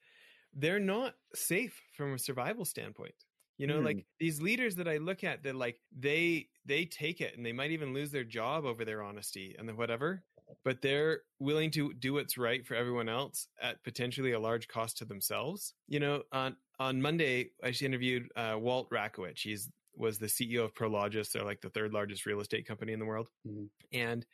they're 0.58 0.80
not 0.80 1.14
safe 1.34 1.80
from 1.96 2.14
a 2.14 2.18
survival 2.18 2.64
standpoint 2.64 3.14
you 3.56 3.66
know 3.66 3.80
mm. 3.80 3.84
like 3.84 4.06
these 4.18 4.40
leaders 4.40 4.76
that 4.76 4.88
i 4.88 4.96
look 4.96 5.24
at 5.24 5.42
that 5.42 5.54
like 5.54 5.80
they 5.96 6.48
they 6.64 6.84
take 6.84 7.20
it 7.20 7.36
and 7.36 7.44
they 7.44 7.52
might 7.52 7.70
even 7.70 7.94
lose 7.94 8.10
their 8.10 8.24
job 8.24 8.64
over 8.64 8.84
their 8.84 9.02
honesty 9.02 9.54
and 9.58 9.68
the 9.68 9.74
whatever 9.74 10.22
but 10.64 10.82
they're 10.82 11.20
willing 11.38 11.70
to 11.72 11.92
do 11.94 12.14
what's 12.14 12.38
right 12.38 12.66
for 12.66 12.74
everyone 12.74 13.08
else 13.08 13.48
at 13.60 13.82
potentially 13.84 14.32
a 14.32 14.40
large 14.40 14.68
cost 14.68 14.98
to 14.98 15.04
themselves. 15.04 15.74
You 15.86 16.00
know, 16.00 16.22
on 16.32 16.56
on 16.78 17.00
Monday, 17.02 17.50
I 17.62 17.72
interviewed 17.80 18.28
uh, 18.36 18.56
Walt 18.58 18.88
Rakowich. 18.90 19.40
He's 19.40 19.70
was 19.94 20.18
the 20.18 20.26
CEO 20.26 20.64
of 20.64 20.74
Prologis. 20.74 21.32
They're 21.32 21.44
like 21.44 21.60
the 21.60 21.70
third 21.70 21.92
largest 21.92 22.24
real 22.24 22.40
estate 22.40 22.66
company 22.66 22.92
in 22.92 23.00
the 23.00 23.06
world. 23.06 23.28
Mm-hmm. 23.46 23.64
And 23.92 24.24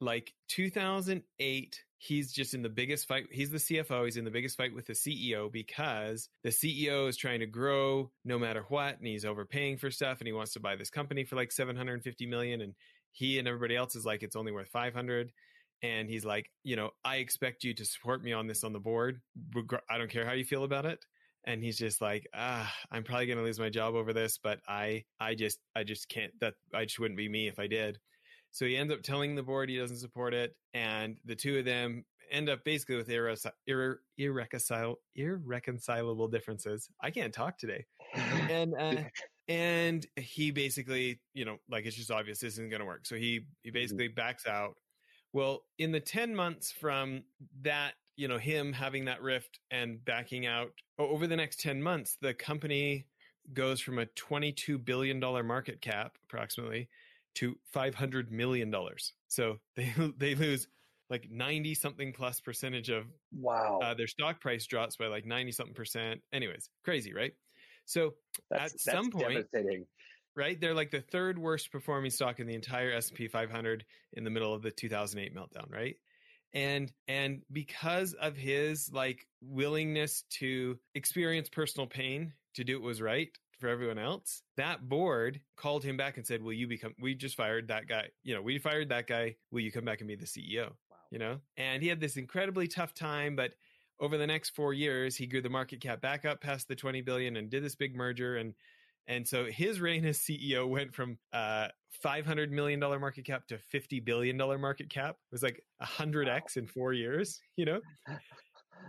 like 0.00 0.32
2008, 0.48 1.84
he's 2.04 2.32
just 2.32 2.52
in 2.52 2.60
the 2.60 2.68
biggest 2.68 3.08
fight. 3.08 3.26
He's 3.30 3.50
the 3.50 3.56
CFO. 3.56 4.04
He's 4.04 4.18
in 4.18 4.26
the 4.26 4.30
biggest 4.30 4.58
fight 4.58 4.74
with 4.74 4.86
the 4.86 4.92
CEO 4.92 5.50
because 5.50 6.28
the 6.42 6.50
CEO 6.50 7.08
is 7.08 7.16
trying 7.16 7.40
to 7.40 7.46
grow 7.46 8.10
no 8.26 8.38
matter 8.38 8.64
what. 8.68 8.98
And 8.98 9.06
he's 9.06 9.24
overpaying 9.24 9.78
for 9.78 9.90
stuff 9.90 10.20
and 10.20 10.26
he 10.26 10.32
wants 10.32 10.52
to 10.52 10.60
buy 10.60 10.76
this 10.76 10.90
company 10.90 11.24
for 11.24 11.36
like 11.36 11.50
750 11.50 12.26
million. 12.26 12.60
And 12.60 12.74
he 13.12 13.38
and 13.38 13.48
everybody 13.48 13.74
else 13.74 13.96
is 13.96 14.04
like, 14.04 14.22
it's 14.22 14.36
only 14.36 14.52
worth 14.52 14.68
500. 14.68 15.32
And 15.82 16.10
he's 16.10 16.26
like, 16.26 16.50
you 16.62 16.76
know, 16.76 16.90
I 17.04 17.16
expect 17.16 17.64
you 17.64 17.72
to 17.74 17.84
support 17.86 18.22
me 18.22 18.34
on 18.34 18.46
this 18.46 18.64
on 18.64 18.74
the 18.74 18.80
board. 18.80 19.20
I 19.88 19.96
don't 19.96 20.10
care 20.10 20.26
how 20.26 20.32
you 20.32 20.44
feel 20.44 20.64
about 20.64 20.84
it. 20.84 20.98
And 21.46 21.62
he's 21.62 21.78
just 21.78 22.02
like, 22.02 22.26
ah, 22.34 22.70
I'm 22.90 23.04
probably 23.04 23.26
going 23.26 23.38
to 23.38 23.44
lose 23.44 23.58
my 23.58 23.70
job 23.70 23.94
over 23.94 24.12
this, 24.12 24.38
but 24.42 24.60
I, 24.68 25.04
I 25.20 25.34
just, 25.34 25.58
I 25.74 25.84
just 25.84 26.08
can't, 26.08 26.32
that 26.40 26.54
I 26.74 26.84
just 26.84 26.98
wouldn't 26.98 27.18
be 27.18 27.28
me 27.28 27.48
if 27.48 27.58
I 27.58 27.66
did. 27.66 27.98
So 28.54 28.66
he 28.66 28.76
ends 28.76 28.92
up 28.92 29.02
telling 29.02 29.34
the 29.34 29.42
board 29.42 29.68
he 29.68 29.76
doesn't 29.76 29.96
support 29.96 30.32
it. 30.32 30.54
And 30.74 31.18
the 31.24 31.34
two 31.34 31.58
of 31.58 31.64
them 31.64 32.04
end 32.30 32.48
up 32.48 32.62
basically 32.64 32.96
with 32.96 33.08
irre- 33.08 33.50
irre- 33.68 33.96
irreconcil- 34.18 34.96
irreconcilable 35.16 36.28
differences. 36.28 36.88
I 37.00 37.10
can't 37.10 37.34
talk 37.34 37.58
today. 37.58 37.84
and, 38.14 38.74
uh, 38.78 38.94
and 39.48 40.06
he 40.16 40.50
basically 40.50 41.20
you 41.34 41.44
know 41.44 41.58
like 41.68 41.84
it's 41.84 41.96
just 41.96 42.10
obvious 42.10 42.38
this 42.38 42.54
isn't 42.54 42.70
going 42.70 42.80
to 42.80 42.86
work 42.86 43.04
so 43.04 43.14
he 43.14 43.40
he 43.62 43.68
mm-hmm. 43.68 43.74
basically 43.74 44.08
backs 44.08 44.46
out 44.46 44.74
well 45.34 45.64
in 45.78 45.92
the 45.92 46.00
10 46.00 46.34
months 46.34 46.72
from 46.72 47.22
that 47.60 47.92
you 48.16 48.26
know 48.26 48.38
him 48.38 48.72
having 48.72 49.04
that 49.04 49.20
rift 49.20 49.60
and 49.70 50.02
backing 50.04 50.46
out 50.46 50.70
over 50.98 51.26
the 51.26 51.36
next 51.36 51.60
10 51.60 51.82
months 51.82 52.16
the 52.22 52.32
company 52.32 53.06
goes 53.52 53.80
from 53.80 53.98
a 53.98 54.06
22 54.06 54.78
billion 54.78 55.20
dollar 55.20 55.42
market 55.42 55.82
cap 55.82 56.16
approximately 56.24 56.88
to 57.36 57.56
500 57.72 58.30
million 58.30 58.70
dollars. 58.70 59.12
So 59.28 59.58
they 59.76 59.92
they 60.18 60.34
lose 60.34 60.68
like 61.10 61.28
90 61.30 61.74
something 61.74 62.12
plus 62.12 62.40
percentage 62.40 62.88
of 62.88 63.04
wow. 63.32 63.78
uh, 63.82 63.94
their 63.94 64.06
stock 64.06 64.40
price 64.40 64.66
drops 64.66 64.96
by 64.96 65.06
like 65.06 65.26
90 65.26 65.52
something 65.52 65.74
percent. 65.74 66.20
Anyways 66.32 66.70
crazy 66.84 67.12
right? 67.12 67.32
So 67.86 68.14
that's, 68.50 68.74
at 68.74 68.80
some 68.80 69.10
point, 69.10 69.46
right? 70.36 70.60
They're 70.60 70.74
like 70.74 70.90
the 70.90 71.00
third 71.00 71.38
worst 71.38 71.70
performing 71.70 72.10
stock 72.10 72.40
in 72.40 72.46
the 72.46 72.54
entire 72.54 72.92
S&P 72.92 73.28
500 73.28 73.84
in 74.14 74.24
the 74.24 74.30
middle 74.30 74.54
of 74.54 74.62
the 74.62 74.70
2008 74.70 75.34
meltdown, 75.34 75.70
right? 75.70 75.96
And 76.52 76.92
and 77.08 77.42
because 77.52 78.14
of 78.14 78.36
his 78.36 78.90
like 78.92 79.26
willingness 79.42 80.24
to 80.38 80.78
experience 80.94 81.48
personal 81.48 81.86
pain 81.86 82.32
to 82.54 82.64
do 82.64 82.80
what 82.80 82.86
was 82.86 83.02
right 83.02 83.28
for 83.64 83.70
everyone 83.70 83.98
else, 83.98 84.42
that 84.58 84.90
board 84.90 85.40
called 85.56 85.82
him 85.82 85.96
back 85.96 86.18
and 86.18 86.26
said, 86.26 86.42
"Will 86.42 86.52
you 86.52 86.68
become? 86.68 86.94
We 87.00 87.14
just 87.14 87.34
fired 87.34 87.68
that 87.68 87.88
guy. 87.88 88.08
You 88.22 88.34
know, 88.34 88.42
we 88.42 88.58
fired 88.58 88.90
that 88.90 89.06
guy. 89.06 89.36
Will 89.50 89.60
you 89.60 89.72
come 89.72 89.86
back 89.86 90.02
and 90.02 90.08
be 90.08 90.16
the 90.16 90.26
CEO?" 90.26 90.66
Wow. 90.90 90.96
You 91.10 91.18
know, 91.18 91.40
and 91.56 91.82
he 91.82 91.88
had 91.88 91.98
this 91.98 92.18
incredibly 92.18 92.68
tough 92.68 92.92
time, 92.92 93.36
but 93.36 93.54
over 94.00 94.18
the 94.18 94.26
next 94.26 94.50
four 94.50 94.74
years, 94.74 95.16
he 95.16 95.26
grew 95.26 95.40
the 95.40 95.48
market 95.48 95.80
cap 95.80 96.02
back 96.02 96.26
up 96.26 96.42
past 96.42 96.68
the 96.68 96.76
20 96.76 97.00
billion 97.00 97.38
and 97.38 97.48
did 97.48 97.64
this 97.64 97.74
big 97.74 97.96
merger. 97.96 98.36
And, 98.36 98.52
and 99.06 99.26
so 99.26 99.46
his 99.46 99.80
reign 99.80 100.04
as 100.04 100.18
CEO 100.18 100.68
went 100.68 100.94
from 100.94 101.16
uh, 101.32 101.68
$500 102.04 102.50
million 102.50 102.80
market 102.80 103.24
cap 103.24 103.46
to 103.46 103.58
$50 103.72 104.04
billion 104.04 104.36
market 104.36 104.90
cap. 104.90 105.16
It 105.30 105.32
was 105.32 105.42
like 105.42 105.62
100x 105.82 106.26
wow. 106.26 106.42
in 106.56 106.66
four 106.66 106.92
years, 106.92 107.40
you 107.56 107.64
know? 107.64 107.80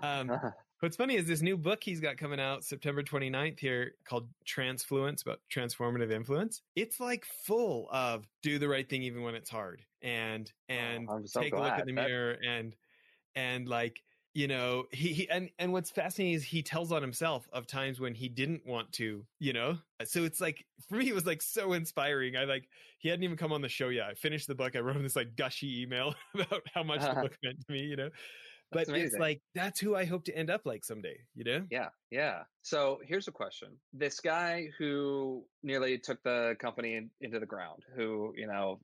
Um, 0.02 0.32
what's 0.80 0.98
funny 0.98 1.16
is 1.16 1.26
this 1.26 1.42
new 1.42 1.58
book 1.58 1.84
he's 1.84 2.00
got 2.00 2.18
coming 2.18 2.40
out 2.40 2.64
September 2.64 3.04
29th 3.04 3.60
here 3.60 3.94
called 4.08 4.28
Transfluence 4.46 5.22
about 5.22 5.40
transformative 5.54 6.12
influence. 6.12 6.62
It's 6.76 7.00
like 7.00 7.26
full 7.46 7.90
of 7.92 8.28
do 8.44 8.60
the 8.60 8.68
right 8.68 8.88
thing 8.90 9.04
even 9.04 9.24
when 9.24 9.36
it's 9.36 9.50
hard 9.50 9.82
and, 10.02 10.52
and 10.70 11.08
oh, 11.10 11.22
so 11.26 11.42
take 11.42 11.54
glad. 11.54 11.62
a 11.62 11.70
look 11.70 11.80
in 11.88 11.96
the 11.96 12.02
mirror 12.02 12.38
and, 12.48 12.76
and 13.36 13.68
like, 13.68 14.02
you 14.36 14.50
know 14.50 14.84
he, 14.92 15.14
he, 15.14 15.30
and 15.30 15.50
and 15.60 15.72
what's 15.72 15.90
fascinating 15.90 16.34
is 16.34 16.44
he 16.44 16.62
tells 16.62 16.92
on 16.92 17.02
himself 17.02 17.48
of 17.54 17.66
times 17.66 18.02
when 18.02 18.14
he 18.14 18.28
didn't 18.28 18.68
want 18.68 18.92
to 18.92 19.26
you 19.40 19.54
know? 19.54 19.78
So 20.04 20.26
it's 20.26 20.42
like 20.42 20.66
for 20.90 20.98
me 20.98 21.08
it 21.08 21.16
was 21.16 21.26
like 21.26 21.42
so 21.42 21.72
inspiring. 21.72 22.36
I 22.36 22.44
like 22.44 22.68
he 23.00 23.08
hadn't 23.08 23.24
even 23.24 23.38
come 23.38 23.54
on 23.54 23.62
the 23.62 23.70
show 23.70 23.88
yet. 23.90 24.08
I 24.08 24.14
finished 24.14 24.48
the 24.48 24.56
book. 24.56 24.76
I 24.76 24.80
wrote 24.80 24.98
him 24.98 25.04
this 25.04 25.16
like 25.16 25.38
gushy 25.38 25.82
email 25.82 26.16
about 26.34 26.64
how 26.74 26.84
much 26.84 27.00
the 27.00 27.14
book 27.22 27.38
meant 27.44 27.66
to 27.66 27.72
me 27.72 27.80
you 27.80 27.96
know 27.96 28.10
but 28.72 28.88
it's 28.90 29.16
like 29.18 29.42
that's 29.54 29.80
who 29.80 29.96
i 29.96 30.06
hope 30.06 30.26
to 30.26 30.36
end 30.36 30.50
up 30.50 30.62
like 30.66 30.84
someday 30.84 31.18
you 31.36 31.44
know? 31.44 31.66
Yeah 31.70 31.90
yeah. 32.16 32.44
So 32.62 33.00
here's 33.06 33.28
a 33.28 33.32
question. 33.34 33.70
This 33.92 34.22
guy 34.22 34.70
who 34.80 35.44
nearly 35.64 35.98
took 35.98 36.24
the 36.24 36.56
company 36.60 37.10
into 37.20 37.40
the 37.40 37.46
ground 37.46 37.84
who 37.94 38.34
you 38.38 38.48
know 38.48 38.80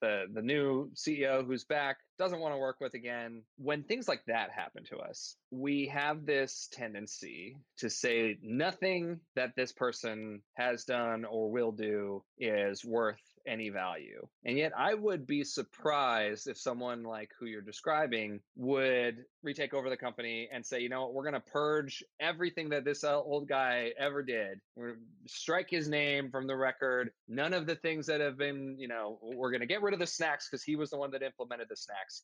the 0.00 0.24
the 0.34 0.42
new 0.42 0.90
CEO 0.96 1.46
who's 1.46 1.62
back 1.62 1.98
doesn't 2.18 2.40
want 2.40 2.54
to 2.54 2.58
work 2.58 2.78
with 2.80 2.94
again. 2.94 3.42
When 3.56 3.84
things 3.84 4.08
like 4.08 4.24
that 4.26 4.50
happen 4.50 4.82
to 4.86 4.96
us, 4.96 5.36
we 5.52 5.86
have 5.94 6.26
this 6.26 6.68
tendency 6.72 7.56
to 7.78 7.88
say 7.88 8.36
nothing 8.42 9.20
that 9.36 9.54
this 9.56 9.70
person 9.70 10.42
has 10.54 10.82
done 10.84 11.24
or 11.24 11.52
will 11.52 11.70
do 11.70 12.24
is 12.36 12.84
worth 12.84 13.22
any 13.46 13.70
value. 13.70 14.26
And 14.44 14.56
yet, 14.56 14.72
I 14.76 14.94
would 14.94 15.26
be 15.26 15.44
surprised 15.44 16.46
if 16.46 16.58
someone 16.58 17.02
like 17.02 17.30
who 17.38 17.46
you're 17.46 17.60
describing 17.60 18.40
would 18.56 19.24
retake 19.42 19.74
over 19.74 19.90
the 19.90 19.96
company 19.96 20.48
and 20.52 20.64
say, 20.64 20.80
you 20.80 20.88
know 20.88 21.02
what, 21.02 21.14
we're 21.14 21.24
going 21.24 21.34
to 21.34 21.40
purge 21.40 22.04
everything 22.20 22.70
that 22.70 22.84
this 22.84 23.04
old 23.04 23.48
guy 23.48 23.92
ever 23.98 24.22
did. 24.22 24.60
We're 24.76 24.96
strike 25.26 25.70
his 25.70 25.88
name 25.88 26.30
from 26.30 26.46
the 26.46 26.56
record. 26.56 27.10
None 27.28 27.52
of 27.52 27.66
the 27.66 27.76
things 27.76 28.06
that 28.06 28.20
have 28.20 28.38
been, 28.38 28.76
you 28.78 28.88
know, 28.88 29.18
we're 29.22 29.50
going 29.50 29.60
to 29.60 29.66
get 29.66 29.82
rid 29.82 29.94
of 29.94 30.00
the 30.00 30.06
snacks 30.06 30.48
because 30.48 30.62
he 30.62 30.76
was 30.76 30.90
the 30.90 30.98
one 30.98 31.10
that 31.12 31.22
implemented 31.22 31.68
the 31.68 31.76
snacks 31.76 32.22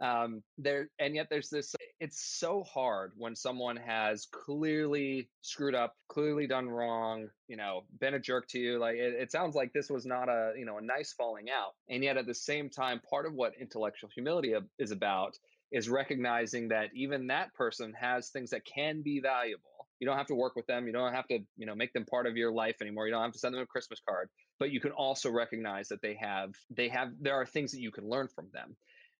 um 0.00 0.42
there 0.58 0.88
and 0.98 1.14
yet 1.14 1.28
there's 1.30 1.48
this 1.48 1.74
it's 2.00 2.20
so 2.38 2.64
hard 2.64 3.12
when 3.16 3.36
someone 3.36 3.76
has 3.76 4.26
clearly 4.32 5.28
screwed 5.42 5.74
up 5.74 5.94
clearly 6.08 6.48
done 6.48 6.68
wrong 6.68 7.28
you 7.46 7.56
know 7.56 7.84
been 8.00 8.14
a 8.14 8.18
jerk 8.18 8.48
to 8.48 8.58
you 8.58 8.78
like 8.78 8.96
it, 8.96 9.14
it, 9.14 9.30
sounds 9.30 9.54
like 9.54 9.72
this 9.72 9.88
was 9.88 10.04
not 10.04 10.28
a 10.28 10.52
you 10.58 10.64
know 10.64 10.78
a 10.78 10.82
nice 10.82 11.12
falling 11.12 11.46
out 11.48 11.74
and 11.88 12.02
yet 12.02 12.16
at 12.16 12.26
the 12.26 12.34
same 12.34 12.68
time 12.68 13.00
part 13.08 13.24
of 13.24 13.34
what 13.34 13.52
intellectual 13.60 14.10
humility 14.12 14.54
is 14.80 14.90
about 14.90 15.36
is 15.70 15.88
recognizing 15.88 16.68
that 16.68 16.88
even 16.94 17.28
that 17.28 17.54
person 17.54 17.92
has 17.98 18.28
things 18.30 18.50
that 18.50 18.64
can 18.64 19.02
be 19.02 19.20
valuable. 19.20 19.62
You 20.00 20.06
don't 20.06 20.18
have 20.18 20.26
to 20.26 20.34
work 20.34 20.56
with 20.56 20.66
them 20.66 20.86
you 20.86 20.92
don't 20.92 21.14
have 21.14 21.28
to 21.28 21.38
you 21.56 21.66
know 21.66 21.74
make 21.74 21.92
them 21.92 22.04
part 22.04 22.26
of 22.26 22.36
your 22.36 22.52
life 22.52 22.76
anymore 22.82 23.06
you 23.06 23.12
don't 23.12 23.22
have 23.22 23.32
to 23.32 23.38
send 23.38 23.54
them 23.54 23.62
a 23.62 23.66
christmas 23.66 24.00
card 24.06 24.28
but 24.58 24.70
you 24.70 24.80
can 24.80 24.90
also 24.90 25.30
recognize 25.30 25.88
that 25.88 26.02
they 26.02 26.14
have 26.20 26.50
they 26.68 26.88
have 26.88 27.08
there 27.20 27.34
are 27.34 27.46
things 27.46 27.72
that 27.72 27.80
you 27.80 27.90
can 27.90 28.08
learn 28.08 28.28
from 28.28 28.48
them 28.52 28.76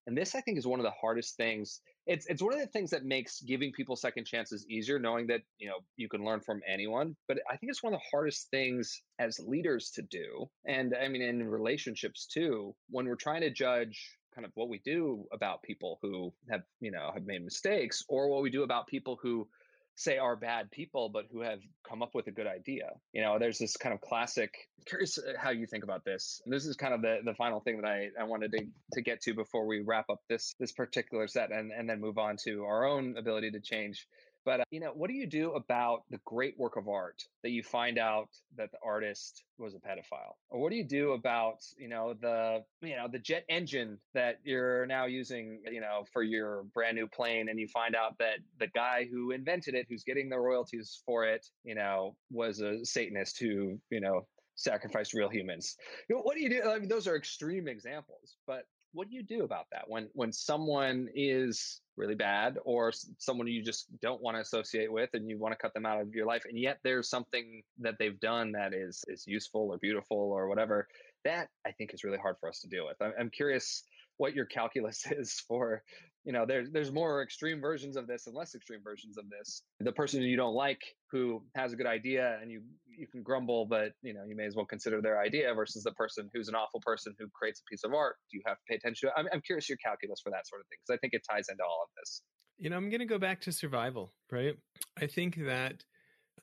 and 0.06 0.16
this, 0.16 0.34
I 0.34 0.40
think, 0.40 0.58
is 0.58 0.66
one 0.66 0.80
of 0.80 0.84
the 0.84 0.92
hardest 1.00 1.36
things. 1.36 1.80
It's 2.06 2.26
it's 2.26 2.42
one 2.42 2.52
of 2.52 2.60
the 2.60 2.66
things 2.66 2.90
that 2.90 3.04
makes 3.04 3.40
giving 3.40 3.72
people 3.72 3.96
second 3.96 4.26
chances 4.26 4.66
easier, 4.68 4.98
knowing 4.98 5.26
that 5.28 5.40
you 5.58 5.68
know 5.68 5.78
you 5.96 6.08
can 6.08 6.24
learn 6.24 6.40
from 6.40 6.60
anyone. 6.68 7.16
But 7.26 7.38
I 7.50 7.56
think 7.56 7.70
it's 7.70 7.82
one 7.82 7.94
of 7.94 8.00
the 8.00 8.06
hardest 8.10 8.50
things 8.50 9.02
as 9.18 9.40
leaders 9.40 9.90
to 9.92 10.02
do, 10.02 10.50
and 10.66 10.94
I 10.94 11.08
mean 11.08 11.22
in 11.22 11.48
relationships 11.48 12.26
too. 12.26 12.74
When 12.90 13.06
we're 13.06 13.16
trying 13.16 13.40
to 13.40 13.50
judge 13.50 14.18
kind 14.34 14.44
of 14.44 14.50
what 14.54 14.68
we 14.68 14.80
do 14.84 15.24
about 15.32 15.62
people 15.62 15.98
who 16.02 16.32
have 16.50 16.62
you 16.80 16.90
know 16.90 17.10
have 17.14 17.24
made 17.24 17.42
mistakes, 17.42 18.04
or 18.08 18.28
what 18.28 18.42
we 18.42 18.50
do 18.50 18.62
about 18.62 18.86
people 18.86 19.18
who 19.22 19.48
say 19.96 20.18
are 20.18 20.36
bad 20.36 20.70
people, 20.70 21.08
but 21.08 21.26
who 21.30 21.40
have 21.40 21.60
come 21.88 22.02
up 22.02 22.14
with 22.14 22.26
a 22.26 22.32
good 22.32 22.46
idea. 22.46 22.90
You 23.12 23.22
know, 23.22 23.38
there's 23.38 23.58
this 23.58 23.76
kind 23.76 23.94
of 23.94 24.00
classic. 24.00 24.52
curious 24.86 25.18
uh, 25.18 25.32
how 25.38 25.50
you 25.50 25.66
think 25.66 25.84
about 25.84 26.04
this. 26.04 26.40
And 26.44 26.52
this 26.52 26.66
is 26.66 26.76
kind 26.76 26.94
of 26.94 27.02
the, 27.02 27.18
the 27.24 27.34
final 27.34 27.60
thing 27.60 27.80
that 27.80 27.88
I, 27.88 28.08
I 28.20 28.24
wanted 28.24 28.52
to, 28.52 28.66
to 28.94 29.02
get 29.02 29.20
to 29.22 29.34
before 29.34 29.66
we 29.66 29.80
wrap 29.80 30.10
up 30.10 30.20
this 30.28 30.54
this 30.58 30.72
particular 30.72 31.28
set 31.28 31.52
and, 31.52 31.70
and 31.70 31.88
then 31.88 32.00
move 32.00 32.18
on 32.18 32.36
to 32.44 32.64
our 32.64 32.84
own 32.84 33.16
ability 33.16 33.52
to 33.52 33.60
change. 33.60 34.06
But, 34.44 34.60
uh, 34.60 34.64
you 34.70 34.80
know, 34.80 34.92
what 34.92 35.08
do 35.08 35.14
you 35.14 35.26
do 35.26 35.52
about 35.52 36.02
the 36.10 36.18
great 36.24 36.58
work 36.58 36.76
of 36.76 36.88
art 36.88 37.22
that 37.42 37.50
you 37.50 37.62
find 37.62 37.98
out 37.98 38.28
that 38.56 38.70
the 38.72 38.78
artist 38.84 39.42
was 39.58 39.74
a 39.74 39.78
pedophile? 39.78 40.34
Or 40.50 40.60
what 40.60 40.70
do 40.70 40.76
you 40.76 40.86
do 40.86 41.12
about, 41.12 41.64
you 41.78 41.88
know, 41.88 42.14
the, 42.20 42.62
you 42.82 42.96
know, 42.96 43.08
the 43.10 43.18
jet 43.18 43.44
engine 43.48 43.98
that 44.12 44.40
you're 44.44 44.86
now 44.86 45.06
using, 45.06 45.62
you 45.70 45.80
know, 45.80 46.04
for 46.12 46.22
your 46.22 46.64
brand 46.74 46.96
new 46.96 47.06
plane 47.06 47.48
and 47.48 47.58
you 47.58 47.68
find 47.68 47.94
out 47.94 48.18
that 48.18 48.38
the 48.58 48.68
guy 48.68 49.06
who 49.10 49.30
invented 49.30 49.74
it, 49.74 49.86
who's 49.88 50.04
getting 50.04 50.28
the 50.28 50.38
royalties 50.38 51.02
for 51.06 51.24
it, 51.24 51.46
you 51.62 51.74
know, 51.74 52.16
was 52.30 52.60
a 52.60 52.84
Satanist 52.84 53.38
who, 53.38 53.78
you 53.90 54.00
know, 54.00 54.26
sacrificed 54.56 55.14
real 55.14 55.28
humans. 55.28 55.76
You 56.08 56.16
know, 56.16 56.22
what 56.22 56.36
do 56.36 56.42
you 56.42 56.50
do? 56.50 56.68
I 56.68 56.78
mean, 56.78 56.88
those 56.88 57.08
are 57.08 57.16
extreme 57.16 57.66
examples, 57.66 58.36
but 58.46 58.64
what 58.92 59.08
do 59.08 59.16
you 59.16 59.24
do 59.24 59.42
about 59.44 59.66
that 59.72 59.84
when 59.88 60.08
when 60.12 60.32
someone 60.32 61.08
is 61.14 61.80
really 61.96 62.14
bad 62.14 62.56
or 62.64 62.92
someone 63.18 63.46
you 63.46 63.62
just 63.62 63.86
don't 64.00 64.22
want 64.22 64.36
to 64.36 64.40
associate 64.40 64.92
with 64.92 65.10
and 65.14 65.28
you 65.28 65.38
want 65.38 65.52
to 65.52 65.58
cut 65.58 65.72
them 65.74 65.86
out 65.86 66.00
of 66.00 66.14
your 66.14 66.26
life 66.26 66.42
and 66.48 66.58
yet 66.58 66.78
there's 66.82 67.08
something 67.08 67.62
that 67.78 67.94
they've 67.98 68.18
done 68.20 68.52
that 68.52 68.72
is 68.74 69.04
is 69.08 69.24
useful 69.26 69.68
or 69.70 69.78
beautiful 69.78 70.16
or 70.16 70.48
whatever 70.48 70.88
that 71.24 71.48
i 71.66 71.70
think 71.72 71.94
is 71.94 72.04
really 72.04 72.18
hard 72.18 72.36
for 72.40 72.48
us 72.48 72.60
to 72.60 72.68
deal 72.68 72.86
with. 72.86 72.96
I'm, 73.00 73.12
I'm 73.18 73.30
curious 73.30 73.84
what 74.16 74.34
your 74.34 74.46
calculus 74.46 75.04
is 75.10 75.42
for 75.48 75.82
you 76.24 76.32
know 76.32 76.46
there's 76.46 76.70
there's 76.70 76.90
more 76.90 77.22
extreme 77.22 77.60
versions 77.60 77.96
of 77.96 78.06
this 78.06 78.26
and 78.26 78.34
less 78.34 78.54
extreme 78.54 78.80
versions 78.82 79.18
of 79.18 79.28
this. 79.28 79.62
The 79.80 79.92
person 79.92 80.22
you 80.22 80.38
don't 80.38 80.54
like 80.54 80.80
who 81.10 81.42
has 81.54 81.74
a 81.74 81.76
good 81.76 81.86
idea 81.86 82.38
and 82.40 82.50
you 82.50 82.62
you 82.86 83.06
can 83.06 83.22
grumble 83.22 83.66
but 83.66 83.92
you 84.02 84.14
know 84.14 84.24
you 84.26 84.34
may 84.34 84.46
as 84.46 84.56
well 84.56 84.64
consider 84.64 85.02
their 85.02 85.20
idea 85.20 85.52
versus 85.52 85.82
the 85.82 85.92
person 85.92 86.30
who's 86.32 86.48
an 86.48 86.54
awful 86.54 86.80
person 86.80 87.14
who 87.18 87.26
creates 87.34 87.60
a 87.60 87.64
piece 87.70 87.84
of 87.84 87.92
art. 87.92 88.16
Do 88.30 88.38
you 88.38 88.42
have 88.46 88.56
to 88.56 88.62
pay 88.68 88.76
attention 88.76 89.10
to 89.10 89.18
I'm, 89.18 89.26
I'm 89.34 89.42
curious 89.42 89.68
your 89.68 89.78
calculus 89.84 90.20
for 90.22 90.30
that 90.30 90.48
sort 90.48 90.62
of 90.62 90.66
thing 90.68 90.78
because 90.80 90.96
i 90.96 90.98
think 90.98 91.12
it 91.12 91.22
ties 91.28 91.48
into 91.50 91.62
all 91.62 91.83
of 91.84 91.90
this 92.00 92.22
you 92.58 92.70
know 92.70 92.76
i'm 92.76 92.90
going 92.90 93.00
to 93.00 93.06
go 93.06 93.18
back 93.18 93.40
to 93.40 93.52
survival 93.52 94.12
right 94.30 94.56
i 95.00 95.06
think 95.06 95.36
that 95.46 95.84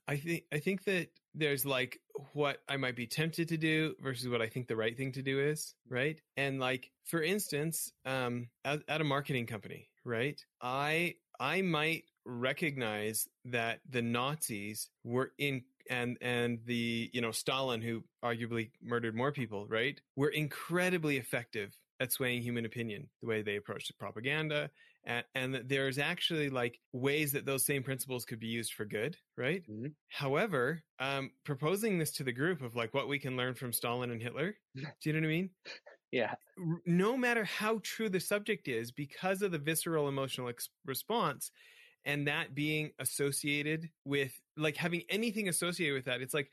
i 0.08 0.16
think 0.16 0.44
i 0.54 0.60
think 0.60 0.84
that 0.86 1.10
there's 1.34 1.66
like 1.66 2.00
what 2.34 2.58
I 2.68 2.78
might 2.78 2.96
be 2.96 3.08
tempted 3.08 3.50
to 3.50 3.58
do 3.58 3.96
versus 4.02 4.28
what 4.28 4.42
I 4.42 4.48
think 4.48 4.68
the 4.68 4.76
right 4.76 4.96
thing 4.96 5.14
to 5.14 5.22
do 5.22 5.40
is, 5.40 5.74
right? 5.88 6.20
And 6.38 6.60
like 6.60 6.92
for 7.06 7.22
instance, 7.22 7.92
um 8.06 8.50
at, 8.66 8.82
at 8.88 9.02
a 9.02 9.06
marketing 9.06 9.46
company, 9.46 9.90
right? 10.04 10.40
I 10.62 11.16
I 11.40 11.62
might 11.62 12.04
recognize 12.26 13.28
that 13.46 13.80
the 13.90 14.02
Nazis 14.02 14.90
were 15.04 15.32
in 15.38 15.64
and 15.90 16.18
and 16.22 16.60
the 16.66 17.10
you 17.14 17.22
know 17.22 17.32
Stalin 17.32 17.82
who 17.82 18.04
arguably 18.24 18.72
murdered 18.82 19.16
more 19.16 19.32
people, 19.32 19.68
right? 19.68 20.00
Were 20.16 20.30
incredibly 20.30 21.18
effective 21.18 21.76
at 22.00 22.12
swaying 22.12 22.42
human 22.42 22.66
opinion, 22.66 23.08
the 23.22 23.28
way 23.28 23.42
they 23.42 23.58
approached 23.58 23.98
propaganda, 24.00 24.72
and, 25.06 25.24
and 25.36 25.54
that 25.56 25.70
there's 25.70 25.98
actually 25.98 26.50
like 26.50 26.80
ways 26.94 27.32
that 27.32 27.46
those 27.46 27.66
same 27.66 27.84
principles 27.84 28.26
could 28.26 28.40
be 28.40 28.48
used 28.48 28.74
for 28.74 28.86
good, 28.86 29.18
right? 29.38 29.64
Mm-hmm. 29.70 29.88
However, 30.10 30.82
um, 31.00 31.32
proposing 31.44 31.98
this 31.98 32.12
to 32.14 32.24
the 32.24 32.32
group 32.32 32.62
of 32.62 32.76
like 32.76 32.94
what 32.94 33.08
we 33.08 33.20
can 33.20 33.36
learn 33.36 33.56
from 33.56 33.74
Stalin 33.74 34.12
and 34.12 34.22
Hitler, 34.22 34.56
do 34.76 34.84
you 35.04 35.14
know 35.14 35.20
what 35.20 35.26
I 35.26 35.30
mean? 35.30 35.50
Yeah. 36.12 36.34
No 36.86 37.18
matter 37.18 37.44
how 37.46 37.80
true 37.84 38.10
the 38.10 38.20
subject 38.20 38.68
is, 38.68 38.92
because 38.92 39.42
of 39.42 39.52
the 39.52 39.58
visceral 39.58 40.10
emotional 40.10 40.50
ex- 40.50 40.70
response, 40.86 41.52
and 42.06 42.28
that 42.28 42.56
being 42.56 42.92
associated 43.00 43.90
with 44.06 44.34
like 44.58 44.76
having 44.76 45.04
anything 45.10 45.48
associated 45.48 45.94
with 45.94 46.06
that, 46.06 46.22
it's 46.22 46.34
like 46.34 46.50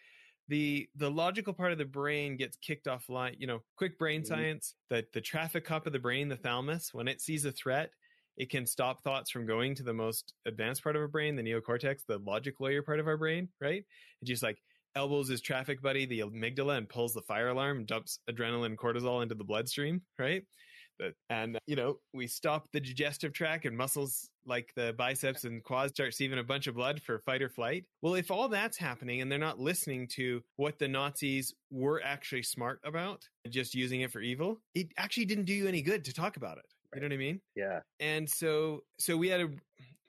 the 0.48 0.88
the 0.96 1.10
logical 1.10 1.52
part 1.52 1.72
of 1.72 1.78
the 1.78 1.84
brain 1.84 2.36
gets 2.36 2.56
kicked 2.56 2.86
offline. 2.86 3.34
You 3.38 3.46
know, 3.46 3.60
quick 3.76 3.98
brain 3.98 4.22
mm-hmm. 4.22 4.34
science. 4.34 4.74
That 4.90 5.12
the 5.12 5.20
traffic 5.20 5.64
cop 5.64 5.86
of 5.86 5.92
the 5.92 5.98
brain, 5.98 6.28
the 6.28 6.36
thalamus, 6.36 6.90
when 6.92 7.08
it 7.08 7.20
sees 7.20 7.44
a 7.44 7.52
threat, 7.52 7.90
it 8.38 8.50
can 8.50 8.64
stop 8.64 9.02
thoughts 9.02 9.30
from 9.30 9.46
going 9.46 9.74
to 9.74 9.82
the 9.82 9.92
most 9.92 10.32
advanced 10.46 10.82
part 10.82 10.96
of 10.96 11.02
our 11.02 11.08
brain, 11.08 11.36
the 11.36 11.42
neocortex, 11.42 11.98
the 12.06 12.18
logic 12.18 12.60
lawyer 12.60 12.82
part 12.82 13.00
of 13.00 13.06
our 13.06 13.16
brain, 13.16 13.48
right? 13.60 13.84
It 14.22 14.24
just 14.24 14.42
like 14.42 14.58
elbows 14.94 15.28
his 15.28 15.40
traffic 15.40 15.82
buddy, 15.82 16.06
the 16.06 16.20
amygdala, 16.20 16.78
and 16.78 16.88
pulls 16.88 17.12
the 17.12 17.22
fire 17.22 17.48
alarm, 17.48 17.84
dumps 17.84 18.20
adrenaline 18.30 18.76
cortisol 18.76 19.22
into 19.22 19.34
the 19.34 19.44
bloodstream, 19.44 20.02
right? 20.18 20.44
and 21.30 21.58
you 21.66 21.76
know 21.76 21.98
we 22.12 22.26
stop 22.26 22.66
the 22.72 22.80
digestive 22.80 23.32
tract 23.32 23.64
and 23.66 23.76
muscles 23.76 24.30
like 24.46 24.72
the 24.74 24.94
biceps 24.98 25.44
and 25.44 25.62
quads 25.62 25.92
start 25.92 26.08
receiving 26.08 26.38
a 26.38 26.44
bunch 26.44 26.66
of 26.66 26.74
blood 26.74 27.00
for 27.00 27.20
fight 27.20 27.42
or 27.42 27.48
flight 27.48 27.84
well 28.02 28.14
if 28.14 28.30
all 28.30 28.48
that's 28.48 28.76
happening 28.76 29.20
and 29.20 29.30
they're 29.30 29.38
not 29.38 29.60
listening 29.60 30.08
to 30.08 30.42
what 30.56 30.78
the 30.78 30.88
nazis 30.88 31.54
were 31.70 32.02
actually 32.04 32.42
smart 32.42 32.80
about 32.84 33.22
just 33.48 33.74
using 33.74 34.00
it 34.00 34.10
for 34.10 34.20
evil 34.20 34.60
it 34.74 34.88
actually 34.96 35.24
didn't 35.24 35.44
do 35.44 35.52
you 35.52 35.68
any 35.68 35.82
good 35.82 36.04
to 36.04 36.12
talk 36.12 36.36
about 36.36 36.58
it 36.58 36.66
you 36.94 37.00
know 37.00 37.06
what 37.06 37.12
I 37.12 37.18
mean? 37.18 37.40
Yeah. 37.54 37.80
And 38.00 38.28
so, 38.28 38.82
so 38.98 39.16
we 39.16 39.28
had 39.28 39.40
a. 39.40 39.48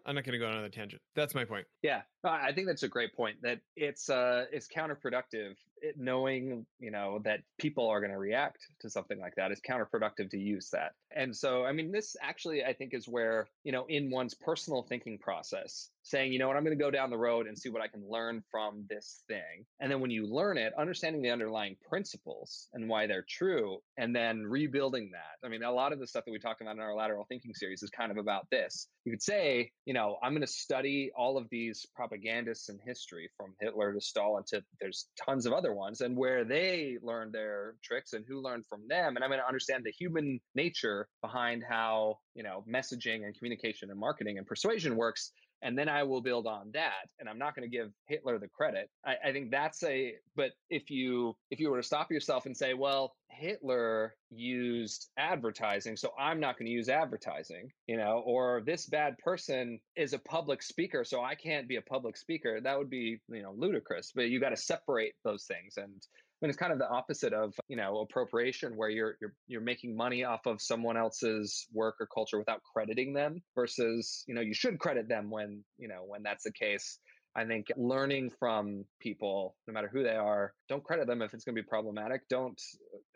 I'm 0.05 0.15
not 0.15 0.23
going 0.23 0.33
to 0.33 0.39
go 0.39 0.45
on 0.45 0.53
another 0.53 0.69
tangent. 0.69 1.01
That's 1.15 1.35
my 1.35 1.45
point. 1.45 1.67
Yeah, 1.83 2.01
I 2.23 2.51
think 2.51 2.67
that's 2.67 2.83
a 2.83 2.87
great 2.87 3.15
point. 3.15 3.37
That 3.41 3.59
it's 3.75 4.09
uh, 4.09 4.45
it's 4.51 4.67
counterproductive. 4.67 5.55
It, 5.81 5.95
knowing 5.97 6.65
you 6.79 6.91
know 6.91 7.21
that 7.23 7.39
people 7.57 7.87
are 7.87 8.01
going 8.01 8.11
to 8.11 8.17
react 8.17 8.59
to 8.81 8.89
something 8.89 9.19
like 9.19 9.35
that 9.35 9.51
is 9.51 9.61
counterproductive 9.61 10.29
to 10.31 10.37
use 10.37 10.69
that. 10.71 10.91
And 11.15 11.35
so, 11.35 11.65
I 11.65 11.71
mean, 11.71 11.91
this 11.91 12.17
actually 12.21 12.63
I 12.65 12.73
think 12.73 12.93
is 12.93 13.07
where 13.07 13.47
you 13.63 13.71
know 13.71 13.85
in 13.87 14.11
one's 14.11 14.33
personal 14.33 14.83
thinking 14.83 15.17
process, 15.17 15.89
saying, 16.03 16.33
you 16.33 16.39
know 16.39 16.47
what, 16.47 16.57
I'm 16.57 16.65
going 16.65 16.77
to 16.77 16.83
go 16.83 16.91
down 16.91 17.09
the 17.09 17.17
road 17.17 17.47
and 17.47 17.57
see 17.57 17.69
what 17.69 17.81
I 17.81 17.87
can 17.87 18.03
learn 18.09 18.43
from 18.51 18.85
this 18.89 19.23
thing. 19.27 19.65
And 19.79 19.91
then 19.91 20.01
when 20.01 20.11
you 20.11 20.27
learn 20.27 20.57
it, 20.57 20.73
understanding 20.77 21.21
the 21.21 21.29
underlying 21.29 21.77
principles 21.87 22.67
and 22.73 22.89
why 22.89 23.07
they're 23.07 23.25
true, 23.27 23.77
and 23.97 24.13
then 24.15 24.43
rebuilding 24.45 25.11
that. 25.11 25.45
I 25.45 25.49
mean, 25.49 25.63
a 25.63 25.71
lot 25.71 25.93
of 25.93 25.99
the 25.99 26.07
stuff 26.07 26.25
that 26.25 26.31
we 26.31 26.39
talked 26.39 26.61
about 26.61 26.75
in 26.75 26.81
our 26.81 26.95
lateral 26.95 27.25
thinking 27.29 27.53
series 27.53 27.83
is 27.83 27.89
kind 27.89 28.11
of 28.11 28.17
about 28.17 28.47
this. 28.49 28.87
You 29.05 29.11
could 29.11 29.21
say, 29.21 29.71
you 29.85 29.93
know, 29.93 30.17
I'm 30.21 30.31
going 30.33 30.41
to 30.41 30.47
study 30.47 31.11
all 31.15 31.37
of 31.37 31.47
these 31.49 31.85
propagandists 32.09 32.69
in 32.69 32.79
history 32.85 33.29
from 33.37 33.53
Hitler 33.59 33.93
to 33.93 34.01
Stalin 34.01 34.43
to 34.47 34.63
there's 34.81 35.07
tons 35.23 35.45
of 35.45 35.53
other 35.53 35.73
ones 35.73 36.01
and 36.01 36.17
where 36.17 36.43
they 36.43 36.97
learned 37.01 37.33
their 37.33 37.75
tricks 37.83 38.13
and 38.13 38.25
who 38.27 38.41
learned 38.41 38.65
from 38.65 38.81
them. 38.87 39.15
And 39.15 39.23
I'm 39.23 39.29
going 39.29 39.41
to 39.41 39.47
understand 39.47 39.83
the 39.83 39.91
human 39.91 40.39
nature 40.55 41.07
behind 41.21 41.63
how, 41.67 42.17
you 42.33 42.43
know, 42.43 42.63
messaging 42.67 43.25
and 43.25 43.37
communication 43.37 43.91
and 43.91 43.99
marketing 43.99 44.37
and 44.37 44.47
persuasion 44.47 44.95
works 44.95 45.31
and 45.61 45.77
then 45.77 45.89
I 45.89 46.03
will 46.03 46.21
build 46.21 46.47
on 46.47 46.71
that. 46.73 47.09
And 47.19 47.27
I'm 47.27 47.37
not 47.37 47.55
going 47.55 47.69
to 47.69 47.75
give 47.75 47.91
Hitler 48.07 48.39
the 48.39 48.47
credit. 48.47 48.89
I, 49.05 49.15
I, 49.25 49.31
think 49.31 49.51
that's 49.51 49.83
a. 49.83 50.13
But 50.35 50.51
if 50.69 50.89
you 50.89 51.35
if 51.51 51.59
you 51.59 51.69
were 51.69 51.77
to 51.77 51.83
stop 51.83 52.11
yourself 52.11 52.45
and 52.45 52.55
say, 52.55 52.73
well, 52.73 53.13
Hitler 53.29 54.15
used 54.29 55.09
advertising, 55.17 55.97
so 55.97 56.11
I'm 56.19 56.39
not 56.39 56.57
going 56.57 56.67
to 56.67 56.71
use 56.71 56.89
advertising, 56.89 57.71
you 57.87 57.97
know, 57.97 58.23
or 58.25 58.61
this 58.65 58.85
bad 58.85 59.17
person 59.17 59.79
is 59.95 60.13
a 60.13 60.19
public 60.19 60.63
speaker, 60.63 61.03
so 61.03 61.21
I 61.21 61.35
can't 61.35 61.67
be 61.67 61.75
a 61.75 61.81
public 61.81 62.17
speaker. 62.17 62.59
That 62.61 62.77
would 62.77 62.89
be 62.89 63.19
you 63.29 63.41
know 63.41 63.53
ludicrous. 63.57 64.11
But 64.15 64.29
you 64.29 64.39
got 64.39 64.49
to 64.49 64.57
separate 64.57 65.13
those 65.23 65.45
things 65.45 65.75
and 65.77 66.01
mean, 66.41 66.49
it's 66.49 66.57
kind 66.57 66.71
of 66.71 66.79
the 66.79 66.89
opposite 66.89 67.33
of 67.33 67.53
you 67.67 67.75
know 67.75 67.99
appropriation, 67.99 68.75
where 68.77 68.89
you're 68.89 69.17
you're 69.21 69.33
you're 69.47 69.61
making 69.61 69.95
money 69.95 70.23
off 70.23 70.45
of 70.45 70.61
someone 70.61 70.97
else's 70.97 71.67
work 71.73 71.95
or 71.99 72.07
culture 72.07 72.37
without 72.37 72.61
crediting 72.63 73.13
them, 73.13 73.41
versus 73.55 74.23
you 74.27 74.33
know 74.33 74.41
you 74.41 74.53
should 74.53 74.79
credit 74.79 75.07
them 75.07 75.29
when 75.29 75.63
you 75.77 75.87
know 75.87 76.03
when 76.05 76.23
that's 76.23 76.43
the 76.43 76.51
case. 76.51 76.99
I 77.35 77.45
think 77.45 77.67
learning 77.77 78.31
from 78.39 78.85
people, 78.99 79.55
no 79.67 79.73
matter 79.73 79.87
who 79.87 80.01
they 80.01 80.15
are, 80.15 80.53
don't 80.67 80.83
credit 80.83 81.07
them 81.07 81.21
if 81.21 81.33
it's 81.33 81.43
going 81.43 81.55
to 81.55 81.61
be 81.61 81.67
problematic. 81.67 82.21
Don't, 82.27 82.59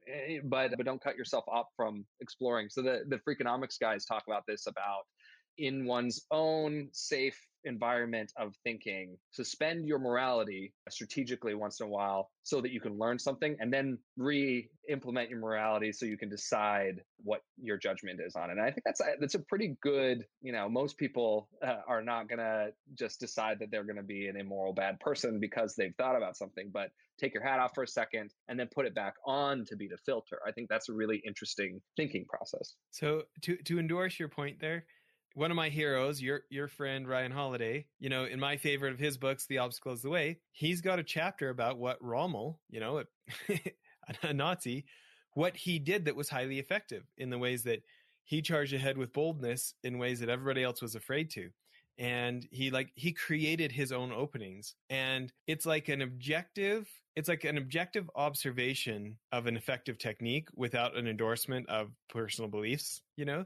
eh, 0.08 0.40
but 0.44 0.72
but 0.78 0.86
don't 0.86 1.02
cut 1.02 1.18
yourself 1.18 1.46
off 1.48 1.68
from 1.76 2.06
exploring. 2.20 2.70
So 2.70 2.82
the 2.82 3.04
the 3.08 3.18
Freakonomics 3.18 3.80
guys 3.80 4.06
talk 4.06 4.24
about 4.28 4.44
this 4.48 4.68
about 4.68 5.04
in 5.58 5.86
one's 5.86 6.26
own 6.32 6.90
safe 6.92 7.40
environment 7.66 8.32
of 8.38 8.56
thinking, 8.64 9.18
suspend 9.32 9.88
your 9.88 10.00
morality 10.00 10.74
strategically 10.90 11.56
once 11.56 11.80
in 11.80 11.88
a 11.88 11.90
while 11.90 12.30
so 12.44 12.62
that 12.62 12.72
you 12.72 12.80
can 12.80 12.98
learn 12.98 13.20
something 13.20 13.56
and 13.60 13.72
then 13.72 13.98
re 14.18 14.70
implement 14.90 15.30
your 15.30 15.40
morality 15.40 15.92
so 15.94 16.06
you 16.06 16.18
can 16.18 16.30
decide 16.30 17.02
what 17.24 17.42
your 17.58 17.78
judgment 17.78 18.20
is 18.26 18.36
on 18.36 18.50
it. 18.50 18.54
And 18.54 18.62
I 18.62 18.72
think 18.72 18.84
that's 18.86 19.02
that's 19.20 19.36
a 19.36 19.40
pretty 19.40 19.78
good, 19.82 20.26
you 20.42 20.52
know, 20.52 20.68
most 20.68 20.98
people 20.98 21.48
uh, 21.66 21.78
are 21.88 22.04
not 22.04 22.28
going 22.28 22.40
to 22.40 22.72
just 22.98 23.20
decide 23.20 23.60
that 23.60 23.72
they're 23.72 23.86
going 23.86 23.98
to 23.98 24.04
be 24.04 24.28
an 24.28 24.38
immoral 24.38 24.74
bad 24.74 25.00
person 25.00 25.40
because 25.40 25.76
they've 25.76 25.96
thought 25.98 26.16
about 26.16 26.36
something, 26.36 26.70
but 26.74 26.92
take 27.20 27.34
your 27.34 27.44
hat 27.44 27.60
off 27.60 27.72
for 27.74 27.84
a 27.84 27.88
second 27.88 28.32
and 28.48 28.60
then 28.60 28.68
put 28.74 28.86
it 28.86 28.96
back 28.96 29.14
on 29.26 29.66
to 29.66 29.76
be 29.76 29.88
the 29.88 29.98
filter. 30.06 30.40
I 30.46 30.52
think 30.52 30.70
that's 30.70 30.90
a 30.90 30.94
really 30.94 31.22
interesting 31.26 31.82
thinking 31.96 32.26
process. 32.26 32.76
So 32.92 33.24
to 33.44 33.56
to 33.58 33.80
endorse 33.80 34.20
your 34.20 34.30
point 34.30 34.60
there, 34.60 34.86
one 35.34 35.52
of 35.52 35.58
my 35.58 35.70
heroes, 35.70 36.22
your 36.22 36.42
your 36.50 36.68
friend 36.68 37.08
Ryan 37.08 37.32
Holiday, 37.32 37.88
you 38.00 38.10
know, 38.10 38.26
in 38.26 38.40
my 38.40 38.58
favorite 38.58 38.94
of 38.94 39.00
his 39.00 39.18
books, 39.18 39.46
The 39.46 39.58
Obstacle 39.58 39.94
is 39.94 40.02
the 40.02 40.10
Way, 40.10 40.40
he's 40.52 40.82
got 40.82 41.00
a 41.00 41.04
chapter 41.04 41.50
about 41.50 41.78
what 41.78 41.98
Rommel, 42.02 42.60
you 42.70 42.80
know, 42.80 43.04
a 44.24 44.34
Nazi, 44.34 44.86
what 45.34 45.56
he 45.56 45.80
did 45.80 46.06
that 46.06 46.16
was 46.16 46.30
highly 46.30 46.60
effective 46.60 47.04
in 47.18 47.30
the 47.30 47.40
ways 47.40 47.64
that 47.64 47.84
he 48.24 48.42
charged 48.42 48.74
ahead 48.74 48.98
with 48.98 49.14
boldness 49.14 49.74
in 49.84 49.98
ways 49.98 50.20
that 50.20 50.30
everybody 50.30 50.64
else 50.64 50.82
was 50.82 50.96
afraid 50.96 51.30
to. 51.32 51.50
And 51.98 52.48
he 52.52 52.72
like 52.72 52.92
he 52.96 53.12
created 53.12 53.72
his 53.72 53.92
own 53.92 54.12
openings. 54.12 54.76
And 54.90 55.32
it's 55.48 55.66
like 55.66 55.90
an 55.90 56.02
objective, 56.02 56.88
it's 57.16 57.30
like 57.30 57.44
an 57.44 57.58
objective 57.58 58.10
observation 58.16 59.18
of 59.32 59.46
an 59.48 59.58
effective 59.58 59.98
technique 59.98 60.48
without 60.56 60.96
an 60.96 61.08
endorsement 61.08 61.70
of 61.70 61.92
personal 62.10 62.50
beliefs, 62.50 63.02
you 63.16 63.26
know? 63.26 63.46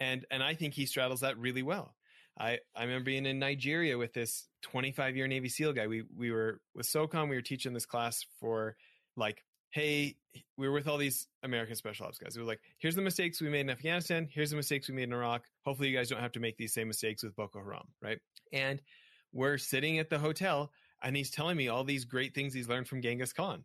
And 0.00 0.24
and 0.30 0.42
I 0.42 0.54
think 0.54 0.74
he 0.74 0.86
straddles 0.86 1.20
that 1.20 1.38
really 1.38 1.62
well. 1.62 1.94
I, 2.40 2.58
I 2.76 2.84
remember 2.84 3.04
being 3.04 3.26
in 3.26 3.38
Nigeria 3.38 3.98
with 3.98 4.12
this 4.12 4.46
25 4.62 5.16
year 5.16 5.26
Navy 5.26 5.48
SEAL 5.48 5.72
guy. 5.72 5.86
We 5.86 6.04
we 6.16 6.30
were 6.30 6.60
with 6.74 6.86
SOCOM. 6.86 7.28
We 7.28 7.36
were 7.36 7.42
teaching 7.42 7.72
this 7.72 7.86
class 7.86 8.24
for 8.38 8.76
like, 9.16 9.44
hey, 9.70 10.16
we 10.56 10.68
were 10.68 10.74
with 10.74 10.86
all 10.86 10.98
these 10.98 11.26
American 11.42 11.74
special 11.74 12.06
ops 12.06 12.18
guys. 12.18 12.36
We 12.36 12.42
were 12.42 12.48
like, 12.48 12.60
here's 12.78 12.94
the 12.94 13.02
mistakes 13.02 13.40
we 13.40 13.48
made 13.48 13.60
in 13.60 13.70
Afghanistan. 13.70 14.28
Here's 14.30 14.50
the 14.50 14.56
mistakes 14.56 14.88
we 14.88 14.94
made 14.94 15.04
in 15.04 15.12
Iraq. 15.12 15.44
Hopefully, 15.64 15.88
you 15.88 15.96
guys 15.96 16.08
don't 16.08 16.20
have 16.20 16.32
to 16.32 16.40
make 16.40 16.56
these 16.56 16.72
same 16.72 16.88
mistakes 16.88 17.22
with 17.22 17.34
Boko 17.34 17.58
Haram, 17.58 17.88
right? 18.00 18.18
And 18.52 18.80
we're 19.32 19.58
sitting 19.58 19.98
at 19.98 20.08
the 20.08 20.18
hotel, 20.18 20.70
and 21.02 21.16
he's 21.16 21.30
telling 21.30 21.56
me 21.56 21.68
all 21.68 21.84
these 21.84 22.04
great 22.04 22.34
things 22.34 22.54
he's 22.54 22.68
learned 22.68 22.88
from 22.88 23.02
Genghis 23.02 23.32
Khan. 23.32 23.64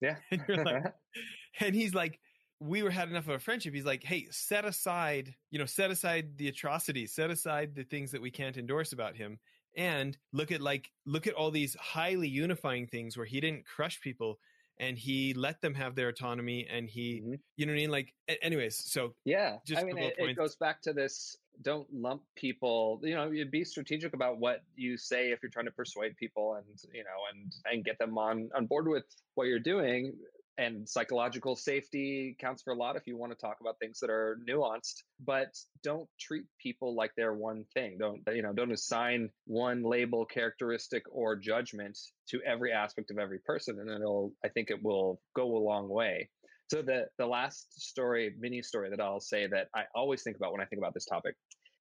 Yeah, 0.00 0.16
and, 0.30 0.64
like, 0.64 0.94
and 1.60 1.74
he's 1.74 1.94
like, 1.94 2.20
we 2.60 2.82
were 2.82 2.90
had 2.90 3.08
enough 3.08 3.26
of 3.28 3.34
a 3.34 3.38
friendship. 3.38 3.74
He's 3.74 3.86
like, 3.86 4.04
hey, 4.04 4.28
set 4.30 4.64
aside, 4.64 5.34
you 5.50 5.58
know, 5.58 5.64
set 5.64 5.90
aside 5.90 6.36
the 6.36 6.48
atrocities, 6.48 7.12
set 7.12 7.30
aside 7.30 7.74
the 7.74 7.84
things 7.84 8.10
that 8.12 8.20
we 8.20 8.30
can't 8.30 8.56
endorse 8.56 8.92
about 8.92 9.16
him, 9.16 9.38
and 9.76 10.16
look 10.32 10.52
at 10.52 10.60
like 10.60 10.90
look 11.06 11.26
at 11.26 11.34
all 11.34 11.50
these 11.50 11.74
highly 11.76 12.28
unifying 12.28 12.86
things 12.86 13.16
where 13.16 13.26
he 13.26 13.40
didn't 13.40 13.64
crush 13.64 14.00
people 14.00 14.38
and 14.78 14.98
he 14.98 15.34
let 15.34 15.60
them 15.60 15.74
have 15.74 15.94
their 15.94 16.08
autonomy 16.08 16.66
and 16.70 16.88
he 16.88 17.20
mm-hmm. 17.20 17.34
you 17.56 17.66
know 17.66 17.72
what 17.72 17.78
i 17.78 17.80
mean 17.80 17.90
like 17.90 18.12
anyways 18.42 18.76
so 18.76 19.14
yeah 19.24 19.56
i 19.76 19.84
mean 19.84 19.98
it, 19.98 20.14
it, 20.18 20.36
goes 20.36 20.56
back 20.56 20.80
to 20.82 20.92
this 20.92 21.36
don't 21.62 21.86
lump 21.92 22.22
people 22.34 22.98
you 23.02 23.14
know 23.14 23.30
you 23.30 23.44
be 23.44 23.62
strategic 23.62 24.14
about 24.14 24.38
what 24.38 24.62
you 24.74 24.96
say 24.96 25.30
if 25.30 25.40
you're 25.42 25.50
trying 25.50 25.66
to 25.66 25.70
persuade 25.70 26.16
people 26.16 26.54
and 26.54 26.64
you 26.92 27.04
know 27.04 27.10
and 27.32 27.54
and 27.70 27.84
get 27.84 27.98
them 27.98 28.16
on 28.18 28.48
on 28.56 28.66
board 28.66 28.88
with 28.88 29.04
what 29.34 29.46
you're 29.46 29.58
doing 29.58 30.12
and 30.58 30.88
psychological 30.88 31.56
safety 31.56 32.36
counts 32.40 32.62
for 32.62 32.72
a 32.72 32.76
lot 32.76 32.96
if 32.96 33.06
you 33.06 33.16
want 33.16 33.32
to 33.32 33.38
talk 33.38 33.56
about 33.60 33.78
things 33.78 33.98
that 34.00 34.10
are 34.10 34.38
nuanced 34.48 35.02
but 35.24 35.54
don't 35.82 36.08
treat 36.18 36.44
people 36.62 36.94
like 36.94 37.12
they're 37.16 37.34
one 37.34 37.64
thing. 37.74 37.96
Don't 37.98 38.20
you 38.34 38.42
know 38.42 38.52
don't 38.52 38.72
assign 38.72 39.30
one 39.46 39.82
label 39.82 40.24
characteristic 40.24 41.02
or 41.10 41.36
judgment 41.36 41.98
to 42.28 42.40
every 42.46 42.72
aspect 42.72 43.10
of 43.10 43.18
every 43.18 43.38
person 43.40 43.78
and 43.80 43.90
it'll 43.90 44.32
i 44.44 44.48
think 44.48 44.70
it 44.70 44.82
will 44.82 45.20
go 45.34 45.56
a 45.56 45.58
long 45.58 45.88
way. 45.88 46.28
So 46.70 46.82
the 46.82 47.06
the 47.18 47.26
last 47.26 47.80
story 47.80 48.34
mini 48.38 48.62
story 48.62 48.90
that 48.90 49.00
i'll 49.00 49.20
say 49.20 49.46
that 49.46 49.68
i 49.74 49.84
always 49.94 50.22
think 50.22 50.36
about 50.36 50.52
when 50.52 50.60
i 50.60 50.64
think 50.64 50.78
about 50.78 50.94
this 50.94 51.06
topic 51.06 51.34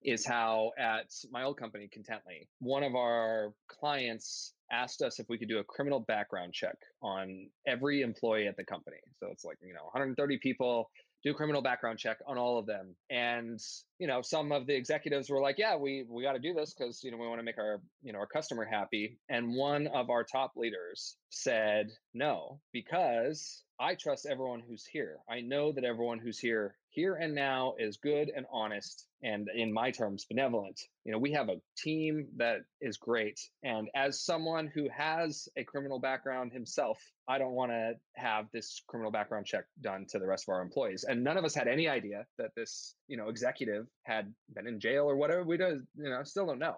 is 0.03 0.25
how 0.25 0.71
at 0.79 1.07
my 1.31 1.43
old 1.43 1.57
company 1.57 1.89
contently 1.93 2.47
one 2.59 2.83
of 2.83 2.95
our 2.95 3.53
clients 3.67 4.53
asked 4.71 5.01
us 5.01 5.19
if 5.19 5.27
we 5.29 5.37
could 5.37 5.49
do 5.49 5.59
a 5.59 5.63
criminal 5.63 5.99
background 5.99 6.53
check 6.53 6.75
on 7.01 7.47
every 7.67 8.01
employee 8.01 8.47
at 8.47 8.55
the 8.55 8.63
company. 8.63 8.97
So 9.19 9.27
it's 9.31 9.43
like, 9.43 9.57
you 9.61 9.73
know, 9.73 9.83
130 9.83 10.37
people, 10.37 10.89
do 11.23 11.33
criminal 11.33 11.61
background 11.61 11.99
check 11.99 12.17
on 12.27 12.37
all 12.37 12.57
of 12.57 12.65
them. 12.65 12.95
And, 13.09 13.59
you 13.97 14.07
know, 14.07 14.21
some 14.21 14.51
of 14.51 14.67
the 14.67 14.75
executives 14.75 15.29
were 15.29 15.41
like, 15.41 15.57
yeah, 15.57 15.75
we, 15.75 16.05
we 16.07 16.23
got 16.23 16.33
to 16.33 16.39
do 16.39 16.53
this 16.53 16.73
because, 16.73 17.01
you 17.03 17.11
know, 17.11 17.17
we 17.17 17.27
want 17.27 17.39
to 17.39 17.43
make 17.43 17.57
our, 17.57 17.81
you 18.01 18.13
know, 18.13 18.19
our 18.19 18.27
customer 18.27 18.65
happy. 18.65 19.17
And 19.27 19.53
one 19.53 19.87
of 19.87 20.09
our 20.09 20.23
top 20.23 20.53
leaders 20.55 21.17
said, 21.29 21.89
no, 22.13 22.59
because 22.71 23.63
I 23.79 23.95
trust 23.95 24.25
everyone 24.25 24.61
who's 24.67 24.85
here. 24.85 25.19
I 25.29 25.39
know 25.39 25.71
that 25.71 25.85
everyone 25.85 26.19
who's 26.19 26.37
here 26.37 26.75
here 26.89 27.15
and 27.15 27.33
now 27.33 27.75
is 27.77 27.97
good 27.97 28.31
and 28.35 28.45
honest 28.51 29.05
and 29.21 29.47
in 29.53 29.71
my 29.71 29.91
terms 29.91 30.25
benevolent 30.25 30.81
you 31.05 31.11
know 31.11 31.19
we 31.19 31.31
have 31.31 31.49
a 31.49 31.61
team 31.77 32.27
that 32.35 32.61
is 32.81 32.97
great 32.97 33.39
and 33.63 33.89
as 33.95 34.19
someone 34.21 34.67
who 34.67 34.87
has 34.89 35.47
a 35.55 35.63
criminal 35.63 35.99
background 35.99 36.51
himself 36.51 36.99
i 37.27 37.37
don't 37.37 37.53
want 37.53 37.71
to 37.71 37.93
have 38.15 38.47
this 38.53 38.81
criminal 38.87 39.11
background 39.11 39.45
check 39.45 39.65
done 39.81 40.05
to 40.09 40.17
the 40.17 40.25
rest 40.25 40.45
of 40.47 40.53
our 40.53 40.61
employees 40.61 41.05
and 41.07 41.23
none 41.23 41.37
of 41.37 41.45
us 41.45 41.53
had 41.53 41.67
any 41.67 41.87
idea 41.87 42.25
that 42.37 42.51
this 42.55 42.95
you 43.07 43.17
know 43.17 43.29
executive 43.29 43.85
had 44.03 44.33
been 44.55 44.67
in 44.67 44.79
jail 44.79 45.05
or 45.05 45.15
whatever 45.15 45.43
we 45.43 45.57
don't, 45.57 45.85
you 45.95 46.09
know 46.09 46.23
still 46.23 46.47
don't 46.47 46.59
know 46.59 46.77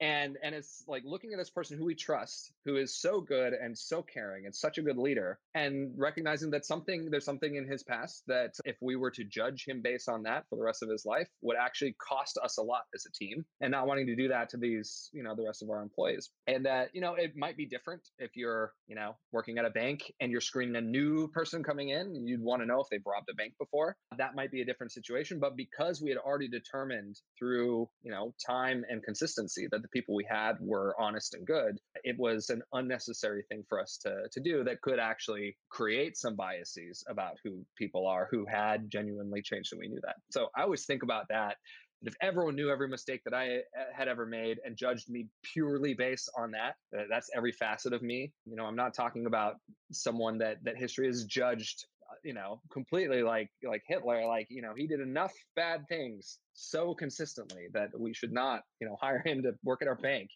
and 0.00 0.36
and 0.42 0.54
it's 0.54 0.84
like 0.88 1.02
looking 1.04 1.32
at 1.32 1.38
this 1.38 1.50
person 1.50 1.78
who 1.78 1.84
we 1.84 1.94
trust 1.94 2.52
who 2.64 2.76
is 2.76 3.00
so 3.00 3.20
good 3.20 3.52
and 3.52 3.76
so 3.76 4.02
caring 4.02 4.46
and 4.46 4.54
such 4.54 4.78
a 4.78 4.82
good 4.82 4.96
leader 4.96 5.38
and 5.54 5.92
recognizing 5.96 6.50
that 6.50 6.64
something 6.64 7.08
there's 7.10 7.24
something 7.24 7.56
in 7.56 7.66
his 7.66 7.82
past 7.82 8.22
that 8.26 8.54
if 8.64 8.76
we 8.80 8.96
were 8.96 9.10
to 9.10 9.24
judge 9.24 9.64
him 9.66 9.80
based 9.82 10.08
on 10.08 10.22
that 10.22 10.44
for 10.48 10.56
the 10.56 10.62
rest 10.62 10.82
of 10.82 10.88
his 10.88 11.04
life 11.04 11.28
would 11.40 11.56
actually 11.56 11.94
cost 11.98 12.38
us 12.42 12.58
a 12.58 12.62
lot 12.62 12.82
as 12.94 13.04
a 13.06 13.12
team 13.12 13.44
and 13.60 13.70
not 13.70 13.86
wanting 13.86 14.06
to 14.06 14.16
do 14.16 14.28
that 14.28 14.48
to 14.48 14.56
these 14.56 15.10
you 15.12 15.22
know 15.22 15.34
the 15.34 15.44
rest 15.44 15.62
of 15.62 15.70
our 15.70 15.82
employees. 15.82 16.30
And 16.46 16.66
that 16.66 16.90
you 16.92 17.00
know 17.00 17.14
it 17.14 17.36
might 17.36 17.56
be 17.56 17.66
different 17.66 18.02
if 18.18 18.36
you're 18.36 18.72
you 18.86 18.96
know 18.96 19.16
working 19.32 19.58
at 19.58 19.64
a 19.64 19.70
bank 19.70 20.12
and 20.20 20.30
you're 20.30 20.40
screening 20.40 20.76
a 20.76 20.80
new 20.80 21.28
person 21.28 21.62
coming 21.62 21.90
in 21.90 22.26
you'd 22.26 22.40
want 22.40 22.62
to 22.62 22.66
know 22.66 22.80
if 22.80 22.88
they've 22.90 23.06
robbed 23.06 23.28
a 23.30 23.34
bank 23.34 23.54
before. 23.58 23.96
That 24.16 24.34
might 24.34 24.50
be 24.50 24.62
a 24.62 24.64
different 24.64 24.92
situation 24.92 25.38
but 25.38 25.56
because 25.56 26.00
we 26.00 26.10
had 26.10 26.18
already 26.18 26.48
determined 26.48 27.16
through 27.38 27.88
you 28.02 28.10
know 28.10 28.34
time 28.44 28.84
and 28.88 29.02
consistency 29.02 29.68
that 29.70 29.81
the 29.82 29.88
people 29.88 30.14
we 30.14 30.26
had 30.28 30.56
were 30.60 30.94
honest 30.98 31.34
and 31.34 31.46
good, 31.46 31.78
it 32.04 32.16
was 32.18 32.50
an 32.50 32.62
unnecessary 32.72 33.44
thing 33.48 33.64
for 33.68 33.80
us 33.80 33.98
to, 34.02 34.28
to 34.30 34.40
do 34.40 34.64
that 34.64 34.80
could 34.80 34.98
actually 34.98 35.56
create 35.68 36.16
some 36.16 36.36
biases 36.36 37.04
about 37.08 37.36
who 37.44 37.64
people 37.76 38.06
are 38.06 38.28
who 38.30 38.46
had 38.46 38.90
genuinely 38.90 39.42
changed 39.42 39.72
and 39.72 39.80
we 39.80 39.88
knew 39.88 40.00
that. 40.02 40.16
So 40.30 40.48
I 40.56 40.62
always 40.62 40.84
think 40.84 41.02
about 41.02 41.26
that. 41.28 41.56
If 42.04 42.14
everyone 42.20 42.56
knew 42.56 42.68
every 42.68 42.88
mistake 42.88 43.22
that 43.24 43.34
I 43.34 43.58
uh, 43.58 43.84
had 43.94 44.08
ever 44.08 44.26
made 44.26 44.58
and 44.64 44.76
judged 44.76 45.08
me 45.08 45.28
purely 45.44 45.94
based 45.94 46.28
on 46.36 46.50
that, 46.50 46.74
that's 47.08 47.30
every 47.34 47.52
facet 47.52 47.92
of 47.92 48.02
me. 48.02 48.32
You 48.44 48.56
know, 48.56 48.64
I'm 48.64 48.74
not 48.74 48.92
talking 48.92 49.26
about 49.26 49.56
someone 49.92 50.38
that 50.38 50.56
that 50.64 50.76
history 50.76 51.06
has 51.06 51.24
judged 51.24 51.86
you 52.22 52.34
know, 52.34 52.60
completely 52.72 53.22
like 53.22 53.50
like 53.66 53.82
Hitler. 53.86 54.26
Like 54.26 54.46
you 54.50 54.62
know, 54.62 54.72
he 54.76 54.86
did 54.86 55.00
enough 55.00 55.32
bad 55.56 55.82
things 55.88 56.38
so 56.52 56.94
consistently 56.94 57.66
that 57.72 57.88
we 57.98 58.14
should 58.14 58.32
not 58.32 58.62
you 58.80 58.86
know 58.86 58.96
hire 59.00 59.22
him 59.24 59.42
to 59.42 59.52
work 59.64 59.82
at 59.82 59.88
our 59.88 59.96
bank, 59.96 60.28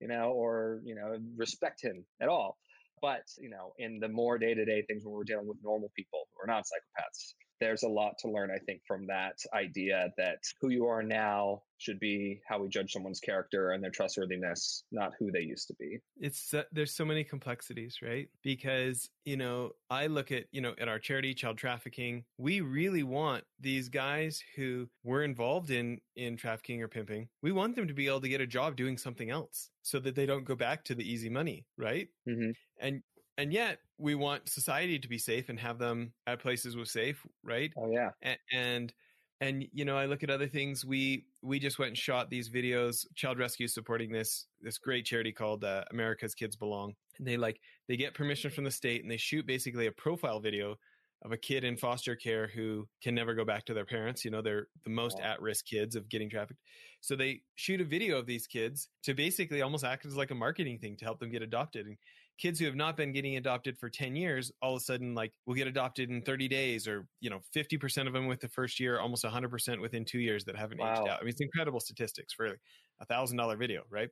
you 0.00 0.08
know, 0.08 0.32
or 0.32 0.80
you 0.84 0.94
know 0.94 1.16
respect 1.36 1.82
him 1.82 2.04
at 2.20 2.28
all. 2.28 2.56
But 3.02 3.22
you 3.38 3.50
know, 3.50 3.72
in 3.78 3.98
the 4.00 4.08
more 4.08 4.38
day 4.38 4.54
to 4.54 4.64
day 4.64 4.82
things 4.88 5.02
when 5.04 5.14
we're 5.14 5.24
dealing 5.24 5.46
with 5.46 5.58
normal 5.62 5.90
people 5.94 6.28
who 6.34 6.42
are 6.42 6.52
not 6.52 6.64
psychopaths, 6.64 7.34
there's 7.60 7.82
a 7.82 7.88
lot 7.88 8.18
to 8.18 8.30
learn, 8.30 8.50
I 8.50 8.58
think, 8.58 8.82
from 8.86 9.06
that 9.06 9.38
idea 9.54 10.12
that 10.16 10.38
who 10.60 10.70
you 10.70 10.86
are 10.86 11.02
now 11.02 11.62
should 11.78 12.00
be 12.00 12.40
how 12.48 12.60
we 12.60 12.68
judge 12.68 12.92
someone's 12.92 13.20
character 13.20 13.72
and 13.72 13.82
their 13.82 13.90
trustworthiness, 13.90 14.84
not 14.92 15.12
who 15.18 15.30
they 15.30 15.40
used 15.40 15.68
to 15.68 15.74
be. 15.78 15.98
It's 16.16 16.54
uh, 16.54 16.62
there's 16.72 16.94
so 16.94 17.04
many 17.04 17.24
complexities, 17.24 17.98
right? 18.02 18.28
Because 18.42 19.10
you 19.24 19.36
know, 19.36 19.72
I 19.90 20.06
look 20.06 20.32
at 20.32 20.44
you 20.52 20.60
know 20.60 20.74
at 20.78 20.88
our 20.88 20.98
charity, 20.98 21.34
child 21.34 21.58
trafficking. 21.58 22.24
We 22.38 22.60
really 22.60 23.02
want 23.02 23.44
these 23.60 23.88
guys 23.88 24.42
who 24.56 24.88
were 25.04 25.22
involved 25.22 25.70
in 25.70 26.00
in 26.16 26.36
trafficking 26.36 26.82
or 26.82 26.88
pimping. 26.88 27.28
We 27.42 27.52
want 27.52 27.76
them 27.76 27.88
to 27.88 27.94
be 27.94 28.06
able 28.06 28.20
to 28.22 28.28
get 28.28 28.40
a 28.40 28.46
job 28.46 28.76
doing 28.76 28.96
something 28.96 29.30
else, 29.30 29.70
so 29.82 29.98
that 30.00 30.14
they 30.14 30.26
don't 30.26 30.44
go 30.44 30.54
back 30.54 30.84
to 30.84 30.94
the 30.94 31.10
easy 31.10 31.28
money, 31.28 31.66
right? 31.76 32.08
Mm-hmm. 32.28 32.50
And 32.80 33.02
and 33.38 33.52
yet 33.52 33.78
we 33.98 34.14
want 34.14 34.48
society 34.48 34.98
to 34.98 35.08
be 35.08 35.18
safe 35.18 35.48
and 35.48 35.58
have 35.58 35.78
them 35.78 36.12
at 36.26 36.40
places 36.40 36.76
with 36.76 36.88
safe 36.88 37.24
right? 37.42 37.72
Oh 37.76 37.90
yeah. 37.90 38.10
And, 38.22 38.38
and 38.52 38.92
and 39.40 39.66
you 39.72 39.84
know 39.84 39.98
i 39.98 40.06
look 40.06 40.22
at 40.22 40.30
other 40.30 40.48
things. 40.48 40.84
We 40.84 41.26
we 41.42 41.58
just 41.58 41.78
went 41.78 41.90
and 41.90 41.98
shot 41.98 42.30
these 42.30 42.50
videos 42.50 43.04
child 43.14 43.38
rescue 43.38 43.68
supporting 43.68 44.10
this 44.10 44.46
this 44.60 44.78
great 44.78 45.04
charity 45.04 45.32
called 45.32 45.64
uh, 45.64 45.84
america's 45.90 46.34
kids 46.34 46.56
belong. 46.56 46.94
And 47.18 47.26
they 47.26 47.36
like 47.36 47.60
they 47.88 47.96
get 47.96 48.14
permission 48.14 48.50
from 48.50 48.64
the 48.64 48.70
state 48.70 49.02
and 49.02 49.10
they 49.10 49.16
shoot 49.16 49.46
basically 49.46 49.86
a 49.86 49.92
profile 49.92 50.40
video 50.40 50.76
of 51.24 51.32
a 51.32 51.36
kid 51.36 51.64
in 51.64 51.76
foster 51.76 52.14
care 52.14 52.46
who 52.46 52.86
can 53.02 53.14
never 53.14 53.34
go 53.34 53.44
back 53.44 53.64
to 53.64 53.74
their 53.74 53.86
parents. 53.86 54.24
You 54.24 54.30
know 54.30 54.42
they're 54.42 54.68
the 54.84 54.90
most 54.90 55.18
wow. 55.18 55.32
at-risk 55.32 55.66
kids 55.66 55.96
of 55.96 56.08
getting 56.08 56.30
trafficked. 56.30 56.60
So 57.00 57.16
they 57.16 57.42
shoot 57.54 57.80
a 57.80 57.84
video 57.84 58.18
of 58.18 58.26
these 58.26 58.46
kids 58.46 58.88
to 59.04 59.14
basically 59.14 59.62
almost 59.62 59.84
act 59.84 60.06
as 60.06 60.16
like 60.16 60.30
a 60.30 60.34
marketing 60.34 60.78
thing 60.78 60.96
to 60.98 61.04
help 61.04 61.20
them 61.20 61.30
get 61.30 61.42
adopted. 61.42 61.86
And 61.86 61.96
kids 62.38 62.58
who 62.58 62.66
have 62.66 62.74
not 62.74 62.96
been 62.96 63.12
getting 63.12 63.36
adopted 63.36 63.78
for 63.78 63.88
10 63.88 64.14
years 64.14 64.52
all 64.62 64.74
of 64.74 64.80
a 64.80 64.84
sudden 64.84 65.14
like 65.14 65.32
will 65.46 65.54
get 65.54 65.66
adopted 65.66 66.10
in 66.10 66.22
30 66.22 66.48
days 66.48 66.86
or 66.86 67.06
you 67.20 67.30
know 67.30 67.40
50% 67.54 68.06
of 68.06 68.12
them 68.12 68.26
with 68.26 68.40
the 68.40 68.48
first 68.48 68.78
year 68.78 69.00
almost 69.00 69.24
100% 69.24 69.80
within 69.80 70.04
two 70.04 70.18
years 70.18 70.44
that 70.44 70.56
haven't 70.56 70.78
wow. 70.78 70.92
aged 70.92 71.08
out. 71.08 71.18
I 71.20 71.22
mean 71.22 71.30
it's 71.30 71.40
incredible 71.40 71.80
statistics 71.80 72.32
for 72.32 72.56
a 73.00 73.04
thousand 73.06 73.36
dollar 73.36 73.56
video 73.56 73.82
right? 73.90 74.10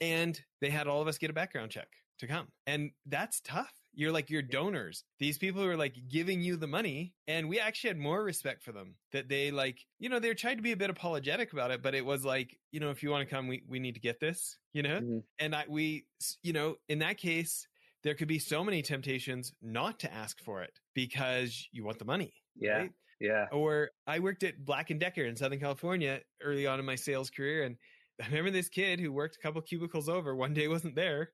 And 0.00 0.40
they 0.60 0.70
had 0.70 0.86
all 0.86 1.02
of 1.02 1.08
us 1.08 1.18
get 1.18 1.30
a 1.30 1.32
background 1.34 1.70
check 1.70 1.88
to 2.20 2.26
come. 2.26 2.48
And 2.66 2.90
that's 3.06 3.40
tough 3.40 3.72
you're 3.98 4.12
like 4.12 4.30
your 4.30 4.42
donors. 4.42 5.02
These 5.18 5.38
people 5.38 5.60
who 5.60 5.68
are 5.68 5.76
like 5.76 5.96
giving 6.08 6.40
you 6.40 6.56
the 6.56 6.68
money 6.68 7.14
and 7.26 7.48
we 7.48 7.58
actually 7.58 7.88
had 7.88 7.98
more 7.98 8.22
respect 8.22 8.62
for 8.62 8.70
them 8.70 8.94
that 9.10 9.28
they 9.28 9.50
like 9.50 9.84
you 9.98 10.08
know 10.08 10.20
they're 10.20 10.34
trying 10.34 10.56
to 10.56 10.62
be 10.62 10.70
a 10.70 10.76
bit 10.76 10.88
apologetic 10.88 11.52
about 11.52 11.72
it 11.72 11.82
but 11.82 11.96
it 11.96 12.06
was 12.06 12.24
like 12.24 12.56
you 12.70 12.78
know 12.78 12.90
if 12.90 13.02
you 13.02 13.10
want 13.10 13.28
to 13.28 13.34
come 13.34 13.48
we, 13.48 13.64
we 13.68 13.80
need 13.80 13.94
to 13.94 14.00
get 14.00 14.20
this 14.20 14.56
you 14.72 14.84
know? 14.84 15.00
Mm-hmm. 15.00 15.18
and 15.40 15.54
i 15.54 15.64
we 15.68 16.06
you 16.44 16.52
know 16.52 16.76
in 16.88 17.00
that 17.00 17.18
case 17.18 17.66
there 18.04 18.14
could 18.14 18.28
be 18.28 18.38
so 18.38 18.62
many 18.62 18.82
temptations 18.82 19.52
not 19.60 19.98
to 19.98 20.14
ask 20.14 20.40
for 20.44 20.62
it 20.62 20.78
because 20.94 21.68
you 21.72 21.84
want 21.84 21.98
the 21.98 22.04
money 22.04 22.32
yeah. 22.56 22.78
right? 22.78 22.90
yeah. 23.20 23.46
Or 23.50 23.90
i 24.06 24.20
worked 24.20 24.44
at 24.44 24.64
black 24.64 24.90
and 24.90 25.00
decker 25.00 25.24
in 25.24 25.34
southern 25.34 25.58
california 25.58 26.20
early 26.40 26.68
on 26.68 26.78
in 26.78 26.86
my 26.86 26.94
sales 26.94 27.30
career 27.30 27.64
and 27.64 27.76
i 28.22 28.26
remember 28.26 28.52
this 28.52 28.68
kid 28.68 29.00
who 29.00 29.12
worked 29.12 29.36
a 29.36 29.40
couple 29.40 29.60
cubicles 29.60 30.08
over 30.08 30.36
one 30.36 30.54
day 30.54 30.68
wasn't 30.68 30.94
there 30.94 31.32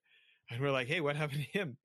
and 0.50 0.62
we're 0.62 0.70
like 0.72 0.88
hey 0.88 1.02
what 1.02 1.14
happened 1.14 1.46
to 1.52 1.58
him 1.58 1.76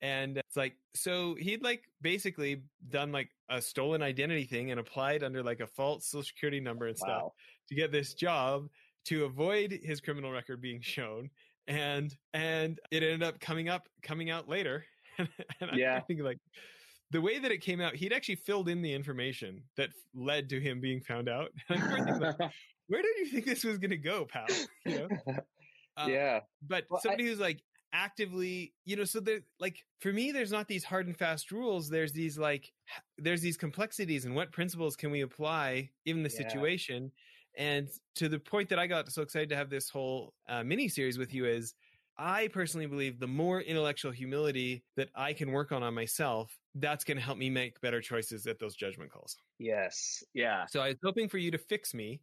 and 0.00 0.38
it's 0.38 0.56
like 0.56 0.74
so 0.94 1.34
he'd 1.40 1.62
like 1.62 1.82
basically 2.00 2.62
done 2.88 3.10
like 3.10 3.30
a 3.50 3.60
stolen 3.60 4.02
identity 4.02 4.44
thing 4.44 4.70
and 4.70 4.78
applied 4.78 5.24
under 5.24 5.42
like 5.42 5.60
a 5.60 5.66
false 5.66 6.06
social 6.06 6.22
security 6.22 6.60
number 6.60 6.86
and 6.86 6.96
stuff 6.96 7.22
wow. 7.22 7.32
to 7.68 7.74
get 7.74 7.90
this 7.90 8.14
job 8.14 8.68
to 9.04 9.24
avoid 9.24 9.80
his 9.82 10.00
criminal 10.00 10.30
record 10.30 10.60
being 10.60 10.80
shown 10.80 11.28
and 11.66 12.16
and 12.34 12.78
it 12.90 13.02
ended 13.02 13.22
up 13.22 13.40
coming 13.40 13.68
up 13.68 13.88
coming 14.02 14.30
out 14.30 14.48
later 14.48 14.84
and 15.18 15.28
yeah. 15.74 15.96
I 15.96 16.00
think 16.00 16.20
like 16.20 16.38
the 17.10 17.20
way 17.20 17.38
that 17.38 17.50
it 17.50 17.58
came 17.58 17.80
out, 17.80 17.94
he'd 17.94 18.12
actually 18.12 18.36
filled 18.36 18.68
in 18.68 18.82
the 18.82 18.92
information 18.92 19.62
that 19.76 19.90
led 20.14 20.48
to 20.50 20.60
him 20.60 20.80
being 20.80 21.00
found 21.00 21.28
out. 21.28 21.50
like, 21.70 21.80
where 22.88 23.02
did 23.02 23.18
you 23.18 23.26
think 23.26 23.46
this 23.46 23.64
was 23.64 23.78
going 23.78 23.90
to 23.90 23.96
go, 23.96 24.26
pal? 24.26 24.46
You 24.84 24.98
know? 24.98 25.08
Uh, 25.96 26.06
yeah. 26.06 26.40
But 26.66 26.84
well, 26.90 27.00
somebody 27.00 27.24
I, 27.24 27.28
who's 27.28 27.40
like 27.40 27.60
actively, 27.92 28.72
you 28.84 28.96
know, 28.96 29.04
so 29.04 29.20
there, 29.20 29.40
like 29.60 29.84
for 30.00 30.12
me, 30.12 30.32
there's 30.32 30.52
not 30.52 30.68
these 30.68 30.84
hard 30.84 31.06
and 31.06 31.16
fast 31.16 31.50
rules. 31.50 31.88
There's 31.88 32.12
these 32.12 32.38
like, 32.38 32.72
there's 33.16 33.40
these 33.40 33.56
complexities 33.56 34.24
and 34.24 34.34
what 34.34 34.52
principles 34.52 34.96
can 34.96 35.10
we 35.10 35.22
apply 35.22 35.90
in 36.06 36.22
the 36.22 36.30
yeah. 36.30 36.48
situation. 36.48 37.12
And 37.56 37.88
to 38.16 38.28
the 38.28 38.38
point 38.38 38.68
that 38.68 38.78
I 38.78 38.86
got 38.86 39.10
so 39.10 39.22
excited 39.22 39.48
to 39.50 39.56
have 39.56 39.70
this 39.70 39.88
whole 39.88 40.34
uh, 40.48 40.62
mini 40.62 40.88
series 40.88 41.18
with 41.18 41.34
you 41.34 41.46
is 41.46 41.74
I 42.18 42.48
personally 42.48 42.86
believe 42.86 43.20
the 43.20 43.28
more 43.28 43.60
intellectual 43.60 44.10
humility 44.10 44.84
that 44.96 45.08
I 45.14 45.32
can 45.32 45.52
work 45.52 45.70
on 45.70 45.82
on 45.82 45.94
myself, 45.94 46.56
that's 46.74 47.04
going 47.04 47.16
to 47.16 47.22
help 47.22 47.38
me 47.38 47.48
make 47.48 47.80
better 47.80 48.00
choices 48.00 48.46
at 48.46 48.58
those 48.58 48.74
judgment 48.74 49.12
calls. 49.12 49.36
Yes. 49.58 50.22
Yeah. 50.34 50.66
So 50.66 50.80
I 50.80 50.88
was 50.88 50.96
hoping 51.02 51.28
for 51.28 51.38
you 51.38 51.50
to 51.52 51.58
fix 51.58 51.94
me. 51.94 52.20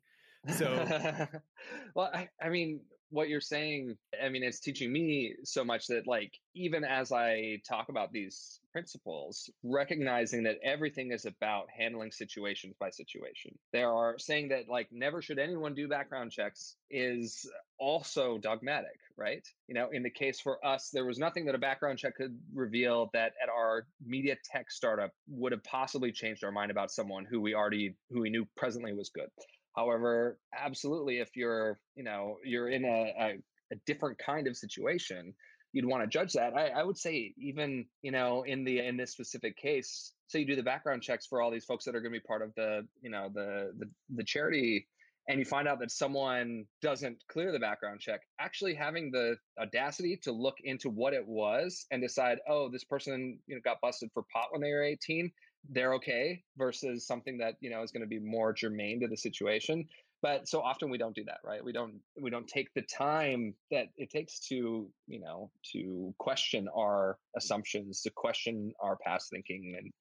So, 0.58 0.86
well, 1.96 2.12
I, 2.14 2.30
I 2.42 2.50
mean, 2.50 2.82
what 3.16 3.30
you're 3.30 3.40
saying, 3.40 3.96
I 4.22 4.28
mean, 4.28 4.44
it's 4.44 4.60
teaching 4.60 4.92
me 4.92 5.36
so 5.46 5.64
much 5.64 5.88
that, 5.88 6.06
like, 6.06 6.34
even 6.54 6.84
as 6.84 7.14
I 7.14 7.62
talk 7.68 7.88
about 7.88 8.12
these 8.12 8.60
principles, 8.74 9.50
recognizing 9.64 10.44
that 10.44 10.58
everything 10.62 11.14
is 11.14 11.24
about 11.24 11.68
handling 11.70 12.12
situations 12.12 12.76
by 12.78 12.90
situation. 12.90 13.58
There 13.72 13.90
are 13.90 14.20
saying 14.20 14.50
that, 14.50 14.68
like, 14.68 14.90
never 14.92 15.22
should 15.22 15.40
anyone 15.40 15.74
do 15.74 15.88
background 15.88 16.34
checks 16.34 16.76
is 16.92 17.50
also 17.80 18.38
dogmatic, 18.38 19.00
right? 19.16 19.48
You 19.70 19.76
know, 19.76 19.92
in 19.94 20.04
the 20.04 20.10
case 20.10 20.42
for 20.42 20.64
us, 20.66 20.90
there 20.92 21.06
was 21.06 21.18
nothing 21.18 21.46
that 21.46 21.56
a 21.56 21.60
background 21.60 22.00
check 22.00 22.18
could 22.18 22.38
reveal 22.54 23.12
that 23.14 23.32
at 23.42 23.48
our 23.48 23.88
media 24.06 24.36
tech 24.44 24.70
startup 24.70 25.12
would 25.30 25.54
have 25.54 25.64
possibly 25.64 26.12
changed 26.12 26.44
our 26.44 26.52
mind 26.52 26.70
about 26.70 26.92
someone 26.92 27.24
who 27.24 27.40
we 27.40 27.56
already, 27.56 27.96
who 28.10 28.20
we 28.20 28.30
knew 28.30 28.46
presently 28.58 28.94
was 28.94 29.10
good. 29.10 29.30
However, 29.76 30.40
absolutely, 30.58 31.20
if 31.20 31.36
you're, 31.36 31.80
you 31.96 32.04
know, 32.04 32.38
you're 32.44 32.70
in 32.70 32.86
a, 32.86 33.14
a, 33.20 33.38
a 33.74 33.76
different 33.86 34.18
kind 34.18 34.48
of 34.48 34.56
situation, 34.56 35.34
you'd 35.74 35.86
want 35.86 36.04
to 36.04 36.08
judge 36.08 36.34
that. 36.34 36.54
I, 36.56 36.68
I, 36.68 36.84
would 36.84 36.98
say 36.98 37.34
even, 37.38 37.86
you 38.02 38.12
know, 38.12 38.44
in 38.44 38.64
the 38.64 38.80
in 38.80 38.96
this 38.96 39.12
specific 39.12 39.58
case, 39.58 40.14
so 40.28 40.38
you 40.38 40.46
do 40.46 40.56
the 40.56 40.64
background 40.64 41.02
checks 41.02 41.26
for 41.26 41.42
all 41.42 41.52
these 41.52 41.66
folks 41.66 41.84
that 41.86 41.96
are 41.96 42.02
going 42.02 42.14
to 42.14 42.20
be 42.20 42.26
part 42.26 42.42
of 42.42 42.54
the, 42.56 42.88
you 43.02 43.10
know, 43.10 43.30
the 43.34 43.74
the, 43.78 43.90
the 44.16 44.24
charity 44.24 44.88
and 45.28 45.40
you 45.40 45.46
find 45.46 45.68
out 45.68 45.80
that 45.80 45.92
someone 45.92 46.66
doesn't 46.82 47.18
clear 47.28 47.52
the 47.52 47.60
background 47.60 48.00
check, 48.00 48.22
actually 48.40 48.76
having 48.76 49.10
the 49.10 49.36
audacity 49.60 50.18
to 50.22 50.32
look 50.32 50.56
into 50.64 50.90
what 50.90 51.14
it 51.14 51.28
was 51.28 51.86
and 51.92 52.02
decide, 52.02 52.38
oh, 52.48 52.70
this 52.70 52.84
person 52.84 53.40
you 53.48 53.56
know 53.56 53.62
got 53.64 53.82
busted 53.82 54.12
for 54.14 54.24
pot 54.32 54.48
when 54.52 54.62
they 54.62 54.72
were 54.72 54.84
18 54.84 55.32
they're 55.72 55.94
okay 55.96 56.44
versus 56.58 57.06
something 57.08 57.38
that 57.38 57.56
you 57.60 57.70
know 57.70 57.82
is 57.84 57.92
going 57.92 58.02
to 58.02 58.08
be 58.08 58.20
more 58.20 58.54
germane 58.54 59.00
to 59.00 59.08
the 59.08 59.18
situation 59.18 59.86
but 60.26 60.48
so 60.48 60.60
often 60.60 60.90
we 60.90 60.98
don't 60.98 61.16
do 61.16 61.24
that 61.26 61.38
right? 61.44 61.64
We 61.64 61.72
don't 61.72 62.00
we 62.20 62.32
don't 62.32 62.48
take 62.48 62.74
the 62.74 62.82
time 62.82 63.54
that 63.70 63.90
it 63.96 64.10
takes 64.10 64.40
to 64.48 64.90
you 65.08 65.20
know 65.20 65.52
to 65.74 66.16
question 66.18 66.68
our 66.76 67.20
assumptions 67.38 68.02
to 68.02 68.10
question 68.10 68.74
our 68.82 68.98
past 69.06 69.30
thinking 69.30 69.76
and 69.78 69.92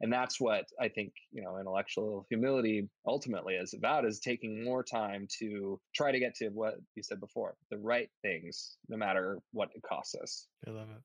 and 0.00 0.12
that's 0.12 0.40
what 0.40 0.66
i 0.80 0.88
think 0.88 1.12
you 1.32 1.42
know 1.42 1.58
intellectual 1.58 2.26
humility 2.28 2.88
ultimately 3.06 3.54
is 3.54 3.74
about 3.74 4.04
is 4.04 4.20
taking 4.20 4.64
more 4.64 4.84
time 4.84 5.26
to 5.40 5.80
try 5.94 6.12
to 6.12 6.20
get 6.20 6.36
to 6.36 6.50
what 6.50 6.74
you 6.94 7.02
said 7.02 7.18
before 7.18 7.56
the 7.70 7.78
right 7.78 8.10
things 8.22 8.76
no 8.88 8.96
matter 8.96 9.40
what 9.52 9.70
it 9.74 9.82
costs 9.82 10.14
us. 10.14 10.46
I 10.66 10.70
love 10.70 10.90
it 10.90 11.02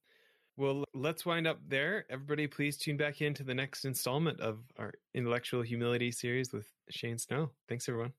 well, 0.57 0.83
let's 0.93 1.25
wind 1.25 1.47
up 1.47 1.59
there. 1.67 2.05
Everybody, 2.09 2.47
please 2.47 2.77
tune 2.77 2.97
back 2.97 3.21
in 3.21 3.33
to 3.35 3.43
the 3.43 3.53
next 3.53 3.85
installment 3.85 4.39
of 4.39 4.59
our 4.77 4.93
Intellectual 5.13 5.61
Humility 5.61 6.11
series 6.11 6.51
with 6.51 6.65
Shane 6.89 7.19
Snow. 7.19 7.51
Thanks, 7.69 7.87
everyone. 7.87 8.13